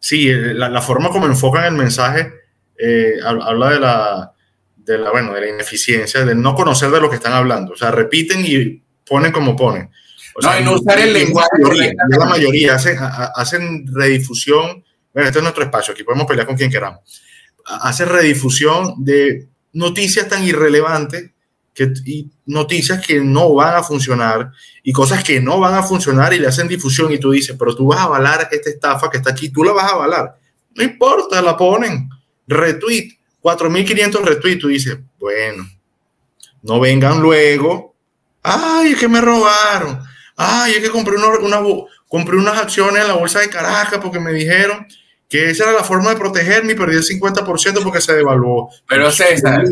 sí, 0.00 0.28
eh, 0.28 0.54
la, 0.54 0.82
forma 0.82 1.10
como 1.10 1.26
enfocan 1.26 1.64
el 1.64 1.74
mensaje 1.74 2.32
eh, 2.76 3.14
habla 3.22 3.70
de 3.70 3.80
la, 3.80 4.32
de 4.76 4.98
la, 4.98 5.10
bueno, 5.10 5.34
de 5.34 5.42
la 5.42 5.48
ineficiencia, 5.48 6.24
de 6.24 6.34
no 6.34 6.54
conocer 6.54 6.90
de 6.90 7.00
lo 7.00 7.08
que 7.08 7.16
están 7.16 7.34
hablando. 7.34 7.74
O 7.74 7.76
sea, 7.76 7.90
repiten 7.90 8.42
y 8.44 8.82
ponen 9.06 9.30
como 9.30 9.54
ponen. 9.54 9.90
O 10.34 10.42
no, 10.42 10.58
y 10.58 10.64
no 10.64 10.74
usar 10.74 10.98
el 10.98 11.12
lenguaje. 11.12 11.48
La 12.08 12.24
mayoría, 12.24 12.74
hacen, 12.74 12.96
hacen 12.98 13.86
redifusión. 13.92 14.82
Bueno, 15.12 15.28
este 15.28 15.38
es 15.38 15.42
nuestro 15.42 15.64
espacio, 15.64 15.92
aquí 15.92 16.04
podemos 16.04 16.26
pelear 16.26 16.46
con 16.46 16.56
quien 16.56 16.70
queramos. 16.70 17.00
Hacen 17.66 18.08
redifusión 18.08 19.04
de 19.04 19.48
noticias 19.72 20.28
tan 20.28 20.42
irrelevantes 20.44 21.30
y 22.04 22.30
noticias 22.46 23.04
que 23.04 23.20
no 23.20 23.54
van 23.54 23.76
a 23.76 23.82
funcionar 23.82 24.50
y 24.82 24.92
cosas 24.92 25.22
que 25.22 25.40
no 25.40 25.60
van 25.60 25.74
a 25.74 25.82
funcionar 25.82 26.32
y 26.32 26.38
le 26.38 26.48
hacen 26.48 26.68
difusión 26.68 27.12
y 27.12 27.18
tú 27.18 27.30
dices, 27.30 27.56
pero 27.58 27.74
tú 27.74 27.86
vas 27.86 28.00
a 28.00 28.04
avalar 28.04 28.48
esta 28.50 28.70
estafa 28.70 29.10
que 29.10 29.18
está 29.18 29.30
aquí, 29.30 29.50
tú 29.50 29.64
la 29.64 29.72
vas 29.72 29.84
a 29.84 29.94
avalar. 29.94 30.38
No 30.74 30.82
importa, 30.84 31.42
la 31.42 31.56
ponen. 31.56 32.08
Retweet, 32.46 33.18
4.500 33.42 34.22
retweets, 34.22 34.60
tú 34.60 34.68
dices, 34.68 34.98
bueno, 35.18 35.68
no 36.62 36.80
vengan 36.80 37.20
luego. 37.20 37.94
Ay, 38.42 38.92
es 38.92 38.98
que 38.98 39.08
me 39.08 39.20
robaron. 39.20 40.02
Ay, 40.36 40.72
es 40.72 40.80
que 40.80 40.90
compré, 40.90 41.16
una, 41.16 41.60
compré 42.08 42.36
unas 42.36 42.58
acciones 42.58 43.02
en 43.02 43.08
la 43.08 43.14
bolsa 43.14 43.40
de 43.40 43.50
Caracas 43.50 44.00
porque 44.02 44.18
me 44.18 44.32
dijeron 44.32 44.86
que 45.30 45.48
esa 45.48 45.62
era 45.62 45.74
la 45.74 45.84
forma 45.84 46.10
de 46.10 46.16
protegerme 46.16 46.72
y 46.72 46.74
perdí 46.74 46.96
el 46.96 47.04
50% 47.04 47.84
porque 47.84 48.00
se 48.00 48.16
devaluó. 48.16 48.68
Pero 48.88 49.12
César, 49.12 49.62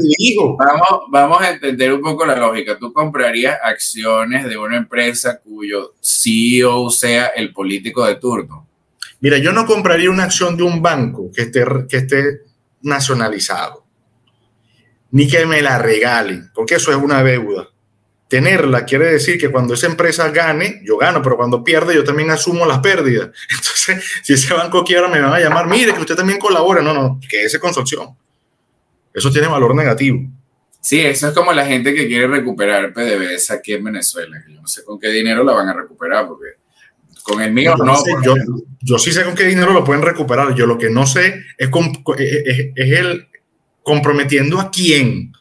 vamos, 0.56 1.02
vamos 1.10 1.42
a 1.42 1.50
entender 1.50 1.92
un 1.92 2.00
poco 2.00 2.24
la 2.24 2.36
lógica. 2.36 2.78
¿Tú 2.78 2.92
comprarías 2.92 3.58
acciones 3.60 4.48
de 4.48 4.56
una 4.56 4.76
empresa 4.76 5.40
cuyo 5.40 5.94
CEO 6.00 6.90
sea 6.90 7.26
el 7.26 7.52
político 7.52 8.06
de 8.06 8.14
turno? 8.14 8.68
Mira, 9.18 9.38
yo 9.38 9.52
no 9.52 9.66
compraría 9.66 10.12
una 10.12 10.24
acción 10.24 10.56
de 10.56 10.62
un 10.62 10.80
banco 10.80 11.32
que 11.34 11.42
esté, 11.42 11.64
que 11.88 11.96
esté 11.96 12.42
nacionalizado, 12.82 13.84
ni 15.10 15.26
que 15.26 15.44
me 15.44 15.60
la 15.60 15.78
regalen, 15.78 16.52
porque 16.54 16.76
eso 16.76 16.92
es 16.92 16.98
una 16.98 17.24
deuda. 17.24 17.68
Tenerla 18.28 18.84
quiere 18.84 19.10
decir 19.10 19.38
que 19.38 19.50
cuando 19.50 19.74
esa 19.74 19.86
empresa 19.86 20.28
gane, 20.30 20.82
yo 20.84 20.98
gano, 20.98 21.22
pero 21.22 21.36
cuando 21.36 21.64
pierde, 21.64 21.94
yo 21.94 22.04
también 22.04 22.30
asumo 22.30 22.66
las 22.66 22.80
pérdidas. 22.80 23.30
Entonces, 23.50 24.04
si 24.22 24.34
ese 24.34 24.52
banco 24.52 24.84
quiera, 24.84 25.08
me 25.08 25.20
van 25.20 25.32
a 25.32 25.40
llamar, 25.40 25.66
mire 25.66 25.94
que 25.94 26.00
usted 26.00 26.16
también 26.16 26.38
colabora. 26.38 26.82
No, 26.82 26.92
no, 26.92 27.20
que 27.28 27.44
ese 27.44 27.58
con 27.58 27.72
su 27.72 27.80
opción. 27.80 28.08
Eso 29.14 29.30
tiene 29.30 29.48
valor 29.48 29.74
negativo. 29.74 30.20
Sí, 30.80 31.00
eso 31.00 31.28
es 31.28 31.34
como 31.34 31.52
la 31.52 31.66
gente 31.66 31.94
que 31.94 32.06
quiere 32.06 32.28
recuperar 32.28 32.92
PDVSA 32.92 33.54
aquí 33.54 33.72
en 33.74 33.84
Venezuela. 33.84 34.42
Yo 34.48 34.60
no 34.60 34.66
sé 34.66 34.84
con 34.84 34.98
qué 34.98 35.08
dinero 35.08 35.42
la 35.42 35.52
van 35.52 35.68
a 35.68 35.74
recuperar, 35.74 36.28
porque 36.28 36.52
con 37.22 37.42
el 37.42 37.52
mío 37.52 37.76
no. 37.76 37.94
yo, 38.80 38.98
sí 38.98 39.12
sé 39.12 39.24
con 39.24 39.34
qué 39.34 39.44
dinero 39.44 39.72
lo 39.72 39.84
pueden 39.84 40.02
recuperar. 40.02 40.54
Yo 40.54 40.66
lo 40.66 40.78
que 40.78 40.88
no 40.88 41.06
sé 41.06 41.42
es, 41.58 41.68
es, 42.18 42.72
es, 42.74 42.98
el 42.98 43.28
comprometiendo 43.82 44.60
a 44.60 44.70
quién. 44.70 45.32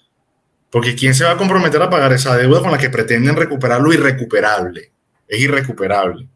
Porque 0.69 0.95
quién 0.95 1.15
se 1.15 1.23
va 1.23 1.31
a 1.31 1.37
comprometer 1.37 1.81
a 1.81 1.89
pagar 1.89 2.13
esa 2.13 2.35
deuda 2.35 2.61
con 2.61 2.71
la 2.71 2.77
que 2.77 2.89
pretenden 2.89 3.35
recuperar 3.35 3.81
lo 3.81 3.93
irrecuperable. 3.93 4.91
Es 5.27 5.39
irrecuperable. 5.39 6.27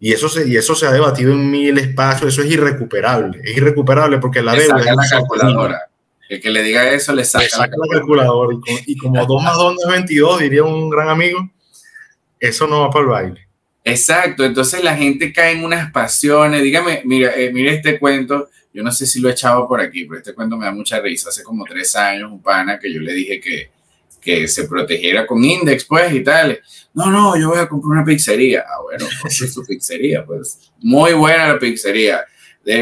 Y 0.00 0.12
eso, 0.12 0.28
se, 0.28 0.46
y 0.46 0.56
eso 0.56 0.74
se 0.74 0.86
ha 0.86 0.92
debatido 0.92 1.32
en 1.32 1.50
mil 1.50 1.78
espacios. 1.78 2.34
Eso 2.34 2.42
es 2.42 2.50
irrecuperable. 2.50 3.40
Es 3.42 3.56
irrecuperable 3.56 4.18
porque 4.18 4.42
la 4.42 4.54
deuda. 4.54 4.80
Es 4.80 4.96
la 4.96 5.08
calculadora. 5.08 5.88
El 6.28 6.40
que 6.40 6.50
le 6.50 6.62
diga 6.62 6.90
eso 6.90 7.12
le 7.12 7.24
saca, 7.24 7.46
la 7.58 7.88
calculadora. 7.90 8.56
Y, 8.86 8.96
como 8.96 9.24
2 9.24 9.42
más 9.42 9.56
2 9.56 9.76
es 9.84 9.90
22, 9.90 10.40
diría 10.40 10.64
un 10.64 10.88
gran 10.88 11.08
amigo, 11.08 11.50
eso 12.40 12.66
no 12.66 12.80
va 12.80 12.90
para 12.90 13.02
el 13.02 13.10
baile. 13.10 13.48
Exacto, 13.84 14.44
entonces 14.44 14.82
la 14.82 14.96
gente 14.96 15.32
cae 15.32 15.52
en 15.52 15.64
unas 15.64 15.92
pasiones. 15.92 16.62
Dígame, 16.62 17.02
mira, 17.04 17.32
eh, 17.36 17.50
mira 17.52 17.72
este 17.72 17.98
cuento, 17.98 18.48
yo 18.74 18.82
no 18.82 18.90
sé 18.90 19.06
si 19.06 19.20
lo 19.20 19.28
he 19.28 19.32
echado 19.32 19.68
por 19.68 19.80
aquí, 19.80 20.04
pero 20.04 20.18
este 20.18 20.34
cuento 20.34 20.56
me 20.56 20.66
da 20.66 20.72
mucha 20.72 21.00
risa. 21.00 21.28
Hace 21.28 21.44
como 21.44 21.64
tres 21.64 21.94
años, 21.94 22.32
un 22.32 22.42
pana 22.42 22.76
que 22.78 22.92
yo 22.92 23.00
le 23.00 23.12
dije 23.12 23.40
que, 23.40 23.70
que 24.20 24.48
se 24.48 24.66
protegiera 24.66 25.24
con 25.28 25.44
Index, 25.44 25.84
pues, 25.84 26.12
y 26.12 26.24
tal. 26.24 26.60
No, 26.92 27.08
no, 27.08 27.38
yo 27.38 27.50
voy 27.50 27.60
a 27.60 27.68
comprar 27.68 27.98
una 27.98 28.04
pizzería. 28.04 28.64
Ah, 28.68 28.82
bueno, 28.82 29.06
pues 29.22 29.40
es 29.42 29.54
su 29.54 29.64
pizzería, 29.64 30.26
pues. 30.26 30.72
Muy 30.80 31.12
buena 31.12 31.46
la 31.46 31.58
pizzería. 31.58 32.24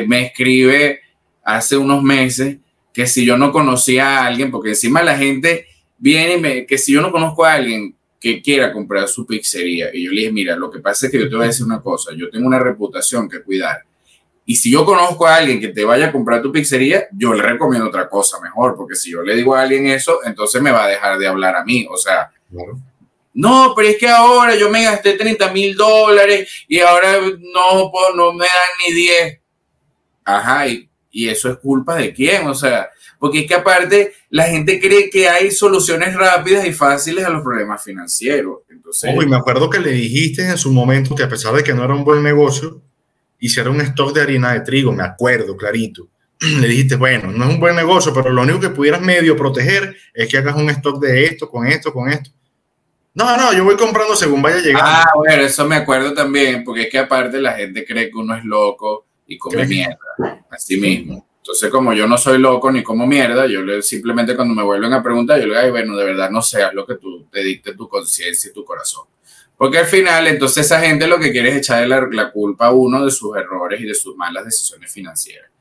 me 0.06 0.26
escribe 0.26 1.00
hace 1.44 1.76
unos 1.76 2.02
meses 2.02 2.56
que 2.90 3.06
si 3.06 3.26
yo 3.26 3.36
no 3.36 3.52
conocía 3.52 4.18
a 4.18 4.26
alguien, 4.26 4.50
porque 4.50 4.70
encima 4.70 5.02
la 5.02 5.18
gente 5.18 5.66
viene 5.98 6.34
y 6.34 6.40
me, 6.40 6.66
que 6.66 6.78
si 6.78 6.92
yo 6.92 7.02
no 7.02 7.12
conozco 7.12 7.44
a 7.44 7.52
alguien 7.52 7.94
que 8.18 8.40
quiera 8.40 8.72
comprar 8.72 9.08
su 9.08 9.26
pizzería. 9.26 9.90
Y 9.92 10.04
yo 10.04 10.10
le 10.12 10.20
dije, 10.20 10.32
mira, 10.32 10.56
lo 10.56 10.70
que 10.70 10.78
pasa 10.78 11.06
es 11.06 11.12
que 11.12 11.18
yo 11.18 11.28
te 11.28 11.34
voy 11.34 11.44
a 11.44 11.48
decir 11.48 11.66
una 11.66 11.82
cosa, 11.82 12.12
yo 12.16 12.30
tengo 12.30 12.46
una 12.46 12.58
reputación 12.58 13.28
que 13.28 13.42
cuidar. 13.42 13.82
Y 14.44 14.56
si 14.56 14.72
yo 14.72 14.84
conozco 14.84 15.26
a 15.26 15.36
alguien 15.36 15.60
que 15.60 15.68
te 15.68 15.84
vaya 15.84 16.06
a 16.06 16.12
comprar 16.12 16.42
tu 16.42 16.50
pizzería, 16.50 17.06
yo 17.12 17.32
le 17.32 17.42
recomiendo 17.42 17.88
otra 17.88 18.08
cosa 18.08 18.40
mejor, 18.40 18.76
porque 18.76 18.96
si 18.96 19.12
yo 19.12 19.22
le 19.22 19.36
digo 19.36 19.54
a 19.54 19.62
alguien 19.62 19.86
eso, 19.86 20.20
entonces 20.24 20.60
me 20.60 20.72
va 20.72 20.84
a 20.84 20.88
dejar 20.88 21.18
de 21.18 21.28
hablar 21.28 21.54
a 21.56 21.64
mí. 21.64 21.86
O 21.88 21.96
sea, 21.96 22.30
no, 23.34 23.72
pero 23.76 23.88
es 23.88 23.98
que 23.98 24.08
ahora 24.08 24.56
yo 24.56 24.68
me 24.68 24.84
gasté 24.84 25.14
30 25.14 25.52
mil 25.52 25.76
dólares 25.76 26.64
y 26.68 26.80
ahora 26.80 27.20
no, 27.20 27.92
no 28.16 28.32
me 28.32 28.46
dan 28.46 28.88
ni 28.88 28.94
10. 28.94 29.40
Ajá, 30.24 30.66
y, 30.66 30.88
y 31.10 31.28
eso 31.28 31.50
es 31.50 31.58
culpa 31.58 31.96
de 31.96 32.12
quién, 32.12 32.46
o 32.46 32.54
sea, 32.54 32.90
porque 33.18 33.40
es 33.40 33.46
que 33.46 33.54
aparte 33.54 34.14
la 34.30 34.44
gente 34.44 34.80
cree 34.80 35.08
que 35.08 35.28
hay 35.28 35.52
soluciones 35.52 36.14
rápidas 36.14 36.66
y 36.66 36.72
fáciles 36.72 37.24
a 37.24 37.30
los 37.30 37.42
problemas 37.42 37.82
financieros. 37.82 38.62
Entonces, 38.68 39.14
me 39.28 39.36
acuerdo 39.36 39.70
que 39.70 39.78
le 39.78 39.92
dijiste 39.92 40.44
en 40.44 40.58
su 40.58 40.72
momento 40.72 41.14
que 41.14 41.22
a 41.22 41.28
pesar 41.28 41.54
de 41.54 41.62
que 41.62 41.72
no 41.72 41.84
era 41.84 41.94
un 41.94 42.02
buen 42.02 42.22
negocio, 42.22 42.82
hiciera 43.42 43.70
un 43.70 43.80
stock 43.80 44.14
de 44.14 44.22
harina 44.22 44.52
de 44.52 44.60
trigo, 44.60 44.92
me 44.92 45.02
acuerdo 45.02 45.56
clarito. 45.56 46.08
Le 46.60 46.68
dijiste, 46.68 46.94
bueno, 46.94 47.32
no 47.32 47.44
es 47.44 47.50
un 47.50 47.60
buen 47.60 47.74
negocio, 47.74 48.14
pero 48.14 48.30
lo 48.30 48.42
único 48.42 48.60
que 48.60 48.70
pudieras 48.70 49.00
medio 49.00 49.36
proteger 49.36 49.96
es 50.14 50.28
que 50.28 50.38
hagas 50.38 50.54
un 50.56 50.70
stock 50.70 51.02
de 51.02 51.24
esto, 51.24 51.50
con 51.50 51.66
esto, 51.66 51.92
con 51.92 52.08
esto. 52.08 52.30
No, 53.14 53.36
no, 53.36 53.52
yo 53.52 53.64
voy 53.64 53.76
comprando 53.76 54.14
según 54.14 54.40
vaya 54.40 54.58
llegando. 54.58 54.86
Ah, 54.86 55.10
bueno, 55.16 55.42
eso 55.42 55.66
me 55.66 55.74
acuerdo 55.74 56.14
también, 56.14 56.62
porque 56.62 56.82
es 56.82 56.88
que 56.88 56.98
aparte 56.98 57.40
la 57.40 57.52
gente 57.54 57.84
cree 57.84 58.10
que 58.10 58.16
uno 58.16 58.34
es 58.36 58.44
loco 58.44 59.06
y 59.26 59.36
come 59.36 59.66
mierda, 59.66 59.98
así 60.48 60.76
mismo. 60.76 61.26
Entonces, 61.38 61.68
como 61.68 61.92
yo 61.92 62.06
no 62.06 62.16
soy 62.16 62.38
loco 62.38 62.70
ni 62.70 62.84
como 62.84 63.08
mierda, 63.08 63.46
yo 63.46 63.60
le, 63.60 63.82
simplemente 63.82 64.36
cuando 64.36 64.54
me 64.54 64.62
vuelven 64.62 64.92
a 64.92 65.02
preguntar, 65.02 65.40
yo 65.40 65.48
le 65.48 65.60
digo, 65.60 65.72
bueno, 65.72 65.96
de 65.96 66.04
verdad 66.04 66.30
no 66.30 66.40
seas 66.40 66.72
lo 66.72 66.86
que 66.86 66.94
tú 66.94 67.26
te 67.30 67.42
dicte 67.42 67.74
tu 67.74 67.88
conciencia 67.88 68.50
y 68.50 68.54
tu 68.54 68.64
corazón. 68.64 69.06
Porque 69.62 69.78
al 69.78 69.86
final, 69.86 70.26
entonces 70.26 70.66
esa 70.66 70.80
gente 70.80 71.06
lo 71.06 71.20
que 71.20 71.30
quiere 71.30 71.50
es 71.50 71.58
echarle 71.58 71.96
la, 72.10 72.32
culpa 72.32 72.66
a 72.66 72.72
uno 72.72 73.04
de 73.04 73.12
sus 73.12 73.36
errores 73.36 73.80
y 73.80 73.84
de 73.84 73.94
sus 73.94 74.16
malas 74.16 74.44
decisiones 74.44 74.92
financieras. 74.92 75.52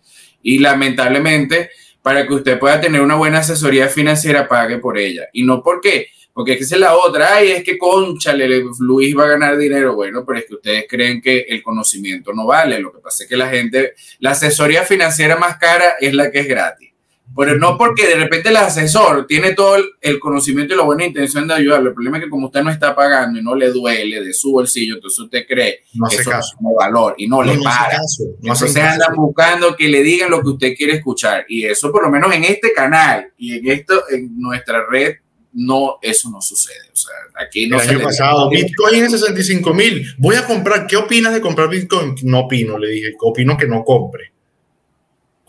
Y 0.42 0.58
lamentablemente, 0.58 1.70
para 2.02 2.26
que 2.26 2.34
usted 2.34 2.58
pueda 2.58 2.82
tener 2.82 3.00
una 3.00 3.14
buena 3.14 3.38
asesoría 3.38 3.90
financiera, 3.90 4.48
pague 4.48 4.80
por 4.80 4.98
ella. 4.98 5.28
Y 5.34 5.44
no 5.44 5.62
porque 5.62 6.08
porque 6.34 6.54
esa 6.54 6.74
es 6.74 6.82
la 6.82 6.96
otra, 6.96 7.36
ay, 7.36 7.52
es 7.52 7.64
que 7.64 7.78
conchale, 7.78 8.64
Luis 8.80 9.16
va 9.16 9.26
a 9.26 9.28
ganar 9.28 9.56
dinero. 9.56 9.94
Bueno, 9.94 10.26
pero 10.26 10.40
es 10.40 10.46
que 10.46 10.56
ustedes 10.56 10.86
creen 10.90 11.22
que 11.22 11.42
el 11.42 11.62
conocimiento 11.62 12.34
no 12.34 12.48
vale. 12.48 12.80
Lo 12.80 12.92
que 12.92 13.02
pasa 13.02 13.22
es 13.22 13.30
que 13.30 13.38
la 13.38 13.50
gente, 13.50 13.94
la 14.18 14.32
asesoría 14.32 14.82
financiera 14.82 15.36
más 15.36 15.58
cara 15.58 15.98
es 16.00 16.16
la 16.16 16.32
que 16.32 16.40
es 16.40 16.48
gratis. 16.48 16.91
Pero 17.36 17.58
no 17.58 17.78
porque 17.78 18.08
de 18.08 18.16
repente 18.16 18.50
el 18.50 18.58
asesor 18.58 19.26
tiene 19.26 19.54
todo 19.54 19.78
el, 20.02 20.20
conocimiento 20.20 20.74
y 20.74 20.78
la 20.78 20.84
buena 20.84 21.06
intención 21.06 21.48
de 21.48 21.54
ayudarle. 21.54 21.90
El 21.90 21.94
problema 21.94 22.18
es 22.18 22.26
que 22.26 22.30
como 22.30 22.48
usted 22.48 22.62
no 22.62 22.70
está 22.70 22.96
pagando 22.96 23.40
y 23.40 23.44
no 23.44 23.56
le 23.56 23.72
duele 23.72 24.22
de 24.22 24.34
su 24.34 24.52
bolsillo, 24.52 24.96
entonces 24.96 25.20
usted 25.20 25.46
cree 25.48 25.84
que 26.10 26.16
eso 26.16 26.30
caso. 26.30 26.58
no 26.60 26.74
valor 26.76 27.16
y 27.18 27.28
no, 27.28 27.42
le 27.42 27.58
para. 27.60 27.98
No 27.98 28.54
entonces 28.54 28.78
andan 28.78 29.16
buscando 29.16 29.76
que 29.76 29.88
le 29.88 30.04
digan 30.04 30.30
lo 30.30 30.42
que 30.42 30.50
usted 30.50 30.76
quiere 30.76 30.94
escuchar. 30.94 31.46
Y 31.48 31.66
eso 31.66 31.92
por 31.92 32.04
lo 32.04 32.10
menos 32.10 32.34
en 32.34 32.44
este 32.44 32.74
canal 32.74 33.32
y 33.38 33.58
en 33.58 33.70
esto, 33.70 34.04
en 34.10 34.40
nuestra 34.40 34.86
red 34.90 35.16
no, 35.54 35.98
eso 36.02 36.30
no 36.30 36.42
sucede. 36.42 36.90
O 36.94 36.96
sea, 36.96 37.12
aquí 37.44 37.68
no 37.68 37.82
El 37.82 37.90
año 37.90 38.02
pasado, 38.02 38.50
Bitcoin 38.50 39.04
en 39.04 39.12
65 39.12 39.74
mil. 39.74 40.06
Voy 40.18 40.36
a 40.36 40.46
comprar. 40.46 40.88
¿Qué 40.88 40.96
opinas 40.96 41.34
de 41.34 41.42
comprar 41.42 41.70
Bitcoin? 41.70 42.16
No 42.24 42.42
opino, 42.42 42.78
le 42.78 42.90
dije. 42.90 43.14
Opino 43.20 43.58
que 43.58 43.68
no 43.68 43.84
compre. 43.84 44.32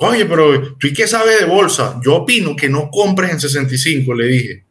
Oye, 0.03 0.27
pero 0.27 0.75
¿tú 0.75 0.89
y 0.89 0.93
qué 0.93 1.07
sabes 1.07 1.39
de 1.39 1.47
bolsa? 1.47 2.01
Yo 2.05 2.17
opino 2.17 2.57
que 2.57 2.69
no 2.69 2.91
compres 2.91 3.31
en 3.31 3.41
65, 3.41 4.15
le 4.15 4.27
dije. 4.27 4.65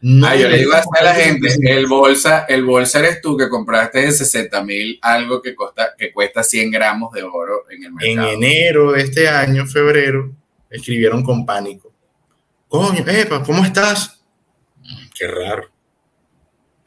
No, 0.00 0.26
ah, 0.26 0.34
yo 0.34 0.48
le 0.48 0.58
digo 0.58 0.72
a 0.72 1.04
la 1.04 1.14
gente, 1.14 1.54
el 1.62 1.86
bolsa, 1.86 2.44
el 2.48 2.64
bolsa 2.64 2.98
eres 2.98 3.20
tú 3.20 3.36
que 3.36 3.48
compraste 3.48 4.04
en 4.04 4.12
60 4.12 4.64
mil 4.64 4.98
algo 5.00 5.40
que, 5.40 5.54
cuesta, 5.54 5.94
que 5.96 6.12
cuesta 6.12 6.42
100 6.42 6.72
gramos 6.72 7.12
de 7.12 7.22
oro 7.22 7.66
en 7.70 7.84
el 7.84 7.92
mercado. 7.92 8.28
En 8.28 8.42
enero 8.42 8.90
de 8.90 9.02
este 9.02 9.28
año, 9.28 9.64
febrero, 9.66 10.34
escribieron 10.68 11.22
con 11.22 11.46
pánico. 11.46 11.92
Coño, 12.66 13.04
Epa, 13.06 13.44
¿cómo 13.44 13.64
estás? 13.64 14.24
Qué 15.16 15.28
raro. 15.28 15.70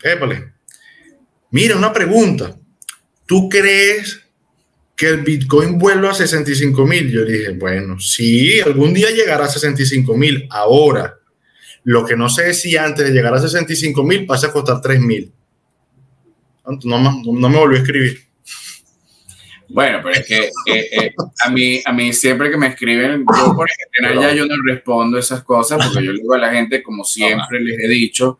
Épale. 0.04 0.52
Mira, 1.52 1.78
una 1.78 1.94
pregunta. 1.94 2.58
¿Tú 3.26 3.48
crees 3.48 4.25
que 4.96 5.10
el 5.10 5.22
Bitcoin 5.22 5.78
vuelva 5.78 6.12
a 6.12 6.14
65 6.14 6.86
mil? 6.86 7.12
Yo 7.12 7.26
dije, 7.26 7.52
bueno, 7.52 8.00
sí, 8.00 8.60
algún 8.62 8.94
día 8.94 9.10
llegará 9.12 9.46
a 9.46 9.50
65 9.50 10.16
mil. 10.16 10.48
Ahora, 10.50 11.16
lo 11.84 12.06
que 12.06 12.16
no 12.16 12.30
sé 12.30 12.50
es 12.50 12.62
si 12.62 12.78
antes 12.78 13.06
de 13.06 13.12
llegar 13.12 13.34
a 13.34 13.40
65 13.40 14.04
mil 14.04 14.26
pasa 14.26 14.48
a 14.48 14.52
costar 14.52 14.82
3 14.82 15.00
mil. 15.02 15.32
No, 16.84 17.00
no, 17.00 17.50
me 17.50 17.58
volvió 17.58 17.78
a 17.78 17.82
escribir. 17.82 18.22
Bueno, 19.68 20.00
pero 20.02 20.16
es 20.16 20.26
que 20.26 20.46
eh, 20.68 20.90
eh, 20.92 21.14
a, 21.44 21.50
mí, 21.50 21.82
a 21.84 21.92
mí 21.92 22.14
siempre 22.14 22.50
que 22.50 22.58
me 22.58 22.68
escriben, 22.68 23.26
yo 23.38 23.56
por 23.56 23.68
general 23.92 24.22
ya 24.22 24.34
yo 24.34 24.46
no 24.46 24.56
respondo 24.64 25.18
esas 25.18 25.44
cosas 25.44 25.84
porque 25.84 26.06
yo 26.06 26.14
le 26.14 26.22
digo 26.22 26.34
a 26.34 26.40
la 26.40 26.52
gente, 26.52 26.82
como 26.82 27.04
siempre 27.04 27.60
les 27.60 27.80
he 27.80 27.88
dicho, 27.88 28.40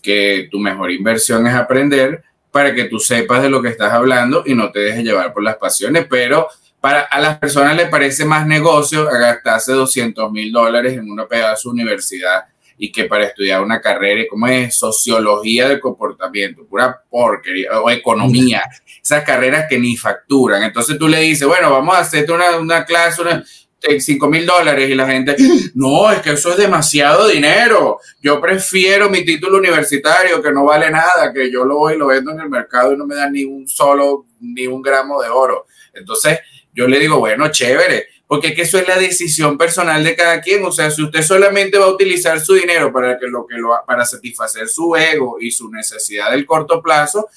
que 0.00 0.48
tu 0.50 0.58
mejor 0.58 0.90
inversión 0.90 1.46
es 1.46 1.54
aprender 1.54 2.22
para 2.50 2.74
que 2.74 2.84
tú 2.84 2.98
sepas 2.98 3.42
de 3.42 3.50
lo 3.50 3.62
que 3.62 3.68
estás 3.68 3.92
hablando 3.92 4.42
y 4.46 4.54
no 4.54 4.70
te 4.70 4.80
dejes 4.80 5.04
llevar 5.04 5.32
por 5.32 5.42
las 5.42 5.56
pasiones, 5.56 6.06
pero 6.08 6.48
para 6.80 7.02
a 7.02 7.20
las 7.20 7.38
personas 7.38 7.76
les 7.76 7.88
parece 7.88 8.24
más 8.24 8.46
negocio 8.46 9.04
gastarse 9.04 9.72
200 9.72 10.32
mil 10.32 10.50
dólares 10.50 10.94
en 10.94 11.10
una 11.10 11.26
pedazo 11.26 11.68
de 11.68 11.74
universidad 11.74 12.44
y 12.78 12.90
que 12.90 13.04
para 13.04 13.24
estudiar 13.24 13.62
una 13.62 13.78
carrera 13.80 14.22
como 14.28 14.46
es 14.46 14.74
sociología 14.74 15.68
del 15.68 15.80
comportamiento, 15.80 16.64
pura 16.64 17.02
porquería, 17.10 17.78
o 17.78 17.90
economía, 17.90 18.62
esas 19.02 19.22
carreras 19.22 19.66
que 19.68 19.78
ni 19.78 19.98
facturan. 19.98 20.62
Entonces 20.62 20.98
tú 20.98 21.06
le 21.06 21.20
dices, 21.20 21.46
bueno, 21.46 21.70
vamos 21.70 21.94
a 21.94 21.98
hacerte 21.98 22.32
una, 22.32 22.56
una 22.56 22.86
clase, 22.86 23.20
una, 23.20 23.44
5 23.80 24.28
mil 24.28 24.46
dólares 24.46 24.90
y 24.90 24.94
la 24.94 25.06
gente, 25.06 25.36
no, 25.74 26.10
es 26.10 26.20
que 26.20 26.32
eso 26.32 26.50
es 26.50 26.56
demasiado 26.56 27.28
dinero. 27.28 27.98
Yo 28.20 28.40
prefiero 28.40 29.08
mi 29.08 29.24
título 29.24 29.58
universitario 29.58 30.42
que 30.42 30.52
no 30.52 30.64
vale 30.64 30.90
nada, 30.90 31.32
que 31.32 31.50
yo 31.50 31.64
lo 31.64 31.78
voy 31.78 31.94
y 31.94 31.98
lo 31.98 32.08
vendo 32.08 32.32
en 32.32 32.40
el 32.40 32.48
mercado 32.48 32.92
y 32.92 32.96
no 32.96 33.06
me 33.06 33.14
dan 33.14 33.32
ni 33.32 33.44
un 33.44 33.66
solo, 33.66 34.26
ni 34.40 34.66
un 34.66 34.82
gramo 34.82 35.22
de 35.22 35.28
oro. 35.28 35.66
Entonces 35.94 36.40
yo 36.72 36.86
le 36.86 36.98
digo, 36.98 37.18
bueno, 37.18 37.50
chévere, 37.50 38.06
porque 38.26 38.54
que 38.54 38.62
eso 38.62 38.78
es 38.78 38.86
la 38.86 38.96
decisión 38.96 39.58
personal 39.58 40.04
de 40.04 40.14
cada 40.14 40.40
quien. 40.40 40.64
O 40.64 40.70
sea, 40.70 40.90
si 40.90 41.02
usted 41.02 41.22
solamente 41.22 41.78
va 41.78 41.86
a 41.86 41.90
utilizar 41.90 42.40
su 42.40 42.54
dinero 42.54 42.92
para, 42.92 43.18
que 43.18 43.26
lo 43.26 43.46
que 43.46 43.56
lo, 43.56 43.70
para 43.86 44.04
satisfacer 44.04 44.68
su 44.68 44.94
ego 44.94 45.38
y 45.40 45.50
su 45.50 45.68
necesidad 45.70 46.30
del 46.30 46.46
corto 46.46 46.80
plazo, 46.80 47.28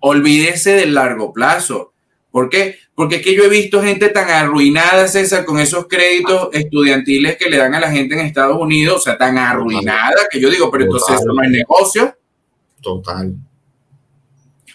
olvídese 0.00 0.72
del 0.72 0.94
largo 0.94 1.32
plazo. 1.32 1.91
¿Por 2.32 2.48
qué? 2.48 2.78
Porque 2.94 3.16
es 3.16 3.22
que 3.22 3.34
yo 3.34 3.44
he 3.44 3.48
visto 3.48 3.82
gente 3.82 4.08
tan 4.08 4.30
arruinada, 4.30 5.06
César, 5.06 5.44
con 5.44 5.60
esos 5.60 5.86
créditos 5.86 6.48
estudiantiles 6.52 7.36
que 7.36 7.50
le 7.50 7.58
dan 7.58 7.74
a 7.74 7.80
la 7.80 7.90
gente 7.90 8.14
en 8.14 8.20
Estados 8.26 8.56
Unidos, 8.58 8.96
o 8.96 9.00
sea, 9.00 9.18
tan 9.18 9.36
arruinada 9.36 10.26
que 10.30 10.40
yo 10.40 10.50
digo, 10.50 10.70
pero 10.70 10.84
entonces 10.84 11.20
eso 11.20 11.32
no 11.32 11.42
es 11.42 11.50
negocio. 11.50 12.16
Total. 12.80 13.34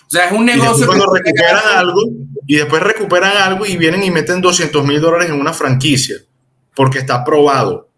O 0.08 0.10
sea, 0.10 0.28
es 0.28 0.32
un 0.32 0.46
negocio. 0.46 0.86
Y 0.86 0.88
cuando 0.88 1.12
recuperan 1.12 1.64
algo 1.76 2.02
y 2.46 2.56
después 2.56 2.82
recuperan 2.82 3.36
algo 3.36 3.66
y 3.66 3.76
vienen 3.76 4.04
y 4.04 4.12
meten 4.12 4.40
200 4.40 4.86
mil 4.86 5.02
dólares 5.02 5.30
en 5.30 5.40
una 5.40 5.52
franquicia 5.52 6.18
porque 6.76 7.00
está 7.00 7.16
aprobado. 7.16 7.90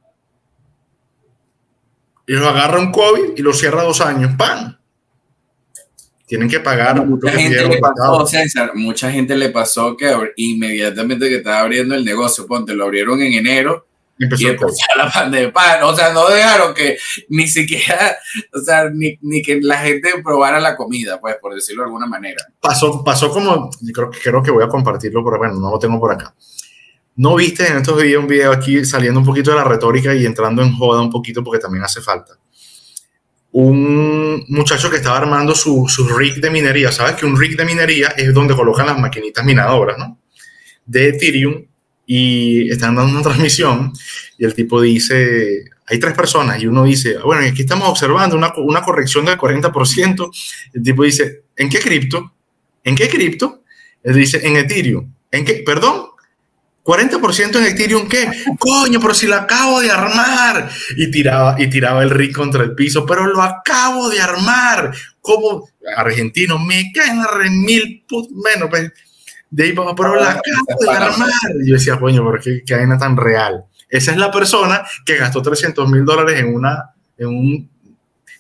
Y 2.26 2.34
lo 2.34 2.47
agarra 2.47 2.80
un 2.80 2.91
COVID 2.91 3.36
y 3.36 3.41
lo 3.41 3.53
cierra 3.53 3.84
dos 3.84 3.99
años. 3.99 4.32
¡Pam! 4.38 4.78
Tienen 6.30 6.47
que 6.47 6.59
pagar. 6.59 7.03
Mucha 7.05 7.32
gente 7.32 7.67
le 7.67 7.80
pasó, 7.80 8.27
César, 8.27 8.71
mucha 8.75 9.11
gente 9.11 9.36
le 9.36 9.49
pasó 9.49 9.97
que 9.97 10.13
inmediatamente 10.36 11.27
que 11.27 11.38
estaba 11.38 11.61
abriendo 11.61 11.95
el 11.95 12.05
negocio, 12.05 12.45
ponte, 12.45 12.75
lo 12.75 12.86
abrieron 12.86 13.19
en 13.19 13.34
enero. 13.34 13.88
y 14.19 14.25
empezó 14.25 14.86
la 14.95 15.09
pandemia. 15.09 15.51
O 15.84 15.95
sea, 15.95 16.13
no 16.13 16.30
dejaron 16.30 16.75
que 16.75 16.99
ni 17.30 17.47
siquiera, 17.47 18.15
o 18.53 18.59
sea, 18.59 18.91
ni, 18.91 19.17
ni, 19.23 19.41
que 19.41 19.59
la 19.59 19.77
gente 19.77 20.11
probara 20.23 20.59
la 20.59 20.75
comida, 20.75 21.19
pues, 21.19 21.36
por 21.41 21.55
decirlo 21.55 21.82
de 21.82 21.88
alguna 21.88 22.05
manera. 22.05 22.43
Pasó, 22.59 23.03
pasó 23.03 23.32
como, 23.32 23.71
creo, 23.91 24.11
creo 24.11 24.43
que 24.43 24.51
voy 24.51 24.63
a 24.63 24.67
compartirlo, 24.67 25.23
pero 25.25 25.39
bueno, 25.39 25.55
no 25.55 25.71
lo 25.71 25.80
tengo 25.80 25.99
por 25.99 26.11
acá. 26.11 26.36
¿No 27.15 27.36
viste 27.36 27.67
en 27.67 27.77
estos 27.77 27.99
videos 27.99 28.21
un 28.21 28.30
video 28.30 28.51
aquí 28.51 28.86
saliendo 28.86 29.19
un 29.19 29.25
poquito 29.25 29.49
de 29.49 29.57
la 29.57 29.63
retórica 29.63 30.13
y 30.13 30.27
entrando 30.27 30.61
en 30.61 30.77
joda 30.77 31.01
un 31.01 31.09
poquito 31.09 31.43
porque 31.43 31.59
también 31.59 31.84
hace 31.84 32.01
falta? 32.01 32.34
Un 33.51 34.45
muchacho 34.47 34.89
que 34.89 34.97
estaba 34.97 35.17
armando 35.17 35.55
su, 35.55 35.87
su, 35.87 36.07
rig 36.07 36.35
de 36.35 36.49
minería. 36.49 36.91
Sabes 36.91 37.15
que 37.15 37.25
un 37.25 37.37
rig 37.37 37.57
de 37.57 37.65
minería 37.65 38.09
es 38.09 38.33
donde 38.33 38.55
colocan 38.55 38.85
las 38.85 38.99
maquinitas 38.99 39.43
minadoras, 39.43 39.97
¿no? 39.97 40.19
De 40.85 41.09
Ethereum 41.09 41.65
y 42.05 42.69
están 42.71 42.95
dando 42.95 43.11
una 43.11 43.21
transmisión 43.23 43.93
y 44.37 44.45
el 44.45 44.53
tipo 44.53 44.81
dice, 44.81 45.65
hay 45.85 45.99
tres 45.99 46.13
personas 46.13 46.61
y 46.61 46.67
uno 46.67 46.83
dice, 46.83 47.17
bueno, 47.19 47.45
aquí 47.45 47.61
estamos 47.61 47.89
observando 47.89 48.35
una, 48.35 48.53
una 48.57 48.81
corrección 48.81 49.25
del 49.25 49.37
40%. 49.37 50.29
El 50.73 50.83
tipo 50.83 51.03
dice, 51.03 51.43
¿en 51.55 51.69
qué 51.69 51.79
cripto? 51.79 52.33
¿En 52.83 52.95
qué 52.95 53.09
cripto? 53.09 53.63
Él 54.03 54.15
dice, 54.15 54.45
en 54.47 54.55
Ethereum. 54.55 55.11
¿En 55.31 55.45
qué? 55.45 55.63
Perdón, 55.65 56.05
40% 56.89 57.55
en 57.57 57.65
Ethereum, 57.65 58.07
¿qué? 58.07 58.27
Coño, 58.57 58.99
pero 58.99 59.13
si 59.13 59.27
lo 59.27 59.35
acabo 59.35 59.79
de 59.79 59.91
armar. 59.91 60.71
Y 60.97 61.11
tiraba, 61.11 61.55
y 61.61 61.69
tiraba 61.69 62.01
el 62.01 62.09
RIC 62.09 62.35
contra 62.35 62.63
el 62.63 62.73
piso, 62.73 63.05
pero 63.05 63.27
lo 63.27 63.43
acabo 63.43 64.09
de 64.09 64.19
armar. 64.19 64.91
Como 65.21 65.69
argentino, 65.95 66.57
me 66.57 66.91
caen 66.91 67.19
a 67.19 67.27
mil 67.51 68.03
menos. 68.31 68.69
Pues, 68.71 68.91
de 69.51 69.63
ahí, 69.65 69.73
pero 69.73 70.15
lo 70.15 70.23
acabo 70.23 70.41
de 70.79 70.89
armar. 70.89 71.29
Y 71.61 71.69
yo 71.69 71.75
decía, 71.75 71.99
coño, 71.99 72.23
¿por 72.23 72.41
qué 72.41 72.63
cadena 72.65 72.97
tan 72.97 73.15
real? 73.15 73.65
Esa 73.87 74.09
es 74.09 74.17
la 74.17 74.31
persona 74.31 74.83
que 75.05 75.15
gastó 75.15 75.43
300 75.43 75.87
mil 75.87 76.03
dólares 76.03 76.39
en, 76.39 76.55
una, 76.55 76.89
en 77.19 77.27
un 77.27 77.69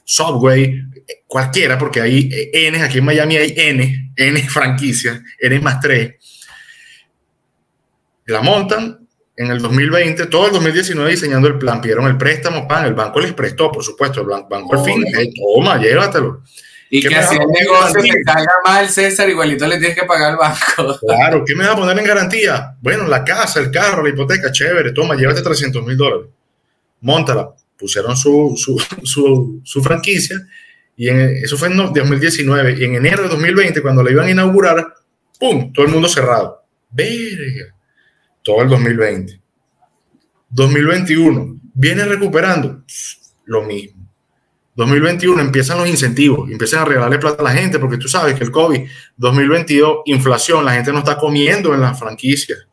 Subway 0.03 0.85
cualquiera, 1.27 1.77
porque 1.77 2.01
hay 2.01 2.49
N, 2.51 2.81
aquí 2.81 2.97
en 2.97 3.05
Miami 3.05 3.37
hay 3.37 3.53
N, 3.55 4.11
N 4.15 4.49
franquicia, 4.49 5.23
N 5.39 5.59
más 5.59 5.79
3 5.79 6.15
la 8.31 8.41
montan 8.41 9.07
en 9.39 9.51
el 9.51 9.61
2020, 9.61 10.25
todo 10.25 10.47
el 10.47 10.51
2019 10.51 11.11
diseñando 11.11 11.47
el 11.47 11.57
plan, 11.57 11.79
pidieron 11.79 12.05
el 12.07 12.17
préstamo, 12.17 12.67
pan, 12.67 12.85
el 12.85 12.93
banco 12.93 13.21
les 13.21 13.31
prestó, 13.31 13.71
por 13.71 13.81
supuesto, 13.81 14.19
el 14.19 14.27
banco, 14.27 14.77
al 14.77 14.83
fin, 14.83 15.01
toma, 15.55 15.77
llévatelo. 15.77 16.41
Y 16.89 17.01
que 17.01 17.23
si 17.23 17.35
el 17.35 17.47
negocio 17.47 18.01
te 18.01 18.23
salga 18.25 18.51
mal, 18.65 18.89
César, 18.89 19.29
igualito 19.29 19.65
le 19.65 19.77
tienes 19.77 19.97
que 19.97 20.05
pagar 20.05 20.31
al 20.31 20.37
banco. 20.37 20.99
Claro, 21.07 21.45
¿qué 21.45 21.55
me 21.55 21.65
va 21.65 21.71
a 21.71 21.75
poner 21.77 21.97
en 21.97 22.03
garantía? 22.03 22.75
Bueno, 22.81 23.07
la 23.07 23.23
casa, 23.23 23.61
el 23.61 23.71
carro, 23.71 24.03
la 24.03 24.09
hipoteca, 24.09 24.51
chévere, 24.51 24.91
toma, 24.91 25.15
llévate 25.15 25.41
300 25.41 25.85
mil 25.85 25.95
dólares. 25.95 26.27
Móntala. 26.99 27.51
Pusieron 27.77 28.17
su, 28.17 28.55
su, 28.57 28.77
su, 29.05 29.61
su 29.63 29.81
franquicia 29.81 30.35
y 30.97 31.07
en, 31.07 31.19
eso 31.37 31.57
fue 31.57 31.69
en 31.69 31.77
2019. 31.77 32.75
Y 32.77 32.83
en 32.83 32.95
enero 32.95 33.23
de 33.23 33.29
2020, 33.29 33.81
cuando 33.81 34.03
la 34.03 34.11
iban 34.11 34.25
a 34.25 34.31
inaugurar, 34.31 34.95
¡pum! 35.39 35.71
Todo 35.71 35.85
el 35.85 35.91
mundo 35.93 36.09
cerrado. 36.09 36.65
Verga 36.91 37.78
todo 38.43 38.61
el 38.61 38.69
2020. 38.69 39.41
2021, 40.49 41.59
viene 41.73 42.05
recuperando 42.05 42.83
lo 43.45 43.63
mismo. 43.63 43.99
2021 44.75 45.41
empiezan 45.41 45.77
los 45.77 45.89
incentivos, 45.89 46.49
empiezan 46.49 46.79
a 46.79 46.85
regalarle 46.85 47.19
plata 47.19 47.41
a 47.41 47.43
la 47.43 47.51
gente, 47.51 47.79
porque 47.79 47.97
tú 47.97 48.07
sabes 48.07 48.35
que 48.35 48.45
el 48.45 48.51
COVID, 48.51 48.87
2022, 49.17 50.03
inflación, 50.05 50.63
la 50.63 50.73
gente 50.73 50.93
no 50.93 50.99
está 50.99 51.17
comiendo 51.17 51.73
en 51.73 51.81
las 51.81 51.99
franquicias. 51.99 52.65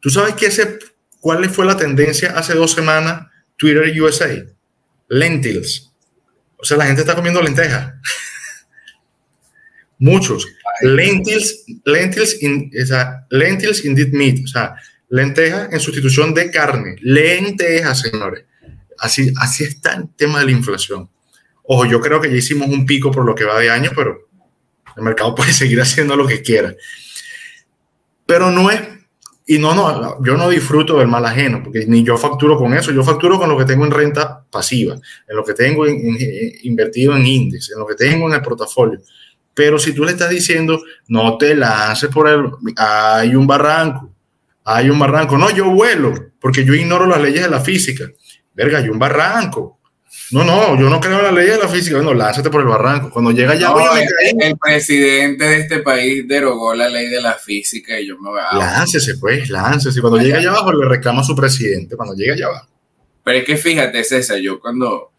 ¿Tú 0.00 0.10
sabes 0.10 0.34
qué 0.34 0.46
ese, 0.46 0.78
cuál 1.20 1.48
fue 1.48 1.64
la 1.64 1.76
tendencia 1.76 2.32
hace 2.36 2.54
dos 2.54 2.72
semanas? 2.72 3.26
Twitter 3.56 3.90
USA. 4.02 4.28
Lentils. 5.08 5.92
O 6.58 6.64
sea, 6.64 6.76
la 6.76 6.86
gente 6.86 7.00
está 7.00 7.14
comiendo 7.14 7.40
lentejas. 7.40 7.94
Muchos. 9.98 10.46
Lentils, 10.82 11.64
lentils, 11.84 12.42
in, 12.42 12.70
lentils 13.30 13.84
indeed 13.84 14.12
meat, 14.12 14.44
o 14.44 14.46
sea, 14.46 14.74
lentejas 15.08 15.72
en 15.72 15.80
sustitución 15.80 16.34
de 16.34 16.50
carne. 16.50 16.96
Lentejas, 17.00 18.00
señores. 18.00 18.44
Así, 18.98 19.32
así 19.38 19.64
está 19.64 19.94
el 19.94 20.08
tema 20.16 20.40
de 20.40 20.46
la 20.46 20.50
inflación. 20.52 21.08
Ojo, 21.62 21.84
yo 21.86 22.00
creo 22.00 22.20
que 22.20 22.30
ya 22.30 22.36
hicimos 22.36 22.68
un 22.68 22.86
pico 22.86 23.10
por 23.10 23.24
lo 23.24 23.34
que 23.34 23.44
va 23.44 23.58
de 23.60 23.70
año, 23.70 23.90
pero 23.94 24.28
el 24.96 25.02
mercado 25.02 25.34
puede 25.36 25.52
seguir 25.52 25.80
haciendo 25.80 26.16
lo 26.16 26.26
que 26.26 26.42
quiera. 26.42 26.74
Pero 28.26 28.50
no 28.50 28.70
es, 28.70 28.80
y 29.46 29.58
no, 29.58 29.74
no, 29.74 30.22
yo 30.22 30.36
no 30.36 30.50
disfruto 30.50 30.98
del 30.98 31.08
mal 31.08 31.24
ajeno, 31.24 31.62
porque 31.62 31.86
ni 31.86 32.04
yo 32.04 32.18
facturo 32.18 32.58
con 32.58 32.74
eso, 32.74 32.92
yo 32.92 33.02
facturo 33.02 33.38
con 33.38 33.48
lo 33.48 33.56
que 33.56 33.64
tengo 33.64 33.86
en 33.86 33.90
renta 33.90 34.44
pasiva, 34.50 34.94
en 34.94 35.36
lo 35.36 35.42
que 35.42 35.54
tengo 35.54 35.86
invertido 35.86 37.16
en 37.16 37.26
índice, 37.26 37.72
en 37.72 37.78
lo 37.78 37.86
que 37.86 37.94
tengo 37.94 38.28
en 38.28 38.34
el 38.34 38.42
portafolio. 38.42 39.00
Pero 39.58 39.76
si 39.80 39.92
tú 39.92 40.04
le 40.04 40.12
estás 40.12 40.30
diciendo, 40.30 40.80
no 41.08 41.36
te 41.36 41.56
lances 41.56 42.08
por 42.10 42.28
el, 42.28 42.48
hay 42.76 43.34
un 43.34 43.44
barranco, 43.44 44.08
hay 44.64 44.88
un 44.88 45.00
barranco, 45.00 45.36
no, 45.36 45.50
yo 45.50 45.68
vuelo, 45.68 46.14
porque 46.40 46.64
yo 46.64 46.74
ignoro 46.74 47.08
las 47.08 47.20
leyes 47.20 47.42
de 47.42 47.50
la 47.50 47.58
física. 47.58 48.04
Verga, 48.54 48.78
hay 48.78 48.88
un 48.88 49.00
barranco. 49.00 49.80
No, 50.30 50.44
no, 50.44 50.78
yo 50.78 50.88
no 50.88 51.00
creo 51.00 51.18
en 51.18 51.24
las 51.24 51.34
leyes 51.34 51.56
de 51.56 51.62
la 51.64 51.68
física. 51.68 51.96
Bueno, 51.96 52.14
lánzate 52.14 52.50
por 52.50 52.60
el 52.60 52.68
barranco. 52.68 53.10
Cuando 53.10 53.32
llega 53.32 53.54
allá, 53.54 53.72
el, 53.96 54.42
el, 54.46 54.56
presidente 54.56 55.44
de 55.44 55.58
este 55.58 55.80
país 55.80 56.28
derogó 56.28 56.72
la 56.72 56.88
ley 56.88 57.08
de 57.08 57.20
la 57.20 57.34
física 57.34 57.98
y 57.98 58.06
yo 58.06 58.16
me 58.20 58.30
voy 58.30 58.40
a. 58.40 58.56
Láncese, 58.56 59.16
pues, 59.18 59.50
láncese. 59.50 60.00
Cuando 60.00 60.20
llega 60.20 60.38
allá 60.38 60.50
abajo, 60.50 60.72
le 60.72 60.88
reclama 60.88 61.22
a 61.22 61.24
su 61.24 61.34
presidente. 61.34 61.96
Cuando 61.96 62.14
llega 62.14 62.34
allá 62.34 62.46
abajo. 62.46 62.68
Pero 63.24 63.38
es 63.38 63.44
que 63.44 63.56
fíjate, 63.56 64.04
César, 64.04 64.38
yo 64.38 64.60
cuando 64.60 65.10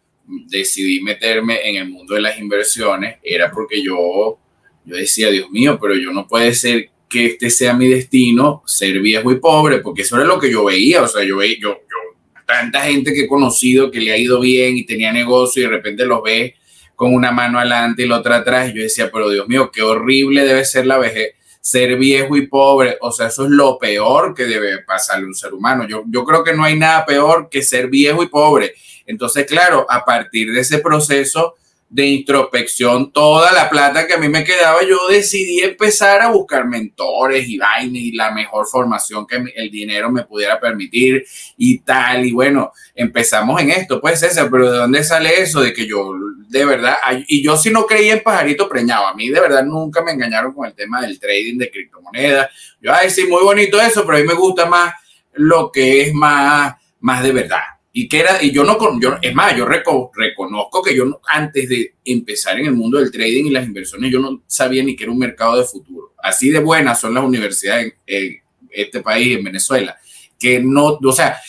decidí 0.46 1.00
meterme 1.00 1.68
en 1.68 1.76
el 1.76 1.88
mundo 1.88 2.14
de 2.14 2.20
las 2.20 2.38
inversiones 2.38 3.16
era 3.22 3.50
porque 3.50 3.82
yo, 3.82 4.38
yo 4.84 4.96
decía, 4.96 5.30
Dios 5.30 5.50
mío, 5.50 5.78
pero 5.80 5.94
yo 5.94 6.12
no 6.12 6.26
puede 6.26 6.54
ser 6.54 6.90
que 7.08 7.26
este 7.26 7.50
sea 7.50 7.74
mi 7.74 7.88
destino, 7.88 8.62
ser 8.66 9.00
viejo 9.00 9.32
y 9.32 9.40
pobre, 9.40 9.78
porque 9.78 10.02
eso 10.02 10.16
era 10.16 10.24
lo 10.24 10.38
que 10.38 10.50
yo 10.50 10.64
veía, 10.64 11.02
o 11.02 11.08
sea, 11.08 11.24
yo 11.24 11.38
veía, 11.38 11.56
yo, 11.60 11.70
yo, 11.70 12.42
tanta 12.46 12.82
gente 12.82 13.12
que 13.12 13.22
he 13.22 13.28
conocido 13.28 13.90
que 13.90 14.00
le 14.00 14.12
ha 14.12 14.16
ido 14.16 14.40
bien 14.40 14.76
y 14.76 14.86
tenía 14.86 15.12
negocio 15.12 15.62
y 15.62 15.66
de 15.66 15.70
repente 15.70 16.06
los 16.06 16.22
ve 16.22 16.54
con 16.94 17.14
una 17.14 17.32
mano 17.32 17.58
adelante 17.58 18.02
y 18.02 18.06
la 18.06 18.18
otra 18.18 18.36
atrás, 18.36 18.70
y 18.70 18.76
yo 18.76 18.82
decía, 18.82 19.10
pero 19.10 19.30
Dios 19.30 19.48
mío, 19.48 19.70
qué 19.72 19.82
horrible 19.82 20.44
debe 20.44 20.64
ser 20.64 20.86
la 20.86 20.98
vejez, 20.98 21.34
ser 21.60 21.96
viejo 21.96 22.36
y 22.36 22.46
pobre, 22.46 22.96
o 23.00 23.12
sea, 23.12 23.26
eso 23.26 23.44
es 23.44 23.50
lo 23.50 23.78
peor 23.78 24.34
que 24.34 24.44
debe 24.44 24.78
pasarle 24.78 25.24
a 25.24 25.28
un 25.28 25.34
ser 25.34 25.52
humano. 25.52 25.86
Yo, 25.86 26.04
yo 26.08 26.24
creo 26.24 26.42
que 26.42 26.54
no 26.54 26.64
hay 26.64 26.78
nada 26.78 27.04
peor 27.04 27.48
que 27.50 27.62
ser 27.62 27.88
viejo 27.88 28.22
y 28.22 28.28
pobre 28.28 28.74
entonces, 29.10 29.44
claro, 29.44 29.86
a 29.88 30.04
partir 30.04 30.52
de 30.52 30.60
ese 30.60 30.78
proceso 30.78 31.56
de 31.90 32.06
introspección, 32.06 33.12
toda 33.12 33.50
la 33.50 33.68
plata 33.68 34.06
que 34.06 34.14
a 34.14 34.18
mí 34.18 34.28
me 34.28 34.44
quedaba, 34.44 34.80
yo 34.84 35.08
decidí 35.08 35.58
empezar 35.58 36.22
a 36.22 36.30
buscar 36.30 36.64
mentores 36.64 37.48
y 37.48 37.58
vainas 37.58 38.00
y 38.00 38.12
la 38.12 38.30
mejor 38.30 38.68
formación 38.68 39.26
que 39.26 39.42
el 39.56 39.70
dinero 39.72 40.08
me 40.08 40.24
pudiera 40.24 40.60
permitir 40.60 41.24
y 41.56 41.80
tal. 41.80 42.24
Y 42.24 42.32
bueno, 42.32 42.70
empezamos 42.94 43.60
en 43.60 43.72
esto, 43.72 44.00
pues 44.00 44.22
ese, 44.22 44.44
pero 44.44 44.70
¿de 44.70 44.78
dónde 44.78 45.02
sale 45.02 45.42
eso? 45.42 45.60
De 45.60 45.72
que 45.72 45.84
yo, 45.84 46.12
de 46.48 46.64
verdad, 46.64 46.94
y 47.26 47.42
yo 47.42 47.56
si 47.56 47.70
no 47.70 47.84
creía 47.86 48.12
en 48.12 48.22
pajarito 48.22 48.68
preñado, 48.68 49.08
a 49.08 49.14
mí 49.14 49.28
de 49.28 49.40
verdad 49.40 49.64
nunca 49.64 50.00
me 50.00 50.12
engañaron 50.12 50.54
con 50.54 50.68
el 50.68 50.74
tema 50.74 51.02
del 51.02 51.18
trading 51.18 51.58
de 51.58 51.72
criptomonedas. 51.72 52.50
Yo, 52.80 52.94
ay, 52.94 53.10
sí, 53.10 53.26
muy 53.26 53.42
bonito 53.42 53.80
eso, 53.80 54.06
pero 54.06 54.18
a 54.18 54.20
mí 54.20 54.26
me 54.28 54.34
gusta 54.34 54.64
más 54.64 54.94
lo 55.32 55.72
que 55.72 56.02
es 56.02 56.14
más, 56.14 56.76
más 57.00 57.24
de 57.24 57.32
verdad 57.32 57.79
y 57.92 58.08
que 58.08 58.20
era, 58.20 58.42
y 58.42 58.52
yo 58.52 58.62
no, 58.62 58.78
yo, 59.00 59.16
es 59.20 59.34
más, 59.34 59.56
yo 59.56 59.66
reconozco 59.66 60.82
que 60.82 60.94
yo 60.94 61.20
antes 61.26 61.68
de 61.68 61.94
empezar 62.04 62.58
en 62.60 62.66
el 62.66 62.72
mundo 62.72 62.98
del 62.98 63.10
trading 63.10 63.46
y 63.46 63.50
las 63.50 63.66
inversiones, 63.66 64.12
yo 64.12 64.20
no 64.20 64.42
sabía 64.46 64.82
ni 64.84 64.94
que 64.94 65.04
era 65.04 65.12
un 65.12 65.18
mercado 65.18 65.56
de 65.58 65.64
futuro. 65.64 66.14
Así 66.22 66.50
de 66.50 66.60
buenas 66.60 67.00
son 67.00 67.14
las 67.14 67.24
universidades 67.24 67.94
en, 68.06 68.40
este 68.70 69.00
país, 69.00 69.36
en 69.36 69.42
Venezuela, 69.42 69.98
que 70.38 70.60
no, 70.60 70.98
o 71.02 71.12
sea, 71.12 71.40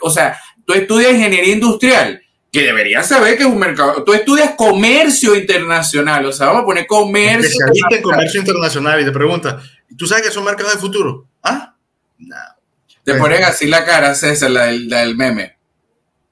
o 0.00 0.10
sea, 0.10 0.36
tú 0.66 0.72
estudias 0.72 1.12
ingeniería 1.12 1.54
industrial, 1.54 2.20
que 2.50 2.62
deberías 2.62 3.06
saber 3.06 3.36
que 3.36 3.44
es 3.44 3.48
un 3.48 3.58
mercado. 3.58 4.02
Tú 4.02 4.14
estudias 4.14 4.54
comercio 4.56 5.36
internacional, 5.36 6.26
o 6.26 6.32
sea, 6.32 6.48
vamos 6.48 6.62
a 6.62 6.66
poner 6.66 6.86
comercio. 6.86 7.48
Especialista 7.48 7.96
en 7.96 8.02
comercio 8.02 8.40
internacional 8.40 9.00
y 9.00 9.04
te 9.04 9.12
pregunta, 9.12 9.62
¿tú 9.96 10.06
sabes 10.06 10.24
que 10.24 10.32
son 10.32 10.44
mercados 10.44 10.74
de 10.74 10.80
futuro? 10.80 11.28
¿Ah? 11.42 11.76
No. 12.18 12.36
Te 13.04 13.14
ponen 13.14 13.44
así 13.44 13.66
la 13.66 13.84
cara, 13.84 14.14
César, 14.14 14.50
la 14.50 14.66
del, 14.66 14.88
la 14.88 15.00
del 15.00 15.16
meme. 15.16 15.53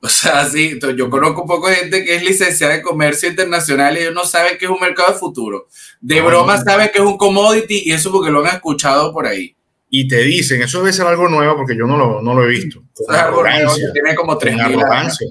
O 0.05 0.09
sea, 0.09 0.45
sí, 0.45 0.81
yo 0.97 1.09
conozco 1.09 1.43
un 1.43 1.47
poco 1.47 1.69
de 1.69 1.77
gente 1.77 2.05
que 2.05 2.17
es 2.17 2.25
licenciada 2.25 2.75
en 2.75 2.83
comercio 2.83 3.29
internacional 3.29 3.97
y 3.97 4.01
ellos 4.01 4.15
no 4.15 4.25
saben 4.25 4.59
que 4.59 4.65
es 4.65 4.71
un 4.71 4.81
mercado 4.81 5.13
de 5.13 5.19
futuro. 5.19 5.69
De 6.01 6.21
broma 6.21 6.61
saben 6.61 6.91
que 6.93 6.99
es 6.99 7.05
un 7.05 7.17
commodity 7.17 7.83
y 7.85 7.93
eso 7.93 8.11
porque 8.11 8.33
lo 8.33 8.41
han 8.41 8.57
escuchado 8.57 9.13
por 9.13 9.29
ahí. 9.29 9.55
Y 9.89 10.09
te 10.09 10.19
dicen, 10.23 10.61
eso 10.61 10.81
debe 10.81 10.93
ser 10.93 11.07
algo 11.07 11.29
nuevo 11.29 11.55
porque 11.57 11.77
yo 11.77 11.87
no 11.87 11.97
lo, 11.97 12.21
no 12.21 12.35
lo 12.35 12.43
he 12.43 12.49
visto. 12.49 12.83
es 12.99 13.09
algo 13.17 13.45
nuevo 13.45 13.77
que 13.77 13.93
tiene 13.93 14.17
como 14.17 14.37
tres 14.37 14.59
años. 14.59 14.83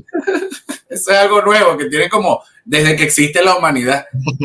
Eso 0.89 1.11
es 1.11 1.17
algo 1.17 1.41
nuevo 1.41 1.77
que 1.77 1.85
tiene 1.85 2.09
como 2.09 2.43
desde 2.65 2.97
que 2.97 3.03
existe 3.03 3.43
la 3.43 3.55
humanidad. 3.57 4.05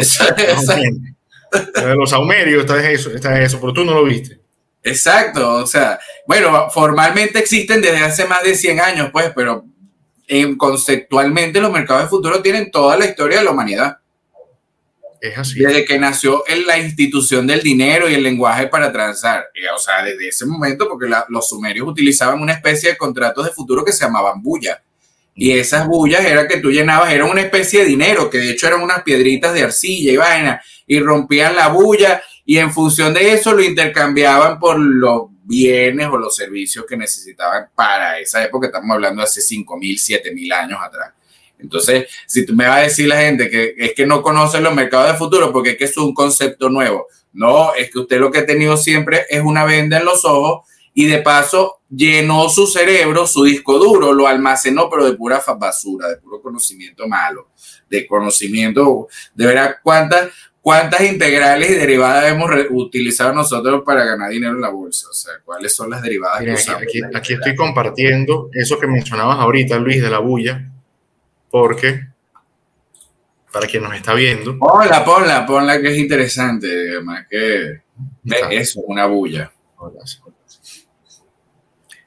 Los 1.97 2.11
saumerios 2.11 2.61
está 2.61 2.91
eso, 2.91 3.11
está 3.11 3.41
eso, 3.41 3.61
pero 3.61 3.73
tú 3.73 3.85
no 3.85 3.95
lo 3.95 4.05
viste. 4.05 4.39
Exacto, 4.83 5.55
o 5.57 5.67
sea, 5.67 5.99
bueno, 6.27 6.71
formalmente 6.71 7.41
existen 7.41 7.81
desde 7.81 7.99
hace 7.99 8.25
más 8.27 8.45
de 8.45 8.55
100 8.55 8.81
años, 8.81 9.11
pues, 9.13 9.33
pero 9.35 9.65
conceptualmente 10.57 11.61
los 11.61 11.73
mercados 11.73 12.05
de 12.05 12.09
futuro 12.09 12.43
tienen 12.43 12.71
toda 12.71 12.97
la 12.97 13.07
historia 13.07 13.39
de 13.39 13.45
la 13.45 13.51
humanidad. 13.51 13.99
Es 15.21 15.39
así. 15.39 15.61
Desde 15.61 15.85
que 15.85 15.99
nació 15.99 16.45
en 16.47 16.67
la 16.67 16.79
institución 16.79 17.47
del 17.47 17.63
dinero 17.63 18.09
y 18.09 18.15
el 18.15 18.23
lenguaje 18.23 18.67
para 18.67 18.93
transar. 18.93 19.47
Eh, 19.55 19.69
o 19.75 19.79
sea, 19.79 20.05
desde 20.05 20.29
ese 20.29 20.47
momento, 20.47 20.89
porque 20.89 21.09
los 21.29 21.49
sumerios 21.49 21.89
utilizaban 21.89 22.41
una 22.41 22.53
especie 22.53 22.91
de 22.91 22.97
contratos 22.97 23.47
de 23.47 23.53
futuro 23.53 23.85
que 23.85 23.93
se 23.93 24.05
llamaban 24.05 24.43
bulla. 24.43 24.83
Y 25.35 25.53
esas 25.53 25.87
bullas 25.87 26.25
era 26.25 26.49
que 26.49 26.59
tú 26.59 26.71
llenabas, 26.71 27.13
era 27.13 27.27
una 27.27 27.43
especie 27.43 27.81
de 27.81 27.87
dinero, 27.87 28.31
que 28.31 28.39
de 28.39 28.51
hecho 28.51 28.67
eran 28.67 28.81
unas 28.81 29.03
piedritas 29.03 29.53
de 29.53 29.65
arcilla 29.65 30.13
y 30.13 30.17
vaina, 30.17 30.63
y 30.87 30.99
rompían 31.01 31.57
la 31.57 31.69
bulla 31.69 32.23
y 32.47 32.59
en 32.59 32.73
función 32.73 33.13
de 33.13 33.33
eso 33.33 33.53
lo 33.53 33.63
intercambiaban 33.63 34.61
por 34.61 34.79
los 34.79 35.25
bienes 35.47 36.09
o 36.09 36.19
los 36.19 36.35
servicios 36.35 36.85
que 36.87 36.97
necesitaban 36.97 37.69
para 37.75 38.19
esa 38.19 38.45
época, 38.45 38.67
estamos 38.67 38.91
hablando 38.91 39.23
hace 39.23 39.41
5.000, 39.41 40.23
7.000 40.25 40.53
años 40.53 40.79
atrás. 40.83 41.13
Entonces, 41.59 42.09
si 42.27 42.45
tú 42.45 42.55
me 42.55 42.67
vas 42.67 42.79
a 42.79 42.83
decir 42.83 43.07
la 43.09 43.21
gente 43.21 43.49
que 43.49 43.75
es 43.79 43.95
que 43.95 44.07
no 44.07 44.23
conoce 44.23 44.61
los 44.61 44.75
mercados 44.75 45.13
de 45.13 45.19
futuro 45.19 45.53
porque 45.53 45.71
es 45.71 45.77
que 45.77 45.85
es 45.85 45.97
un 45.97 46.13
concepto 46.13 46.69
nuevo, 46.69 47.07
no, 47.33 47.75
es 47.75 47.91
que 47.91 48.01
usted 48.01 48.19
lo 48.19 48.31
que 48.31 48.41
ha 48.41 48.47
tenido 48.47 48.77
siempre 48.77 49.25
es 49.29 49.43
una 49.43 49.65
venda 49.65 49.99
en 49.99 50.05
los 50.05 50.25
ojos 50.25 50.69
y 50.93 51.07
de 51.07 51.19
paso 51.19 51.81
llenó 51.91 52.49
su 52.49 52.67
cerebro, 52.67 53.27
su 53.27 53.45
disco 53.45 53.79
duro, 53.79 54.13
lo 54.13 54.27
almacenó, 54.27 54.89
pero 54.91 55.05
de 55.05 55.15
pura 55.15 55.43
basura, 55.59 56.09
de 56.09 56.17
puro 56.17 56.41
conocimiento 56.41 57.07
malo, 57.07 57.51
de 57.89 58.07
conocimiento, 58.07 59.09
de 59.35 59.47
ver 59.47 59.77
cuántas, 59.83 60.31
cuántas 60.67 61.01
integrales 61.03 61.71
y 61.71 61.75
derivadas 61.75 62.29
hemos 62.29 62.51
utilizado 62.71 63.33
nosotros 63.33 63.85
para 63.87 64.05
ganar 64.05 64.31
dinero 64.31 64.53
en 64.53 64.61
la 64.61 64.69
bolsa, 64.69 65.07
o 65.09 65.15
sea, 65.15 65.35
cuáles 65.45 65.73
son 65.73 65.91
las 65.91 66.03
derivadas. 66.03 66.69
aquí, 66.71 67.01
aquí 67.15 67.35
estoy 67.35 67.55
compartiendo 67.55 68.51
eso 68.53 68.77
que 68.77 68.89
mencionabas 68.89 69.39
ahorita, 69.39 69.79
Luis, 69.79 70.03
de 70.03 70.11
la 70.11 70.19
bulla, 70.19 70.69
porque 71.53 72.09
para 73.53 73.69
quien 73.69 73.85
nos 73.85 73.95
está 73.95 74.13
viendo. 74.15 74.59
Ponla, 74.59 75.05
ponla, 75.05 75.47
ponla 75.47 75.81
que 75.81 75.93
es 75.93 75.99
interesante, 75.99 76.67
además 76.67 77.27
que 77.31 77.83
eso 78.25 78.51
es 78.51 78.77
una 78.89 79.07
bulla. 79.07 79.53
Hola, 79.77 80.01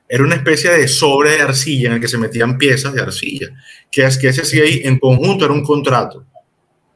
era 0.10 0.22
una 0.22 0.36
especie 0.36 0.70
de 0.72 0.86
sobre 0.90 1.30
de 1.30 1.42
arcilla 1.44 1.88
en 1.88 1.94
el 1.94 2.02
que 2.02 2.10
se 2.10 2.18
metían 2.18 2.58
piezas 2.58 2.94
de 2.94 3.02
arcilla, 3.02 3.48
que, 3.90 4.04
es, 4.04 4.18
que 4.18 4.34
se 4.34 4.42
hacía 4.42 4.64
ahí 4.64 4.82
en 4.84 5.00
conjunto 5.00 5.46
era 5.46 5.54
un 5.54 5.64
contrato. 5.64 6.26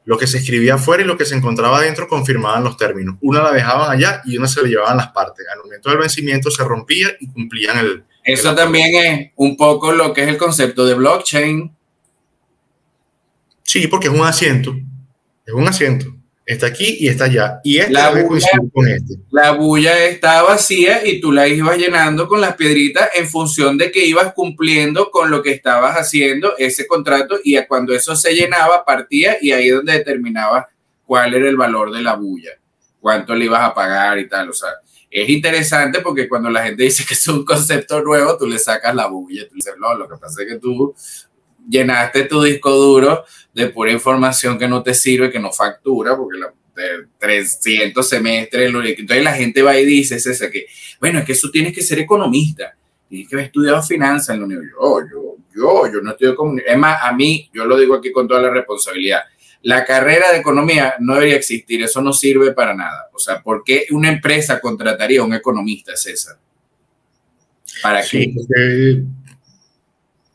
Lo 0.04 0.18
que 0.18 0.26
se 0.26 0.38
escribía 0.38 0.74
afuera 0.74 1.02
y 1.02 1.06
lo 1.06 1.16
que 1.16 1.24
se 1.24 1.34
encontraba 1.34 1.78
adentro 1.78 2.08
confirmaban 2.08 2.62
los 2.64 2.76
términos. 2.76 3.16
Una 3.22 3.42
la 3.42 3.52
dejaban 3.52 3.90
allá 3.90 4.20
y 4.24 4.36
una 4.36 4.48
se 4.48 4.62
la 4.62 4.68
llevaban 4.68 4.98
las 4.98 5.08
partes. 5.12 5.46
Al 5.52 5.60
momento 5.60 5.88
del 5.88 5.98
vencimiento 5.98 6.50
se 6.50 6.64
rompía 6.64 7.08
y 7.20 7.28
cumplían 7.28 7.78
el... 7.78 8.04
Eso 8.22 8.54
también 8.54 8.94
es 8.94 9.32
un 9.36 9.56
poco 9.56 9.92
lo 9.92 10.12
que 10.12 10.22
es 10.22 10.28
el 10.28 10.38
concepto 10.38 10.84
de 10.84 10.94
blockchain. 10.94 11.74
Sí, 13.62 13.86
porque 13.86 14.08
es 14.08 14.14
un 14.14 14.26
asiento. 14.26 14.74
Es 15.46 15.54
un 15.54 15.66
asiento 15.68 16.14
está 16.46 16.66
aquí 16.66 16.96
y 17.00 17.08
está 17.08 17.24
allá. 17.24 17.60
Y 17.64 17.78
este 17.78 17.92
la 17.92 18.10
bulla, 18.10 18.48
con 18.72 18.88
este. 18.88 19.14
La 19.30 19.52
bulla 19.52 20.04
está 20.04 20.42
vacía 20.42 21.06
y 21.06 21.20
tú 21.20 21.32
la 21.32 21.48
ibas 21.48 21.78
llenando 21.78 22.28
con 22.28 22.40
las 22.40 22.54
piedritas 22.56 23.10
en 23.14 23.28
función 23.28 23.78
de 23.78 23.90
que 23.90 24.04
ibas 24.04 24.32
cumpliendo 24.34 25.10
con 25.10 25.30
lo 25.30 25.42
que 25.42 25.52
estabas 25.52 25.96
haciendo 25.96 26.56
ese 26.58 26.86
contrato 26.86 27.38
y 27.42 27.60
cuando 27.66 27.94
eso 27.94 28.14
se 28.16 28.34
llenaba 28.34 28.84
partía 28.84 29.36
y 29.40 29.52
ahí 29.52 29.68
es 29.68 29.74
donde 29.76 29.92
determinaba 29.92 30.68
cuál 31.04 31.34
era 31.34 31.48
el 31.48 31.56
valor 31.56 31.92
de 31.92 32.02
la 32.02 32.14
bulla, 32.14 32.52
cuánto 33.00 33.34
le 33.34 33.46
ibas 33.46 33.62
a 33.62 33.74
pagar 33.74 34.18
y 34.18 34.28
tal. 34.28 34.50
O 34.50 34.52
sea, 34.52 34.70
es 35.10 35.28
interesante 35.28 36.00
porque 36.00 36.28
cuando 36.28 36.50
la 36.50 36.64
gente 36.64 36.82
dice 36.82 37.04
que 37.06 37.14
es 37.14 37.28
un 37.28 37.44
concepto 37.44 38.02
nuevo, 38.02 38.36
tú 38.36 38.46
le 38.46 38.58
sacas 38.58 38.94
la 38.94 39.06
bulla, 39.06 39.48
tú 39.48 39.54
dices, 39.54 39.74
no, 39.78 39.94
lo 39.94 40.08
que 40.08 40.16
pasa 40.16 40.42
es 40.42 40.48
que 40.48 40.58
tú 40.58 40.94
llenaste 41.68 42.24
tu 42.24 42.42
disco 42.42 42.70
duro 42.70 43.24
de 43.52 43.68
pura 43.68 43.92
información 43.92 44.58
que 44.58 44.68
no 44.68 44.82
te 44.82 44.94
sirve, 44.94 45.30
que 45.30 45.38
no 45.38 45.52
factura, 45.52 46.16
porque 46.16 46.38
la, 46.38 46.52
de 46.74 47.06
300 47.18 48.08
semestres, 48.08 48.74
entonces 48.74 49.24
la 49.24 49.32
gente 49.32 49.62
va 49.62 49.78
y 49.78 49.84
dice, 49.84 50.16
es 50.16 50.48
que, 50.52 50.66
bueno, 51.00 51.20
es 51.20 51.24
que 51.24 51.32
eso 51.32 51.50
tienes 51.50 51.72
que 51.72 51.82
ser 51.82 52.00
economista, 52.00 52.76
tienes 53.08 53.28
que 53.28 53.36
haber 53.36 53.46
estudiado 53.46 53.82
finanzas 53.82 54.34
en 54.34 54.40
la 54.40 54.46
universidad. 54.46 54.76
Yo, 54.80 55.00
yo, 55.10 55.36
yo, 55.54 55.92
yo 55.92 56.00
no 56.00 56.10
estudio. 56.10 56.36
Es 56.66 56.76
más, 56.76 56.98
a 57.02 57.12
mí, 57.12 57.48
yo 57.52 57.64
lo 57.64 57.78
digo 57.78 57.94
aquí 57.94 58.10
con 58.10 58.26
toda 58.26 58.42
la 58.42 58.50
responsabilidad, 58.50 59.22
la 59.62 59.84
carrera 59.84 60.30
de 60.32 60.38
economía 60.38 60.96
no 61.00 61.14
debería 61.14 61.36
existir, 61.36 61.82
eso 61.82 62.02
no 62.02 62.12
sirve 62.12 62.52
para 62.52 62.74
nada. 62.74 63.08
O 63.14 63.18
sea, 63.18 63.40
¿por 63.40 63.62
qué 63.64 63.86
una 63.90 64.10
empresa 64.10 64.60
contrataría 64.60 65.20
a 65.20 65.24
un 65.24 65.32
economista, 65.32 65.96
César? 65.96 66.36
¿Para 67.82 68.02
qué? 68.04 68.34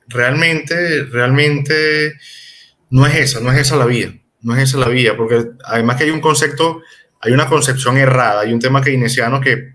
Realmente, 0.10 1.06
realmente 1.06 2.14
no 2.90 3.06
es 3.06 3.16
esa, 3.16 3.40
no 3.40 3.52
es 3.52 3.60
esa 3.60 3.76
la 3.78 3.86
vía, 3.86 4.14
no 4.42 4.56
es 4.56 4.64
esa 4.64 4.78
la 4.78 4.88
vía, 4.88 5.16
porque 5.16 5.46
además 5.66 5.98
que 5.98 6.06
hay 6.06 6.10
un 6.10 6.22
concepto, 6.22 6.82
hay 7.22 7.32
una 7.32 7.48
concepción 7.48 7.98
errada, 7.98 8.42
hay 8.42 8.54
un 8.54 8.60
tema 8.60 8.82
keynesiano 8.82 9.40
que 9.40 9.74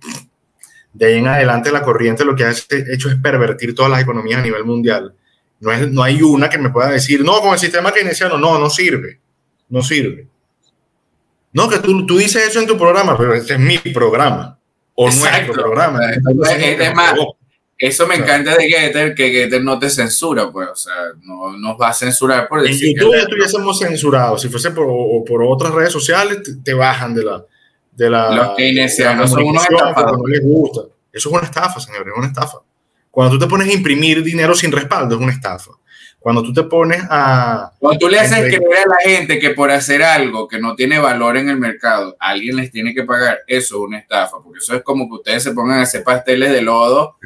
de 0.93 1.07
ahí 1.07 1.18
en 1.18 1.28
adelante 1.28 1.72
la 1.72 1.82
corriente 1.82 2.24
lo 2.24 2.37
que 2.37 2.45
ha 2.45 2.51
hecho 2.51 3.09
es 3.09 3.16
pervertir 3.16 3.74
todas 3.74 3.91
las 3.91 4.01
economías 4.01 4.41
a 4.41 4.43
nivel 4.43 4.64
mundial. 4.64 5.14
No, 5.61 5.72
es, 5.72 5.91
no 5.91 6.03
hay 6.03 6.22
una 6.22 6.49
que 6.49 6.59
me 6.59 6.70
pueda 6.70 6.91
decir, 6.91 7.24
no, 7.24 7.41
con 7.41 7.53
el 7.53 7.59
sistema 7.59 7.93
keynesiano, 7.93 8.39
no, 8.39 8.59
no 8.59 8.70
sirve, 8.70 9.20
no 9.68 9.82
sirve. 9.82 10.28
No, 11.53 11.68
que 11.68 11.78
tú, 11.78 12.05
tú 12.05 12.18
dices 12.18 12.49
eso 12.49 12.61
en 12.61 12.66
tu 12.66 12.76
programa, 12.76 13.16
pero 13.16 13.35
este 13.35 13.55
es 13.55 13.61
mi 13.61 13.78
programa 13.78 14.59
o 14.95 15.05
nuestro 15.11 15.53
programa. 15.53 16.01
Es, 16.11 16.95
más, 16.95 17.14
eso 17.87 18.07
me 18.07 18.14
encanta 18.14 18.57
de 18.57 18.68
Getter, 18.68 19.14
que 19.14 19.30
Getter 19.30 19.62
no 19.62 19.78
te 19.78 19.91
censura, 19.91 20.51
pues, 20.51 20.68
o 20.68 20.76
sea, 20.76 20.95
no 21.22 21.57
nos 21.57 21.78
va 21.78 21.89
a 21.89 21.93
censurar 21.93 22.49
por 22.49 22.62
decir. 22.62 22.89
En 22.89 22.95
YouTube 22.95 23.14
ya 23.14 23.22
estuviésemos 23.22 23.78
censurados, 23.78 24.41
si 24.43 24.49
fuese 24.49 24.70
por, 24.70 24.87
por 25.24 25.43
otras 25.43 25.72
redes 25.72 25.93
sociales, 25.93 26.39
te, 26.64 26.74
bajan 26.74 27.14
de 27.14 27.24
la. 27.24 27.45
De 27.93 28.11
la 28.11 28.35
Los 28.35 28.57
keynesianos 28.57 29.30
son 29.30 29.45
unos 29.45 29.62
estafadores. 29.62 30.18
No 30.18 30.26
les 30.26 30.43
gusta. 30.43 30.80
Eso 31.12 31.28
es 31.28 31.35
una 31.35 31.45
estafa, 31.45 31.78
señores, 31.78 32.09
es 32.09 32.18
una 32.18 32.26
estafa. 32.26 32.59
Cuando 33.11 33.35
tú 33.35 33.45
te 33.45 33.49
pones 33.49 33.68
a 33.68 33.72
imprimir 33.72 34.22
dinero 34.24 34.55
sin 34.55 34.72
respaldo, 34.72 35.14
es 35.14 35.20
una 35.20 35.32
estafa. 35.32 35.70
Cuando 36.24 36.42
tú 36.42 36.54
te 36.54 36.62
pones 36.62 37.02
a... 37.10 37.70
Cuando 37.78 37.98
tú 37.98 38.08
le 38.08 38.18
haces 38.18 38.46
creer 38.46 38.78
a 38.86 38.88
la 38.88 38.96
gente 39.04 39.38
que 39.38 39.50
por 39.50 39.70
hacer 39.70 40.02
algo 40.02 40.48
que 40.48 40.58
no 40.58 40.74
tiene 40.74 40.98
valor 40.98 41.36
en 41.36 41.50
el 41.50 41.58
mercado, 41.58 42.16
alguien 42.18 42.56
les 42.56 42.70
tiene 42.70 42.94
que 42.94 43.02
pagar, 43.02 43.40
eso 43.46 43.74
es 43.74 43.80
una 43.82 43.98
estafa, 43.98 44.38
porque 44.42 44.60
eso 44.60 44.74
es 44.74 44.82
como 44.82 45.06
que 45.06 45.16
ustedes 45.16 45.42
se 45.42 45.52
pongan 45.52 45.80
a 45.80 45.82
hacer 45.82 46.02
pasteles 46.02 46.50
de 46.50 46.62
lodo 46.62 47.18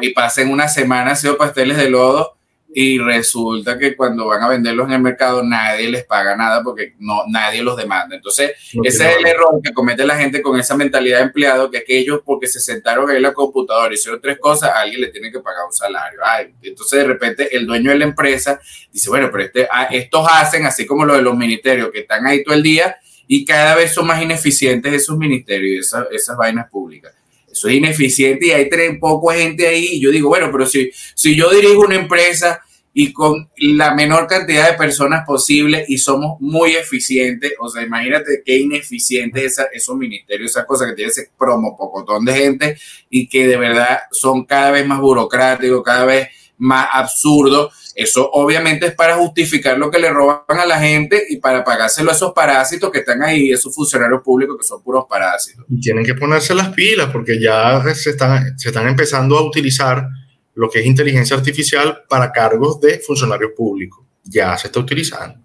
y 0.00 0.14
pasen 0.14 0.50
una 0.50 0.68
semana 0.68 1.10
haciendo 1.10 1.36
pasteles 1.36 1.76
de 1.76 1.90
lodo 1.90 2.39
y 2.72 2.98
resulta 2.98 3.78
que 3.78 3.96
cuando 3.96 4.26
van 4.26 4.42
a 4.42 4.48
venderlos 4.48 4.86
en 4.86 4.94
el 4.94 5.02
mercado 5.02 5.42
nadie 5.42 5.88
les 5.88 6.04
paga 6.04 6.36
nada 6.36 6.62
porque 6.62 6.94
no 6.98 7.24
nadie 7.28 7.62
los 7.62 7.76
demanda. 7.76 8.14
Entonces, 8.14 8.52
ese 8.84 9.10
es 9.10 9.16
el 9.18 9.26
error 9.26 9.60
que 9.62 9.72
comete 9.72 10.06
la 10.06 10.16
gente 10.16 10.40
con 10.40 10.58
esa 10.58 10.76
mentalidad 10.76 11.18
de 11.18 11.24
empleado, 11.24 11.70
que 11.70 11.78
aquellos 11.78 12.20
porque 12.24 12.46
se 12.46 12.60
sentaron 12.60 13.10
en 13.10 13.22
la 13.22 13.32
computadora 13.32 13.92
y 13.92 13.94
hicieron 13.94 14.20
tres 14.20 14.38
cosas, 14.38 14.70
alguien 14.74 15.00
le 15.00 15.08
tiene 15.08 15.32
que 15.32 15.40
pagar 15.40 15.66
un 15.66 15.72
salario. 15.72 16.20
entonces, 16.62 16.98
de 16.98 17.04
repente, 17.04 17.56
el 17.56 17.66
dueño 17.66 17.90
de 17.90 17.98
la 17.98 18.04
empresa 18.04 18.60
dice, 18.92 19.10
bueno, 19.10 19.28
pero 19.32 19.44
este, 19.44 19.68
ah, 19.70 19.88
estos 19.90 20.26
hacen, 20.32 20.64
así 20.66 20.86
como 20.86 21.04
lo 21.04 21.14
de 21.14 21.22
los 21.22 21.36
ministerios, 21.36 21.90
que 21.90 22.00
están 22.00 22.26
ahí 22.26 22.44
todo 22.44 22.54
el 22.54 22.62
día 22.62 22.96
y 23.26 23.44
cada 23.44 23.74
vez 23.76 23.94
son 23.94 24.06
más 24.06 24.20
ineficientes 24.22 24.92
esos 24.92 25.16
ministerios 25.16 25.76
y 25.76 25.78
esas, 25.78 26.06
esas 26.10 26.36
vainas 26.36 26.68
públicas. 26.68 27.12
Eso 27.60 27.68
es 27.68 27.74
ineficiente 27.74 28.46
y 28.46 28.50
hay 28.52 28.70
tres, 28.70 28.96
poco 28.98 29.32
gente 29.32 29.66
ahí. 29.66 29.86
Y 29.92 30.00
yo 30.00 30.10
digo, 30.10 30.30
bueno, 30.30 30.48
pero 30.50 30.64
si, 30.64 30.90
si 31.14 31.36
yo 31.36 31.50
dirijo 31.50 31.80
una 31.82 31.96
empresa 31.96 32.62
y 32.94 33.12
con 33.12 33.50
la 33.58 33.94
menor 33.94 34.26
cantidad 34.26 34.70
de 34.70 34.78
personas 34.78 35.26
posible 35.26 35.84
y 35.86 35.98
somos 35.98 36.40
muy 36.40 36.72
eficientes, 36.72 37.52
o 37.60 37.68
sea, 37.68 37.82
imagínate 37.82 38.42
qué 38.44 38.56
ineficiente 38.56 39.44
es 39.44 39.60
esos 39.74 39.94
ministerios, 39.94 40.52
esas 40.52 40.64
cosas 40.64 40.88
que 40.88 40.94
tiene 40.94 41.10
ese 41.10 41.30
promo 41.38 41.76
pocotón 41.76 42.24
de 42.24 42.32
gente 42.32 42.78
y 43.10 43.28
que 43.28 43.46
de 43.46 43.58
verdad 43.58 44.00
son 44.10 44.46
cada 44.46 44.70
vez 44.70 44.86
más 44.86 44.98
burocráticos, 45.00 45.82
cada 45.84 46.06
vez 46.06 46.28
más 46.56 46.88
absurdos 46.90 47.74
Eso 47.94 48.30
obviamente 48.32 48.86
es 48.86 48.94
para 48.94 49.16
justificar 49.16 49.76
lo 49.76 49.90
que 49.90 49.98
le 49.98 50.10
roban 50.10 50.42
a 50.48 50.66
la 50.66 50.78
gente 50.78 51.24
y 51.28 51.36
para 51.36 51.64
pagárselo 51.64 52.10
a 52.10 52.14
esos 52.14 52.32
parásitos 52.32 52.90
que 52.90 53.00
están 53.00 53.22
ahí, 53.22 53.50
esos 53.50 53.74
funcionarios 53.74 54.22
públicos 54.22 54.56
que 54.58 54.64
son 54.64 54.82
puros 54.82 55.04
parásitos. 55.08 55.64
Y 55.68 55.80
tienen 55.80 56.04
que 56.04 56.14
ponerse 56.14 56.54
las 56.54 56.68
pilas 56.68 57.10
porque 57.10 57.40
ya 57.40 57.82
se 57.94 58.10
están, 58.10 58.58
se 58.58 58.68
están 58.68 58.86
empezando 58.88 59.36
a 59.36 59.42
utilizar 59.42 60.06
lo 60.54 60.68
que 60.68 60.80
es 60.80 60.86
inteligencia 60.86 61.36
artificial 61.36 62.02
para 62.08 62.32
cargos 62.32 62.80
de 62.80 62.98
funcionarios 62.98 63.52
públicos. 63.56 64.04
Ya 64.24 64.56
se 64.56 64.68
está 64.68 64.80
utilizando. 64.80 65.38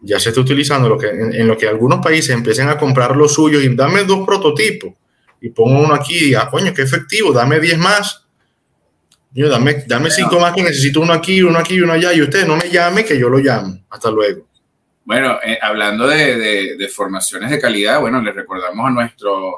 Ya 0.00 0.20
se 0.20 0.28
está 0.28 0.40
utilizando 0.40 0.88
lo 0.88 0.98
que, 0.98 1.08
en, 1.08 1.46
lo 1.46 1.56
que 1.56 1.66
algunos 1.66 2.00
países 2.00 2.30
empiecen 2.30 2.68
a 2.68 2.78
comprar 2.78 3.16
los 3.16 3.34
suyos 3.34 3.62
y 3.64 3.74
dame 3.74 4.04
dos 4.04 4.24
prototipos 4.26 4.94
y 5.40 5.50
pongo 5.50 5.80
uno 5.80 5.94
aquí 5.94 6.16
y 6.16 6.24
diga, 6.26 6.48
coño, 6.50 6.72
qué 6.74 6.82
efectivo, 6.82 7.32
dame 7.32 7.60
10 7.60 7.78
más. 7.78 8.27
Yo, 9.32 9.48
dame, 9.48 9.84
dame 9.86 10.10
cinco 10.10 10.40
más 10.40 10.54
que 10.54 10.62
necesito 10.62 11.00
uno 11.00 11.12
aquí, 11.12 11.42
uno 11.42 11.58
aquí 11.58 11.74
y 11.74 11.80
uno 11.80 11.92
allá. 11.92 12.12
Y 12.12 12.22
usted 12.22 12.46
no 12.46 12.56
me 12.56 12.70
llame, 12.70 13.04
que 13.04 13.18
yo 13.18 13.28
lo 13.28 13.38
llamo. 13.38 13.78
Hasta 13.90 14.10
luego. 14.10 14.48
Bueno, 15.04 15.38
eh, 15.44 15.58
hablando 15.60 16.06
de, 16.06 16.36
de, 16.36 16.76
de, 16.76 16.88
formaciones 16.88 17.50
de 17.50 17.60
calidad, 17.60 18.00
bueno, 18.00 18.20
les 18.20 18.34
recordamos 18.34 18.86
a 18.86 18.90
nuestros 18.90 19.54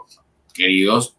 queridos 0.52 1.16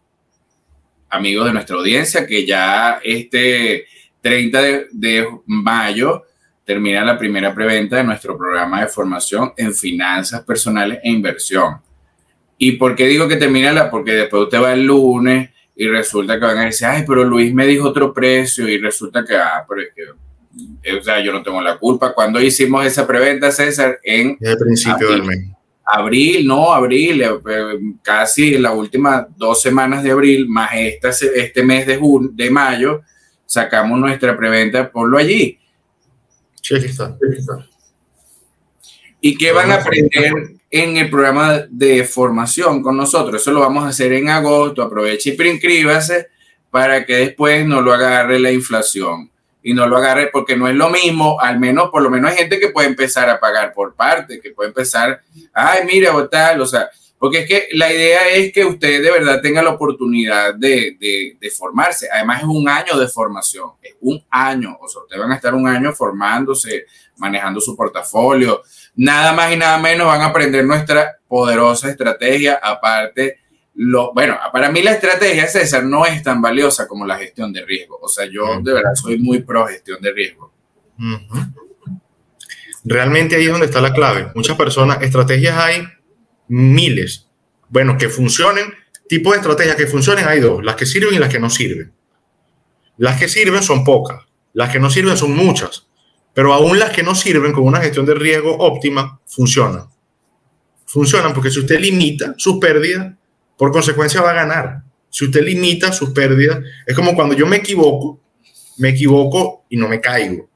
amigos 1.10 1.45
de 1.45 1.54
nuestra 1.54 1.76
audiencia 1.76 2.26
que 2.26 2.45
ya 2.45 2.99
este 3.04 3.86
30 4.22 4.62
de, 4.62 4.88
de 4.91 5.28
mayo 5.45 6.24
termina 6.64 7.04
la 7.04 7.18
primera 7.18 7.54
preventa 7.54 7.97
de 7.97 8.04
nuestro 8.04 8.38
programa 8.38 8.82
de 8.82 8.88
formación 8.88 9.54
en 9.58 9.74
finanzas 9.74 10.41
personales 10.43 10.99
e 11.04 11.10
inversión. 11.10 11.82
¿Y 12.58 12.74
por 12.74 12.95
qué 12.95 13.08
digo 13.08 13.28
que 13.28 13.36
termina 13.36 13.74
la? 13.74 13.89
Porque 13.89 14.14
después 14.14 14.43
usted 14.43 14.62
va 14.62 14.74
el 14.74 14.86
lunes 14.86 15.49
y 15.76 15.88
resulta 15.88 16.40
que 16.40 16.46
van 16.46 16.58
a 16.58 16.66
decir, 16.66 16.88
ay, 16.88 17.04
pero 17.08 17.24
Luis 17.24 17.54
me 17.54 17.66
dijo 17.66 17.88
otro 17.88 18.14
precio 18.14 18.68
y 18.68 18.78
resulta 18.78 19.24
que, 19.26 19.36
ah, 19.36 19.66
pero 19.68 19.82
es 19.82 19.90
que, 19.96 20.92
o 20.98 21.04
sea, 21.04 21.24
yo 21.24 21.32
no 21.32 21.42
tengo 21.42 21.62
la 21.62 21.78
culpa. 21.78 22.14
Cuando 22.14 22.42
hicimos 22.42 22.86
esa 22.86 23.08
preventa, 23.08 23.52
César? 23.52 24.00
En 24.04 24.38
el 24.40 24.58
principio 24.58 25.10
del 25.10 25.24
mes. 25.24 25.48
Abril, 25.84 26.48
no, 26.48 26.72
abril, 26.72 27.22
eh, 27.22 27.30
casi 28.02 28.58
las 28.58 28.74
últimas 28.74 29.26
dos 29.36 29.62
semanas 29.62 30.04
de 30.04 30.12
abril, 30.12 30.48
más 30.48 30.72
esta, 30.74 31.10
este 31.10 31.64
mes 31.64 31.86
de, 31.88 31.98
junio, 31.98 32.30
de 32.34 32.50
mayo, 32.50 33.02
sacamos 33.46 34.00
nuestra 34.00 34.38
preventa, 34.38 34.90
ponlo 34.90 35.18
allí. 35.18 35.60
Sí, 36.62 36.76
está, 36.76 37.18
está. 37.34 37.68
¿Y 39.20 39.38
qué 39.38 39.52
van 39.52 39.72
a 39.72 39.76
aprender 39.76 40.61
en 40.72 40.96
el 40.96 41.10
programa 41.10 41.66
de 41.70 42.06
formación 42.06 42.82
con 42.82 42.96
nosotros. 42.96 43.42
Eso 43.42 43.52
lo 43.52 43.60
vamos 43.60 43.84
a 43.84 43.90
hacer 43.90 44.14
en 44.14 44.30
agosto. 44.30 44.82
Aproveche 44.82 45.32
y 45.32 45.34
preinscríbase 45.34 46.30
para 46.72 47.06
que 47.06 47.18
después 47.18 47.66
no 47.66 47.82
lo 47.82 47.94
agarre 47.94 48.40
la 48.40 48.52
inflación 48.52 49.30
y 49.62 49.74
no 49.74 49.86
lo 49.88 49.98
agarre 49.98 50.30
porque 50.32 50.56
no 50.56 50.68
es 50.68 50.76
lo 50.76 50.90
mismo, 50.90 51.40
al 51.40 51.60
menos, 51.60 51.90
por 51.92 52.02
lo 52.02 52.10
menos 52.10 52.32
hay 52.32 52.38
gente 52.38 52.60
que 52.60 52.70
puede 52.70 52.88
empezar 52.88 53.30
a 53.30 53.40
pagar 53.40 53.74
por 53.74 53.94
parte, 53.94 54.40
que 54.42 54.52
puede 54.52 54.70
empezar, 54.70 55.22
ay, 55.54 55.82
mira, 55.86 56.16
o 56.16 56.28
tal, 56.28 56.62
o 56.62 56.66
sea, 56.66 56.90
porque 57.20 57.40
es 57.40 57.48
que 57.48 57.68
la 57.74 57.94
idea 57.94 58.30
es 58.30 58.52
que 58.52 58.66
usted 58.66 59.04
de 59.04 59.12
verdad 59.12 59.42
tenga 59.42 59.62
la 59.62 59.70
oportunidad 59.70 60.56
de, 60.56 60.98
de, 61.00 61.38
de, 61.40 61.52
formarse. 61.52 62.08
Además 62.12 62.40
es 62.40 62.48
un 62.48 62.68
año 62.68 62.98
de 62.98 63.08
formación, 63.08 63.74
es 63.84 63.94
un 64.02 64.26
año, 64.32 64.76
o 64.82 64.88
sea, 64.88 65.04
ustedes 65.04 65.22
van 65.22 65.32
a 65.32 65.36
estar 65.36 65.54
un 65.54 65.68
año 65.68 65.92
formándose, 65.94 66.86
manejando 67.18 67.62
su 67.62 67.76
portafolio, 67.76 68.64
nada 68.96 69.34
más 69.34 69.52
y 69.54 69.58
nada 69.58 69.78
menos 69.78 70.08
van 70.08 70.22
a 70.22 70.26
aprender 70.26 70.66
nuestra 70.66 71.18
poderosa 71.28 71.89
estrategia. 71.89 72.60
Aparte, 72.62 73.39
lo, 73.76 74.14
bueno, 74.14 74.38
para 74.52 74.72
mí 74.72 74.82
la 74.82 74.92
estrategia, 74.92 75.48
César, 75.48 75.84
no 75.84 76.06
es 76.06 76.22
tan 76.24 76.42
valiosa 76.42 76.88
como 76.88 77.06
la 77.06 77.18
gestión 77.18 77.54
de 77.54 77.66
riesgo. 77.66 78.00
O 78.02 78.08
sea, 78.08 78.26
yo 78.26 78.62
de 78.62 78.74
verdad 78.74 78.96
soy 78.96 79.18
muy 79.18 79.42
pro 79.42 79.68
gestión 79.68 80.02
de 80.02 80.12
riesgo. 80.12 80.52
Realmente 82.84 83.36
ahí 83.36 83.46
es 83.46 83.52
donde 83.52 83.68
está 83.68 83.82
la 83.82 83.94
clave. 83.94 84.32
Muchas 84.36 84.58
personas, 84.58 85.02
estrategias 85.02 85.58
hay 85.58 85.88
miles. 86.48 87.28
Bueno, 87.70 87.98
que 87.98 88.10
funcionen, 88.10 88.74
tipos 89.08 89.34
de 89.34 89.39
estrategias 89.39 89.76
que 89.76 89.88
funcionen 89.88 90.28
hay 90.28 90.39
dos, 90.39 90.64
las 90.64 90.76
que 90.76 90.86
sirven 90.86 91.16
y 91.16 91.20
las 91.20 91.30
que 91.30 91.39
no 91.39 91.50
sirven. 91.50 91.94
Las 92.98 93.20
que 93.20 93.28
sirven 93.30 93.64
son 93.64 93.84
pocas, 93.84 94.26
las 94.54 94.70
que 94.70 94.80
no 94.80 94.89
sirven 94.89 95.18
son 95.18 95.32
muchas. 95.32 95.88
Pero 96.34 96.54
aún 96.54 96.80
las 96.80 96.92
que 96.92 97.04
no 97.04 97.14
sirven 97.14 97.52
con 97.52 97.66
una 97.66 97.82
gestión 97.82 98.06
de 98.06 98.14
riesgo 98.14 98.56
óptima 98.58 99.20
funcionan. 99.26 99.86
Funcionan 100.86 101.34
porque 101.34 101.52
si 101.52 101.60
usted 101.60 101.80
limita 101.80 102.34
sus 102.38 102.58
pérdidas, 102.58 103.14
por 103.58 103.72
consecuencia 103.72 104.22
va 104.22 104.32
a 104.32 104.36
ganar. 104.36 104.84
Si 105.10 105.26
usted 105.26 105.44
limita 105.44 105.92
sus 105.92 106.12
pérdidas, 106.12 106.60
es 106.86 106.96
como 106.96 107.14
cuando 107.16 107.36
yo 107.36 107.46
me 107.46 107.58
equivoco, 107.58 108.22
me 108.78 108.90
equivoco 108.90 109.66
y 109.70 109.78
no 109.78 109.90
me 109.90 110.00
caigo. 110.00 110.50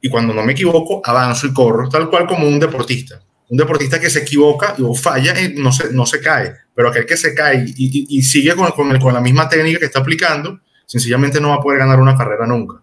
Y 0.00 0.08
cuando 0.08 0.32
no 0.32 0.42
me 0.42 0.52
equivoco, 0.52 1.02
avanzo 1.04 1.48
y 1.48 1.52
corro, 1.52 1.88
tal 1.88 2.08
cual 2.08 2.26
como 2.26 2.46
un 2.46 2.58
deportista. 2.58 3.20
Un 3.48 3.58
deportista 3.58 3.98
que 4.00 4.08
se 4.08 4.20
equivoca 4.20 4.76
o 4.82 4.94
falla, 4.94 5.34
no 5.56 5.72
se, 5.72 5.92
no 5.92 6.06
se 6.06 6.20
cae. 6.20 6.54
Pero 6.72 6.88
aquel 6.88 7.04
que 7.04 7.16
se 7.16 7.34
cae 7.34 7.64
y, 7.66 8.06
y, 8.08 8.22
sigue 8.22 8.54
con, 8.54 8.70
con, 8.70 8.96
con 9.00 9.12
la 9.12 9.20
misma 9.20 9.48
técnica 9.48 9.80
que 9.80 9.86
está 9.86 9.98
aplicando, 9.98 10.60
sencillamente 10.86 11.40
no 11.40 11.48
va 11.48 11.56
a 11.56 11.60
poder 11.60 11.80
ganar 11.80 12.00
una 12.00 12.16
carrera 12.16 12.46
nunca. 12.46 12.80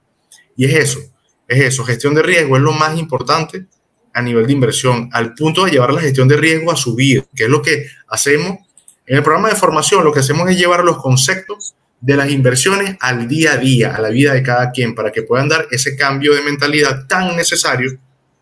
Y 0.57 0.65
es 0.65 0.73
eso 0.73 0.99
es 1.47 1.63
eso, 1.63 1.83
gestión 1.83 2.13
de 2.13 2.23
riesgo 2.23 2.57
es 2.57 2.61
lo 2.61 2.73
más 2.73 2.97
importante 2.97 3.65
a 4.13 4.21
nivel 4.21 4.47
de 4.47 4.53
inversión, 4.53 5.09
al 5.13 5.33
punto 5.33 5.65
de 5.65 5.71
llevar 5.71 5.93
la 5.93 6.01
gestión 6.01 6.27
de 6.27 6.37
riesgo 6.37 6.71
a 6.71 6.75
su 6.75 6.95
vida, 6.95 7.23
que 7.35 7.43
es 7.43 7.49
lo 7.49 7.61
que 7.61 7.87
hacemos. 8.07 8.57
En 9.05 9.17
el 9.17 9.23
programa 9.23 9.49
de 9.49 9.55
formación, 9.55 10.03
lo 10.03 10.11
que 10.11 10.19
hacemos 10.19 10.49
es 10.49 10.57
llevar 10.57 10.83
los 10.83 10.97
conceptos 10.97 11.75
de 12.01 12.15
las 12.15 12.29
inversiones 12.31 12.97
al 12.99 13.27
día 13.27 13.53
a 13.53 13.57
día, 13.57 13.95
a 13.95 14.01
la 14.01 14.09
vida 14.09 14.33
de 14.33 14.43
cada 14.43 14.71
quien, 14.71 14.95
para 14.95 15.11
que 15.11 15.23
puedan 15.23 15.47
dar 15.47 15.67
ese 15.71 15.95
cambio 15.95 16.33
de 16.33 16.41
mentalidad 16.41 17.07
tan 17.07 17.35
necesario 17.35 17.97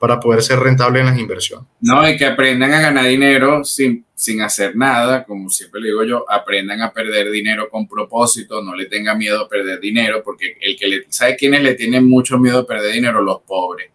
para 0.05 0.19
poder 0.19 0.43
ser 0.43 0.59
rentable 0.59 0.99
en 0.99 1.07
las 1.07 1.17
inversiones. 1.17 1.67
No, 1.81 2.07
y 2.07 2.15
que 2.15 2.27
aprendan 2.27 2.71
a 2.73 2.79
ganar 2.79 3.07
dinero 3.07 3.63
sin, 3.63 4.05
sin 4.13 4.39
hacer 4.39 4.75
nada, 4.75 5.23
como 5.23 5.49
siempre 5.49 5.81
le 5.81 5.87
digo 5.87 6.03
yo, 6.03 6.25
aprendan 6.29 6.83
a 6.83 6.93
perder 6.93 7.31
dinero 7.31 7.69
con 7.71 7.87
propósito, 7.87 8.61
no 8.61 8.75
le 8.75 8.85
tengan 8.85 9.17
miedo 9.17 9.41
a 9.41 9.49
perder 9.49 9.79
dinero, 9.79 10.21
porque 10.23 10.57
el 10.61 10.77
que 10.77 10.87
le, 10.87 11.05
¿sabe 11.09 11.35
quiénes 11.35 11.63
le 11.63 11.73
tienen 11.73 12.07
mucho 12.07 12.37
miedo 12.37 12.59
a 12.59 12.67
perder 12.67 12.93
dinero? 12.93 13.19
Los 13.23 13.41
pobres. 13.41 13.89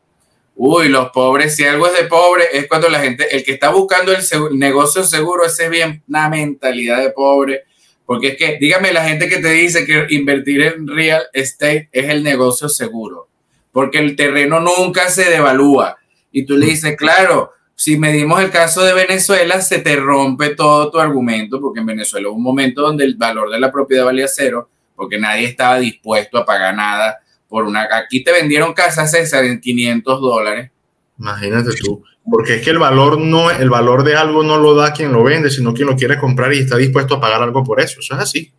Uy, 0.56 0.88
los 0.88 1.10
pobres, 1.10 1.54
si 1.54 1.62
algo 1.62 1.86
es 1.86 1.96
de 1.96 2.08
pobre, 2.08 2.42
es 2.54 2.66
cuando 2.66 2.88
la 2.88 2.98
gente, 2.98 3.28
el 3.30 3.44
que 3.44 3.52
está 3.52 3.70
buscando 3.70 4.12
el, 4.12 4.24
negocio 4.58 5.04
seguro, 5.04 5.44
ese 5.44 5.66
es 5.66 5.70
bien 5.70 6.02
una 6.08 6.28
mentalidad 6.28 7.00
de 7.00 7.10
pobre, 7.10 7.66
porque 8.04 8.30
es 8.30 8.36
que, 8.36 8.58
dígame 8.60 8.92
la 8.92 9.04
gente 9.04 9.28
que 9.28 9.36
te 9.36 9.50
dice 9.50 9.86
que 9.86 10.06
invertir 10.10 10.62
en 10.62 10.88
real 10.88 11.22
estate 11.32 11.88
es 11.92 12.08
el 12.08 12.24
negocio 12.24 12.68
seguro, 12.68 13.28
porque 13.70 13.98
el 13.98 14.16
terreno 14.16 14.58
nunca 14.58 15.08
se 15.08 15.30
devalúa 15.30 15.98
y 16.32 16.44
tú 16.44 16.56
le 16.56 16.66
dices, 16.66 16.96
claro, 16.96 17.52
si 17.74 17.98
medimos 17.98 18.42
el 18.42 18.50
caso 18.50 18.82
de 18.82 18.92
Venezuela, 18.92 19.60
se 19.62 19.78
te 19.78 19.96
rompe 19.96 20.54
todo 20.54 20.90
tu 20.90 20.98
argumento, 20.98 21.60
porque 21.60 21.80
en 21.80 21.86
Venezuela 21.86 22.28
hubo 22.28 22.36
un 22.36 22.42
momento 22.42 22.82
donde 22.82 23.04
el 23.04 23.16
valor 23.16 23.50
de 23.50 23.58
la 23.58 23.72
propiedad 23.72 24.04
valía 24.04 24.28
cero, 24.28 24.68
porque 24.94 25.18
nadie 25.18 25.46
estaba 25.46 25.78
dispuesto 25.78 26.36
a 26.36 26.44
pagar 26.44 26.74
nada 26.74 27.20
por 27.48 27.64
una... 27.64 27.88
Aquí 27.90 28.22
te 28.22 28.32
vendieron 28.32 28.74
casa 28.74 29.06
César 29.06 29.44
en 29.44 29.60
500 29.60 30.20
dólares. 30.20 30.70
Imagínate 31.18 31.70
tú, 31.82 32.02
porque 32.30 32.56
es 32.56 32.62
que 32.62 32.70
el 32.70 32.78
valor 32.78 33.18
no, 33.18 33.50
el 33.50 33.70
valor 33.70 34.04
de 34.04 34.14
algo 34.14 34.42
no 34.42 34.58
lo 34.58 34.74
da 34.74 34.92
quien 34.92 35.12
lo 35.12 35.22
vende, 35.24 35.50
sino 35.50 35.74
quien 35.74 35.88
lo 35.88 35.96
quiere 35.96 36.18
comprar 36.18 36.52
y 36.52 36.58
está 36.58 36.76
dispuesto 36.76 37.14
a 37.14 37.20
pagar 37.20 37.42
algo 37.42 37.64
por 37.64 37.80
eso. 37.80 38.00
Eso 38.00 38.14
es 38.14 38.20
así. 38.20 38.52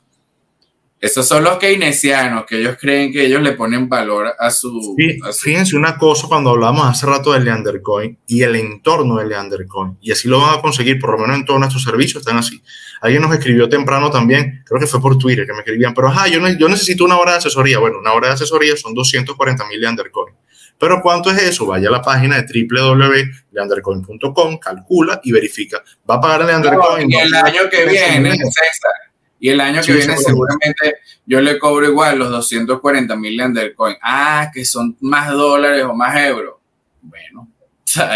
Esos 1.01 1.27
son 1.27 1.43
los 1.43 1.57
keynesianos, 1.57 2.45
que 2.45 2.59
ellos 2.59 2.77
creen 2.79 3.11
que 3.11 3.25
ellos 3.25 3.41
le 3.41 3.53
ponen 3.53 3.89
valor 3.89 4.35
a 4.37 4.51
su, 4.51 4.93
sí, 4.95 5.17
a 5.27 5.31
su... 5.31 5.39
Fíjense 5.39 5.75
una 5.75 5.97
cosa 5.97 6.27
cuando 6.27 6.51
hablamos 6.51 6.85
hace 6.85 7.07
rato 7.07 7.33
del 7.33 7.43
Leandercoin 7.43 8.19
y 8.27 8.43
el 8.43 8.55
entorno 8.55 9.17
del 9.17 9.29
Leandercoin. 9.29 9.97
Y 9.99 10.11
así 10.11 10.27
lo 10.27 10.39
van 10.39 10.59
a 10.59 10.61
conseguir, 10.61 10.99
por 10.99 11.13
lo 11.13 11.17
menos 11.17 11.37
en 11.37 11.45
todos 11.45 11.59
nuestros 11.59 11.83
servicios 11.83 12.21
están 12.21 12.37
así. 12.37 12.61
Alguien 13.01 13.23
nos 13.23 13.33
escribió 13.33 13.67
temprano 13.67 14.11
también, 14.11 14.61
creo 14.63 14.79
que 14.79 14.85
fue 14.85 15.01
por 15.01 15.17
Twitter 15.17 15.47
que 15.47 15.53
me 15.53 15.61
escribían, 15.61 15.95
pero 15.95 16.09
ajá, 16.09 16.27
yo, 16.27 16.39
no, 16.39 16.47
yo 16.49 16.69
necesito 16.69 17.03
una 17.03 17.17
hora 17.17 17.31
de 17.31 17.39
asesoría. 17.39 17.79
Bueno, 17.79 17.97
una 17.97 18.13
hora 18.13 18.27
de 18.27 18.35
asesoría 18.35 18.77
son 18.77 18.93
240 18.93 19.67
mil 19.69 19.81
Leandercoin. 19.81 20.35
Pero 20.77 21.01
¿cuánto 21.01 21.31
es 21.31 21.41
eso? 21.41 21.65
Vaya 21.65 21.89
a 21.89 21.91
la 21.91 22.03
página 22.03 22.39
de 22.39 22.45
www.leandercoin.com, 22.45 24.59
calcula 24.59 25.19
y 25.23 25.31
verifica. 25.31 25.83
¿Va 26.07 26.13
a 26.15 26.21
pagar 26.21 26.41
el 26.41 26.47
Leandercoin? 26.47 27.09
No, 27.09 27.17
y 27.17 27.21
el 27.21 27.33
año 27.33 27.61
que 27.71 27.87
viene, 27.87 28.35
César, 28.35 29.10
y 29.41 29.49
el 29.49 29.59
año 29.59 29.81
que 29.81 29.93
viene 29.93 30.15
seguramente 30.17 30.97
yo 31.25 31.41
le 31.41 31.57
cobro 31.57 31.87
igual 31.87 32.19
los 32.19 32.29
240 32.29 33.15
mil 33.15 33.35
Leandercoin. 33.35 33.95
Ah, 34.03 34.51
que 34.53 34.63
son 34.63 34.95
más 35.01 35.31
dólares 35.31 35.83
o 35.83 35.95
más 35.95 36.15
euros. 36.15 36.55
Bueno. 37.01 37.49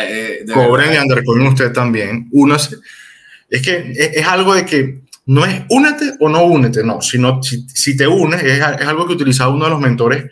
Eh, 0.08 0.46
Cobren 0.54 0.92
Leandercoin 0.92 1.48
usted 1.48 1.74
también. 1.74 2.30
Únase. 2.32 2.78
Es 3.50 3.64
que 3.64 3.92
es, 3.92 4.18
es, 4.18 4.28
algo 4.28 4.54
de 4.54 4.66
que 4.68 5.02
no 5.26 5.44
es 5.46 5.64
únete 5.70 6.14
o 6.20 6.30
no 6.30 6.44
únete, 6.44 6.84
no, 6.84 7.02
sino 7.02 7.42
si, 7.42 7.68
si 7.74 7.98
te 7.98 8.08
unes, 8.08 8.44
es, 8.44 8.60
es, 8.60 8.88
algo 8.88 9.08
que 9.08 9.14
utilizaba 9.14 9.54
uno 9.54 9.66
de 9.66 9.72
los 9.72 9.82
mentores 9.82 10.32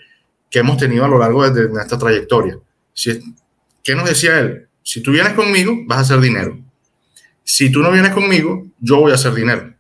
que 0.49 0.59
hemos 0.59 0.77
tenido 0.77 1.03
a 1.05 1.07
lo 1.07 1.17
largo 1.17 1.49
de, 1.49 1.63
de 1.63 1.69
nuestra 1.69 1.97
trayectoria. 1.97 2.57
Si, 2.93 3.19
¿Qué 3.83 3.95
nos 3.95 4.07
decía 4.07 4.39
él? 4.39 4.67
Si 4.83 5.01
tú 5.01 5.11
vienes 5.11 5.33
conmigo, 5.33 5.75
vas 5.87 5.97
a 5.97 6.01
hacer 6.01 6.19
dinero. 6.19 6.59
Si 7.43 7.71
tú 7.71 7.79
no 7.79 7.91
vienes 7.91 8.11
conmigo, 8.11 8.67
yo 8.79 8.99
voy 8.99 9.11
a 9.11 9.15
hacer 9.15 9.33
dinero. 9.33 9.72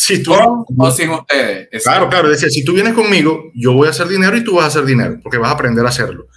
Si 0.00 0.22
tú, 0.22 0.32
¿Con 0.32 0.64
o 0.78 0.90
sin 0.92 1.10
ustedes? 1.10 1.82
Claro, 1.82 2.08
claro. 2.08 2.28
Decía, 2.28 2.48
si 2.48 2.64
tú 2.64 2.72
vienes 2.72 2.94
conmigo, 2.94 3.50
yo 3.52 3.72
voy 3.72 3.88
a 3.88 3.90
hacer 3.90 4.06
dinero 4.06 4.36
y 4.36 4.44
tú 4.44 4.54
vas 4.54 4.66
a 4.66 4.68
hacer 4.68 4.84
dinero, 4.84 5.18
porque 5.20 5.38
vas 5.38 5.50
a 5.50 5.54
aprender 5.54 5.84
a 5.84 5.88
hacerlo. 5.88 6.28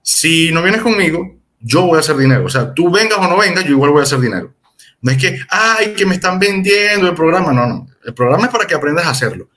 Si 0.00 0.50
no 0.52 0.62
vienes 0.62 0.80
conmigo, 0.80 1.38
yo 1.60 1.82
voy 1.82 1.98
a 1.98 2.00
hacer 2.00 2.16
dinero. 2.16 2.46
O 2.46 2.48
sea, 2.48 2.72
tú 2.72 2.90
vengas 2.90 3.18
o 3.18 3.28
no 3.28 3.36
vengas, 3.36 3.64
yo 3.64 3.72
igual 3.72 3.90
voy 3.90 4.00
a 4.00 4.04
hacer 4.04 4.20
dinero. 4.20 4.54
No 5.02 5.12
es 5.12 5.18
que, 5.18 5.38
ay, 5.50 5.92
que 5.92 6.06
me 6.06 6.14
están 6.14 6.38
vendiendo 6.38 7.08
el 7.08 7.14
programa. 7.14 7.52
No, 7.52 7.66
no. 7.66 7.86
El 8.02 8.14
programa 8.14 8.46
es 8.46 8.50
para 8.50 8.66
que 8.66 8.74
aprendas 8.74 9.04
a 9.04 9.10
hacerlo. 9.10 9.50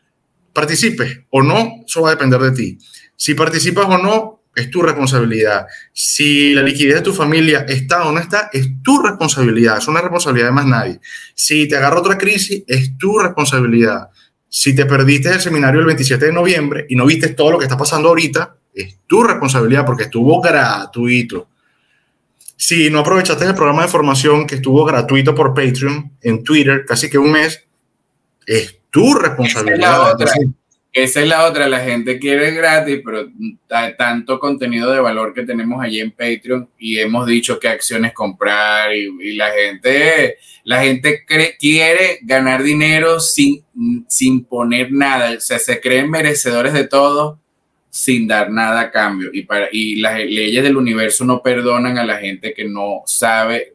Participes 0.52 1.22
o 1.30 1.42
no, 1.42 1.84
eso 1.88 2.02
va 2.02 2.10
a 2.10 2.16
depender 2.16 2.42
de 2.42 2.52
ti. 2.52 2.78
Si 3.16 3.34
participas 3.34 3.86
o 3.86 3.98
no, 3.98 4.33
es 4.56 4.70
tu 4.70 4.82
responsabilidad. 4.82 5.66
Si 5.92 6.54
la 6.54 6.62
liquidez 6.62 6.96
de 6.96 7.02
tu 7.02 7.14
familia 7.14 7.66
está 7.68 8.08
o 8.08 8.12
no 8.12 8.20
está, 8.20 8.50
es 8.54 8.68
tu 8.84 9.02
responsabilidad. 9.02 9.78
Es 9.78 9.88
una 9.88 10.02
responsabilidad 10.02 10.48
de 10.48 10.54
más 10.54 10.66
nadie. 10.66 11.00
Si 11.34 11.68
te 11.68 11.76
agarra 11.76 12.00
otra 12.00 12.18
crisis, 12.18 12.64
es 12.68 12.98
tu 12.98 13.20
responsabilidad. 13.20 14.10
Si 14.48 14.76
te 14.76 14.86
perdiste 14.86 15.30
el 15.30 15.42
seminario 15.42 15.80
el 15.80 15.88
27 15.88 16.28
de 16.28 16.34
noviembre 16.34 16.86
y 16.88 16.96
no 16.96 17.06
viste 17.06 17.30
todo 17.30 17.52
lo 17.52 17.58
que 17.58 17.66
está 17.66 17.78
pasando 17.78 18.10
ahorita, 18.10 18.56
es 18.74 19.00
tu 19.08 19.24
responsabilidad 19.24 19.86
porque 19.86 20.04
estuvo 20.04 20.40
gratuito. 20.40 21.48
Si 22.56 22.90
no 22.90 23.00
aprovechaste 23.00 23.46
el 23.46 23.56
programa 23.56 23.82
de 23.82 23.88
formación 23.88 24.46
que 24.46 24.56
estuvo 24.56 24.86
gratuito 24.86 25.34
por 25.34 25.54
Patreon 25.54 26.12
en 26.22 26.44
Twitter 26.44 26.86
casi 26.86 27.10
que 27.10 27.18
un 27.18 27.32
mes, 27.32 27.64
es 28.46 28.78
tu 28.90 29.16
responsabilidad. 29.16 29.78
Esa 29.80 29.92
es 29.92 29.98
la 29.98 30.14
otra, 30.14 30.32
la 30.94 31.80
gente 31.80 32.20
quiere 32.20 32.52
gratis, 32.52 33.02
pero 33.04 33.28
tanto 33.98 34.40
contenido 34.40 34.92
de 34.92 35.00
valor 35.00 35.34
que 35.34 35.44
tenemos 35.44 35.84
allí 35.84 36.00
en 36.00 36.12
Patreon 36.12 36.70
y 36.78 37.00
hemos 37.00 37.26
dicho 37.26 37.60
qué 37.60 37.68
acciones 37.68 38.14
comprar 38.14 38.96
y, 38.96 39.36
la 39.36 39.50
gente, 39.52 40.38
la 40.64 40.84
gente 40.84 41.26
quiere 41.60 42.20
ganar 42.22 42.62
dinero 42.62 43.20
sin, 43.20 43.66
sin 44.08 44.46
poner 44.46 44.92
nada, 44.92 45.32
o 45.36 45.40
sea, 45.40 45.58
se 45.58 45.82
creen 45.82 46.12
merecedores 46.12 46.74
de 46.74 46.88
todo 46.88 47.40
sin 47.90 48.28
dar 48.28 48.50
nada 48.50 48.82
a 48.82 48.92
cambio 48.92 49.30
y, 49.34 49.44
para, 49.44 49.70
y 49.72 49.98
las 49.98 50.18
leyes 50.20 50.64
del 50.64 50.78
universo 50.78 51.26
no 51.26 51.42
perdonan 51.42 51.98
a 51.98 52.06
la 52.06 52.18
gente 52.18 52.54
que 52.54 52.66
no 52.66 53.02
sabe 53.06 53.72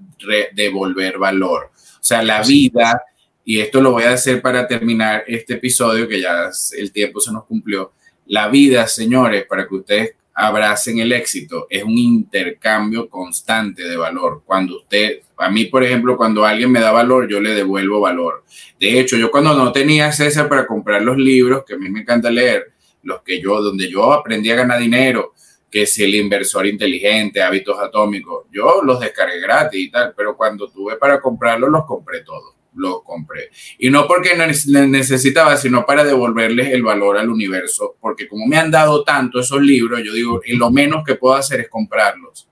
devolver 0.53 1.19
valor. 1.19 1.71
O 1.75 2.05
sea, 2.09 2.23
la 2.23 2.43
vida 2.43 3.01
y 3.49 3.61
esto 3.61 3.81
lo 3.81 3.93
voy 3.93 4.03
a 4.03 4.13
hacer 4.13 4.43
para 4.43 4.69
terminar 4.69 5.25
este 5.27 5.55
episodio, 5.55 6.07
que 6.07 6.21
ya 6.21 6.51
el 6.77 6.93
tiempo 6.93 7.19
se 7.19 7.33
nos 7.33 7.47
cumplió. 7.47 7.93
La 8.27 8.49
vida, 8.49 8.87
señores, 8.87 9.47
para 9.47 9.67
que 9.67 9.75
ustedes 9.75 10.17
abracen 10.35 10.99
el 10.99 11.13
éxito, 11.13 11.67
es 11.71 11.83
un 11.83 11.97
intercambio 11.97 13.09
constante 13.09 13.85
de 13.85 13.97
valor. 13.97 14.43
Cuando 14.45 14.77
usted, 14.77 15.21
a 15.39 15.49
mí, 15.49 15.65
por 15.65 15.83
ejemplo, 15.83 16.19
cuando 16.19 16.45
alguien 16.45 16.71
me 16.71 16.81
da 16.81 16.93
valor, 16.93 17.27
yo 17.27 17.41
le 17.41 17.55
devuelvo 17.55 18.01
valor. 18.01 18.45
De 18.79 19.01
hecho, 19.01 19.17
yo 19.17 19.31
cuando 19.31 19.55
no 19.55 19.73
tenía 19.73 20.09
acceso 20.09 20.47
para 20.47 20.67
comprar 20.67 21.01
los 21.01 21.17
libros, 21.17 21.65
que 21.67 21.73
a 21.73 21.79
mí 21.79 21.89
me 21.89 22.01
encanta 22.01 22.31
leer, 22.31 22.75
los 23.03 23.23
que 23.23 23.41
yo, 23.41 23.63
donde 23.63 23.89
yo 23.89 24.13
aprendí 24.13 24.51
a 24.51 24.57
ganar 24.57 24.79
dinero, 24.79 25.33
que 25.71 25.87
si 25.87 26.05
el 26.05 26.15
inversor 26.17 26.67
inteligente, 26.67 27.41
hábitos 27.41 27.79
atómicos, 27.79 28.45
yo 28.53 28.83
los 28.85 29.01
descargué 29.01 29.41
gratis 29.41 29.81
y 29.81 29.91
tal, 29.91 30.13
pero 30.15 30.37
cuando 30.37 30.69
tuve 30.69 30.97
para 30.97 31.19
comprarlos, 31.19 31.71
los 31.71 31.87
compré 31.87 32.21
todos 32.21 32.58
lo 32.75 33.03
compré. 33.03 33.51
Y 33.79 33.91
no 33.91 34.07
porque 34.07 34.31
necesitaba, 34.37 35.57
sino 35.57 35.85
para 35.85 36.05
devolverles 36.05 36.69
el 36.69 36.83
valor 36.83 37.19
al 37.19 37.29
universo, 37.29 37.97
porque 38.01 38.29
como 38.29 38.47
me 38.47 38.57
han 38.57 38.71
dado 38.71 39.05
tanto 39.05 39.41
esos 39.41 39.61
libros, 39.61 40.01
yo 40.05 40.13
digo, 40.13 40.41
lo 40.47 40.71
menos 40.71 41.05
que 41.05 41.17
puedo 41.17 41.35
hacer 41.35 41.61
es 41.61 41.69
comprarlos. 41.69 42.49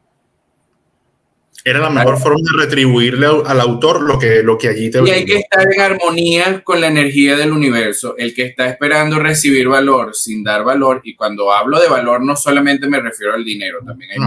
Era 1.65 1.81
la 1.81 1.91
mejor 1.91 2.21
forma 2.21 2.39
de 2.45 2.65
retribuirle 2.65 3.27
al 3.27 3.61
autor 3.61 4.01
lo 4.03 4.21
que, 4.21 4.41
lo 4.41 4.57
que 4.57 4.69
allí 4.69 4.89
te 4.89 5.03
Y 5.03 5.11
hay 5.11 5.25
que 5.25 5.39
estar 5.39 5.67
en 5.69 5.81
armonía 5.81 6.63
con 6.63 6.81
la 6.81 6.87
energía 6.87 7.37
del 7.37 7.51
universo. 7.51 8.15
El 8.17 8.35
que 8.35 8.45
está 8.45 8.69
esperando 8.69 9.19
recibir 9.19 9.67
valor 9.67 10.15
sin 10.15 10.45
dar 10.45 10.63
valor, 10.63 11.01
y 11.03 11.17
cuando 11.17 11.53
hablo 11.53 11.81
de 11.81 11.89
valor 11.89 12.23
no 12.23 12.37
solamente 12.37 12.87
me 12.87 13.01
refiero 13.01 13.35
al 13.35 13.45
dinero, 13.45 13.81
también 13.85 14.13
hay 14.13 14.19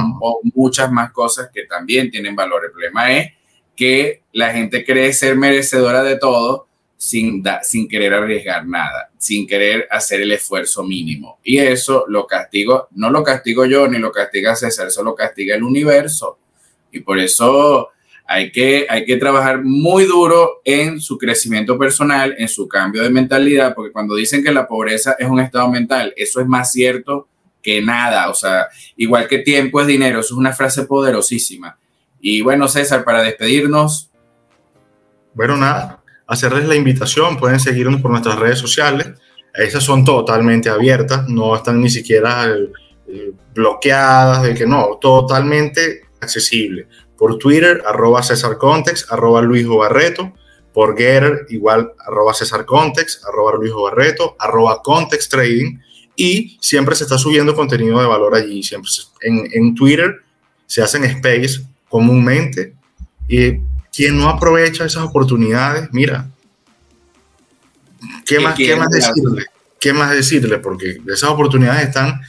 muchas 0.54 0.92
más 0.92 1.14
cosas 1.14 1.50
que 1.54 1.64
también 1.64 2.12
tienen 2.12 2.36
valor. 2.36 2.66
El 2.66 2.72
problema 2.72 3.10
es 3.14 3.32
que 3.80 4.24
la 4.34 4.52
gente 4.52 4.84
cree 4.84 5.14
ser 5.14 5.38
merecedora 5.38 6.04
de 6.04 6.18
todo 6.18 6.68
sin, 6.98 7.42
sin 7.64 7.88
querer 7.88 8.14
arriesgar 8.14 8.68
nada, 8.68 9.10
sin 9.18 9.48
querer 9.48 9.88
hacer 9.90 10.20
el 10.20 10.34
esfuerzo 10.34 10.84
mínimo. 10.84 11.40
Y 11.46 11.60
eso 11.60 12.04
lo 12.10 12.28
castigo, 12.28 12.90
no 12.92 13.10
lo 13.10 13.24
castigo 13.24 13.66
yo 13.66 13.88
ni 13.88 13.98
lo 13.98 14.12
castiga 14.12 14.54
César, 14.54 14.88
eso 14.88 15.02
lo 15.02 15.16
castiga 15.16 15.56
el 15.56 15.64
universo. 15.64 16.40
Y 16.92 17.00
por 17.00 17.20
eso 17.20 17.92
hay 18.28 18.52
que, 18.52 18.86
hay 18.90 19.06
que 19.06 19.16
trabajar 19.16 19.64
muy 19.64 20.04
duro 20.04 20.60
en 20.66 21.00
su 21.00 21.18
crecimiento 21.18 21.80
personal, 21.80 22.36
en 22.38 22.50
su 22.50 22.68
cambio 22.68 23.02
de 23.02 23.10
mentalidad, 23.10 23.74
porque 23.74 23.94
cuando 23.94 24.14
dicen 24.14 24.44
que 24.44 24.52
la 24.52 24.68
pobreza 24.68 25.16
es 25.18 25.30
un 25.30 25.40
estado 25.40 25.70
mental, 25.70 26.14
eso 26.18 26.42
es 26.42 26.48
más 26.48 26.70
cierto 26.74 27.30
que 27.62 27.82
nada. 27.82 28.30
O 28.30 28.34
sea, 28.34 28.68
igual 28.98 29.26
que 29.30 29.38
tiempo 29.38 29.80
es 29.80 29.88
dinero, 29.88 30.20
eso 30.20 30.34
es 30.34 30.38
una 30.38 30.52
frase 30.52 30.84
poderosísima. 30.84 31.78
Y 32.22 32.42
bueno, 32.42 32.68
César, 32.68 33.04
para 33.04 33.22
despedirnos. 33.22 34.10
Bueno, 35.34 35.56
nada, 35.56 36.04
hacerles 36.28 36.68
la 36.68 36.76
invitación, 36.76 37.38
pueden 37.38 37.60
seguirnos 37.60 38.02
por 38.02 38.12
nuestras 38.12 38.38
redes 38.38 38.60
sociales. 38.60 39.08
Esas 39.54 39.84
son 39.84 40.06
totalmente 40.06 40.70
abiertas, 40.70 41.28
no 41.28 41.56
están 41.56 41.82
ni 41.82 41.90
siquiera 41.90 42.48
eh, 43.08 43.32
bloqueadas, 43.54 44.44
de 44.44 44.54
que 44.54 44.66
no, 44.66 44.98
totalmente 45.02 46.02
accesible. 46.22 46.88
Por 47.18 47.38
Twitter, 47.38 47.84
arroba 47.86 48.24
César 48.24 48.58
Context, 48.58 49.12
arroba 49.12 49.42
Luis 49.42 49.68
Barreto. 49.68 50.34
Por 50.74 50.96
Getter, 50.96 51.48
igual, 51.50 51.94
arroba 52.06 52.34
César 52.34 52.64
Context, 52.66 53.26
arroba 53.26 53.54
Luis 53.56 53.74
Barreto, 53.74 54.36
arroba 54.40 54.82
Context 54.84 55.32
Trading. 55.32 55.80
Y 56.16 56.58
siempre 56.62 56.96
se 56.96 57.06
está 57.06 57.18
subiendo 57.18 57.56
contenido 57.56 58.00
de 58.00 58.06
valor 58.06 58.36
allí. 58.36 58.62
Siempre 58.62 58.90
en, 59.22 59.50
en 59.52 59.74
Twitter 59.74 60.22
se 60.66 60.84
hacen 60.84 61.04
space 61.06 61.62
comúnmente. 61.90 62.74
Y 63.28 63.60
quien 63.92 64.18
no 64.18 64.30
aprovecha 64.30 64.86
esas 64.86 65.04
oportunidades, 65.04 65.90
mira, 65.92 66.28
¿qué 68.26 68.40
más, 68.40 68.56
¿qué 68.56 68.76
más 68.76 68.90
decirle? 68.90 69.46
¿Qué 69.80 69.94
más 69.94 70.12
decirle? 70.12 70.60
Porque 70.60 70.98
esas 71.08 71.30
oportunidades 71.30 71.88
están 71.88 72.22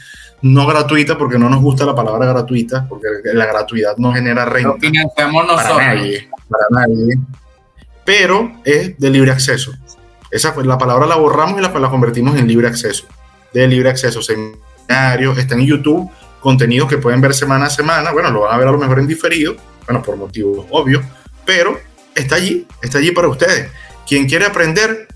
no 0.42 0.66
gratuitas, 0.66 1.16
porque 1.16 1.38
no 1.38 1.50
nos 1.50 1.60
gusta 1.60 1.84
la 1.84 1.94
palabra 1.94 2.26
gratuita, 2.26 2.86
porque 2.88 3.06
la 3.24 3.46
gratuidad 3.46 3.96
no 3.98 4.12
genera 4.12 4.44
renta. 4.44 4.74
Para 5.56 5.94
nadie, 5.94 6.30
para 6.48 6.64
nadie. 6.70 7.18
Pero 8.04 8.60
es 8.64 8.98
de 8.98 9.10
libre 9.10 9.30
acceso. 9.30 9.72
Esa 10.30 10.54
la 10.62 10.78
palabra 10.78 11.06
la 11.06 11.16
borramos 11.16 11.58
y 11.58 11.62
la, 11.62 11.68
la 11.78 11.90
convertimos 11.90 12.38
en 12.38 12.46
libre 12.46 12.68
acceso. 12.68 13.06
De 13.52 13.66
libre 13.66 13.90
acceso, 13.90 14.22
seminarios, 14.22 15.36
está 15.38 15.54
en 15.54 15.66
YouTube 15.66 16.10
contenidos 16.40 16.88
que 16.88 16.98
pueden 16.98 17.20
ver 17.20 17.34
semana 17.34 17.66
a 17.66 17.70
semana. 17.70 18.12
Bueno, 18.12 18.30
lo 18.30 18.42
van 18.42 18.54
a 18.54 18.58
ver 18.58 18.68
a 18.68 18.72
lo 18.72 18.78
mejor 18.78 18.98
en 18.98 19.06
diferido, 19.06 19.56
bueno, 19.86 20.02
por 20.02 20.16
motivos 20.16 20.66
obvios, 20.70 21.04
pero 21.44 21.78
está 22.14 22.36
allí, 22.36 22.66
está 22.82 22.98
allí 22.98 23.12
para 23.12 23.28
ustedes. 23.28 23.70
Quien 24.06 24.26
quiere 24.26 24.46
aprender, 24.46 25.08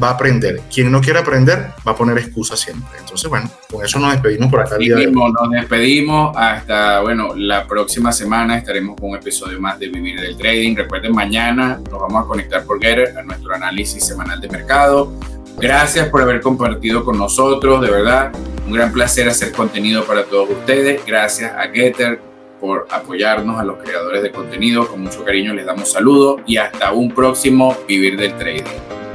va 0.00 0.08
a 0.08 0.12
aprender. 0.12 0.60
Quien 0.72 0.90
no 0.92 1.00
quiere 1.00 1.18
aprender, 1.18 1.70
va 1.86 1.92
a 1.92 1.96
poner 1.96 2.18
excusas 2.18 2.60
siempre. 2.60 2.98
Entonces, 2.98 3.28
bueno, 3.28 3.50
con 3.70 3.84
eso 3.84 3.98
nos 3.98 4.12
despedimos 4.12 4.50
por 4.50 4.60
acá 4.60 4.76
el 4.76 4.82
día 4.82 4.96
de. 4.96 5.10
Nos 5.10 5.50
despedimos 5.50 6.36
hasta, 6.36 7.00
bueno, 7.00 7.34
la 7.34 7.66
próxima 7.66 8.12
semana 8.12 8.58
estaremos 8.58 8.96
con 9.00 9.10
un 9.10 9.16
episodio 9.16 9.60
más 9.60 9.78
de 9.78 9.88
Vivir 9.88 10.20
del 10.20 10.36
Trading. 10.36 10.76
Recuerden, 10.76 11.12
mañana 11.12 11.80
nos 11.90 12.00
vamos 12.00 12.24
a 12.24 12.26
conectar 12.26 12.64
por 12.64 12.80
Getter 12.80 13.16
a 13.16 13.22
nuestro 13.22 13.54
análisis 13.54 14.04
semanal 14.04 14.40
de 14.40 14.48
mercado. 14.48 15.12
Gracias 15.60 16.08
por 16.08 16.22
haber 16.22 16.40
compartido 16.40 17.04
con 17.04 17.18
nosotros, 17.18 17.80
de 17.80 17.90
verdad. 17.90 18.32
Un 18.66 18.72
gran 18.72 18.92
placer 18.92 19.28
hacer 19.28 19.50
contenido 19.50 20.04
para 20.04 20.24
todos 20.24 20.50
ustedes. 20.50 21.04
Gracias 21.04 21.52
a 21.52 21.68
Getter 21.68 22.20
por 22.60 22.86
apoyarnos 22.90 23.58
a 23.58 23.64
los 23.64 23.78
creadores 23.78 24.22
de 24.22 24.30
contenido. 24.30 24.86
Con 24.86 25.00
mucho 25.02 25.24
cariño 25.24 25.52
les 25.54 25.66
damos 25.66 25.90
saludos 25.90 26.40
y 26.46 26.58
hasta 26.58 26.92
un 26.92 27.10
próximo 27.10 27.76
Vivir 27.88 28.16
del 28.16 28.34
Trading. 28.36 29.07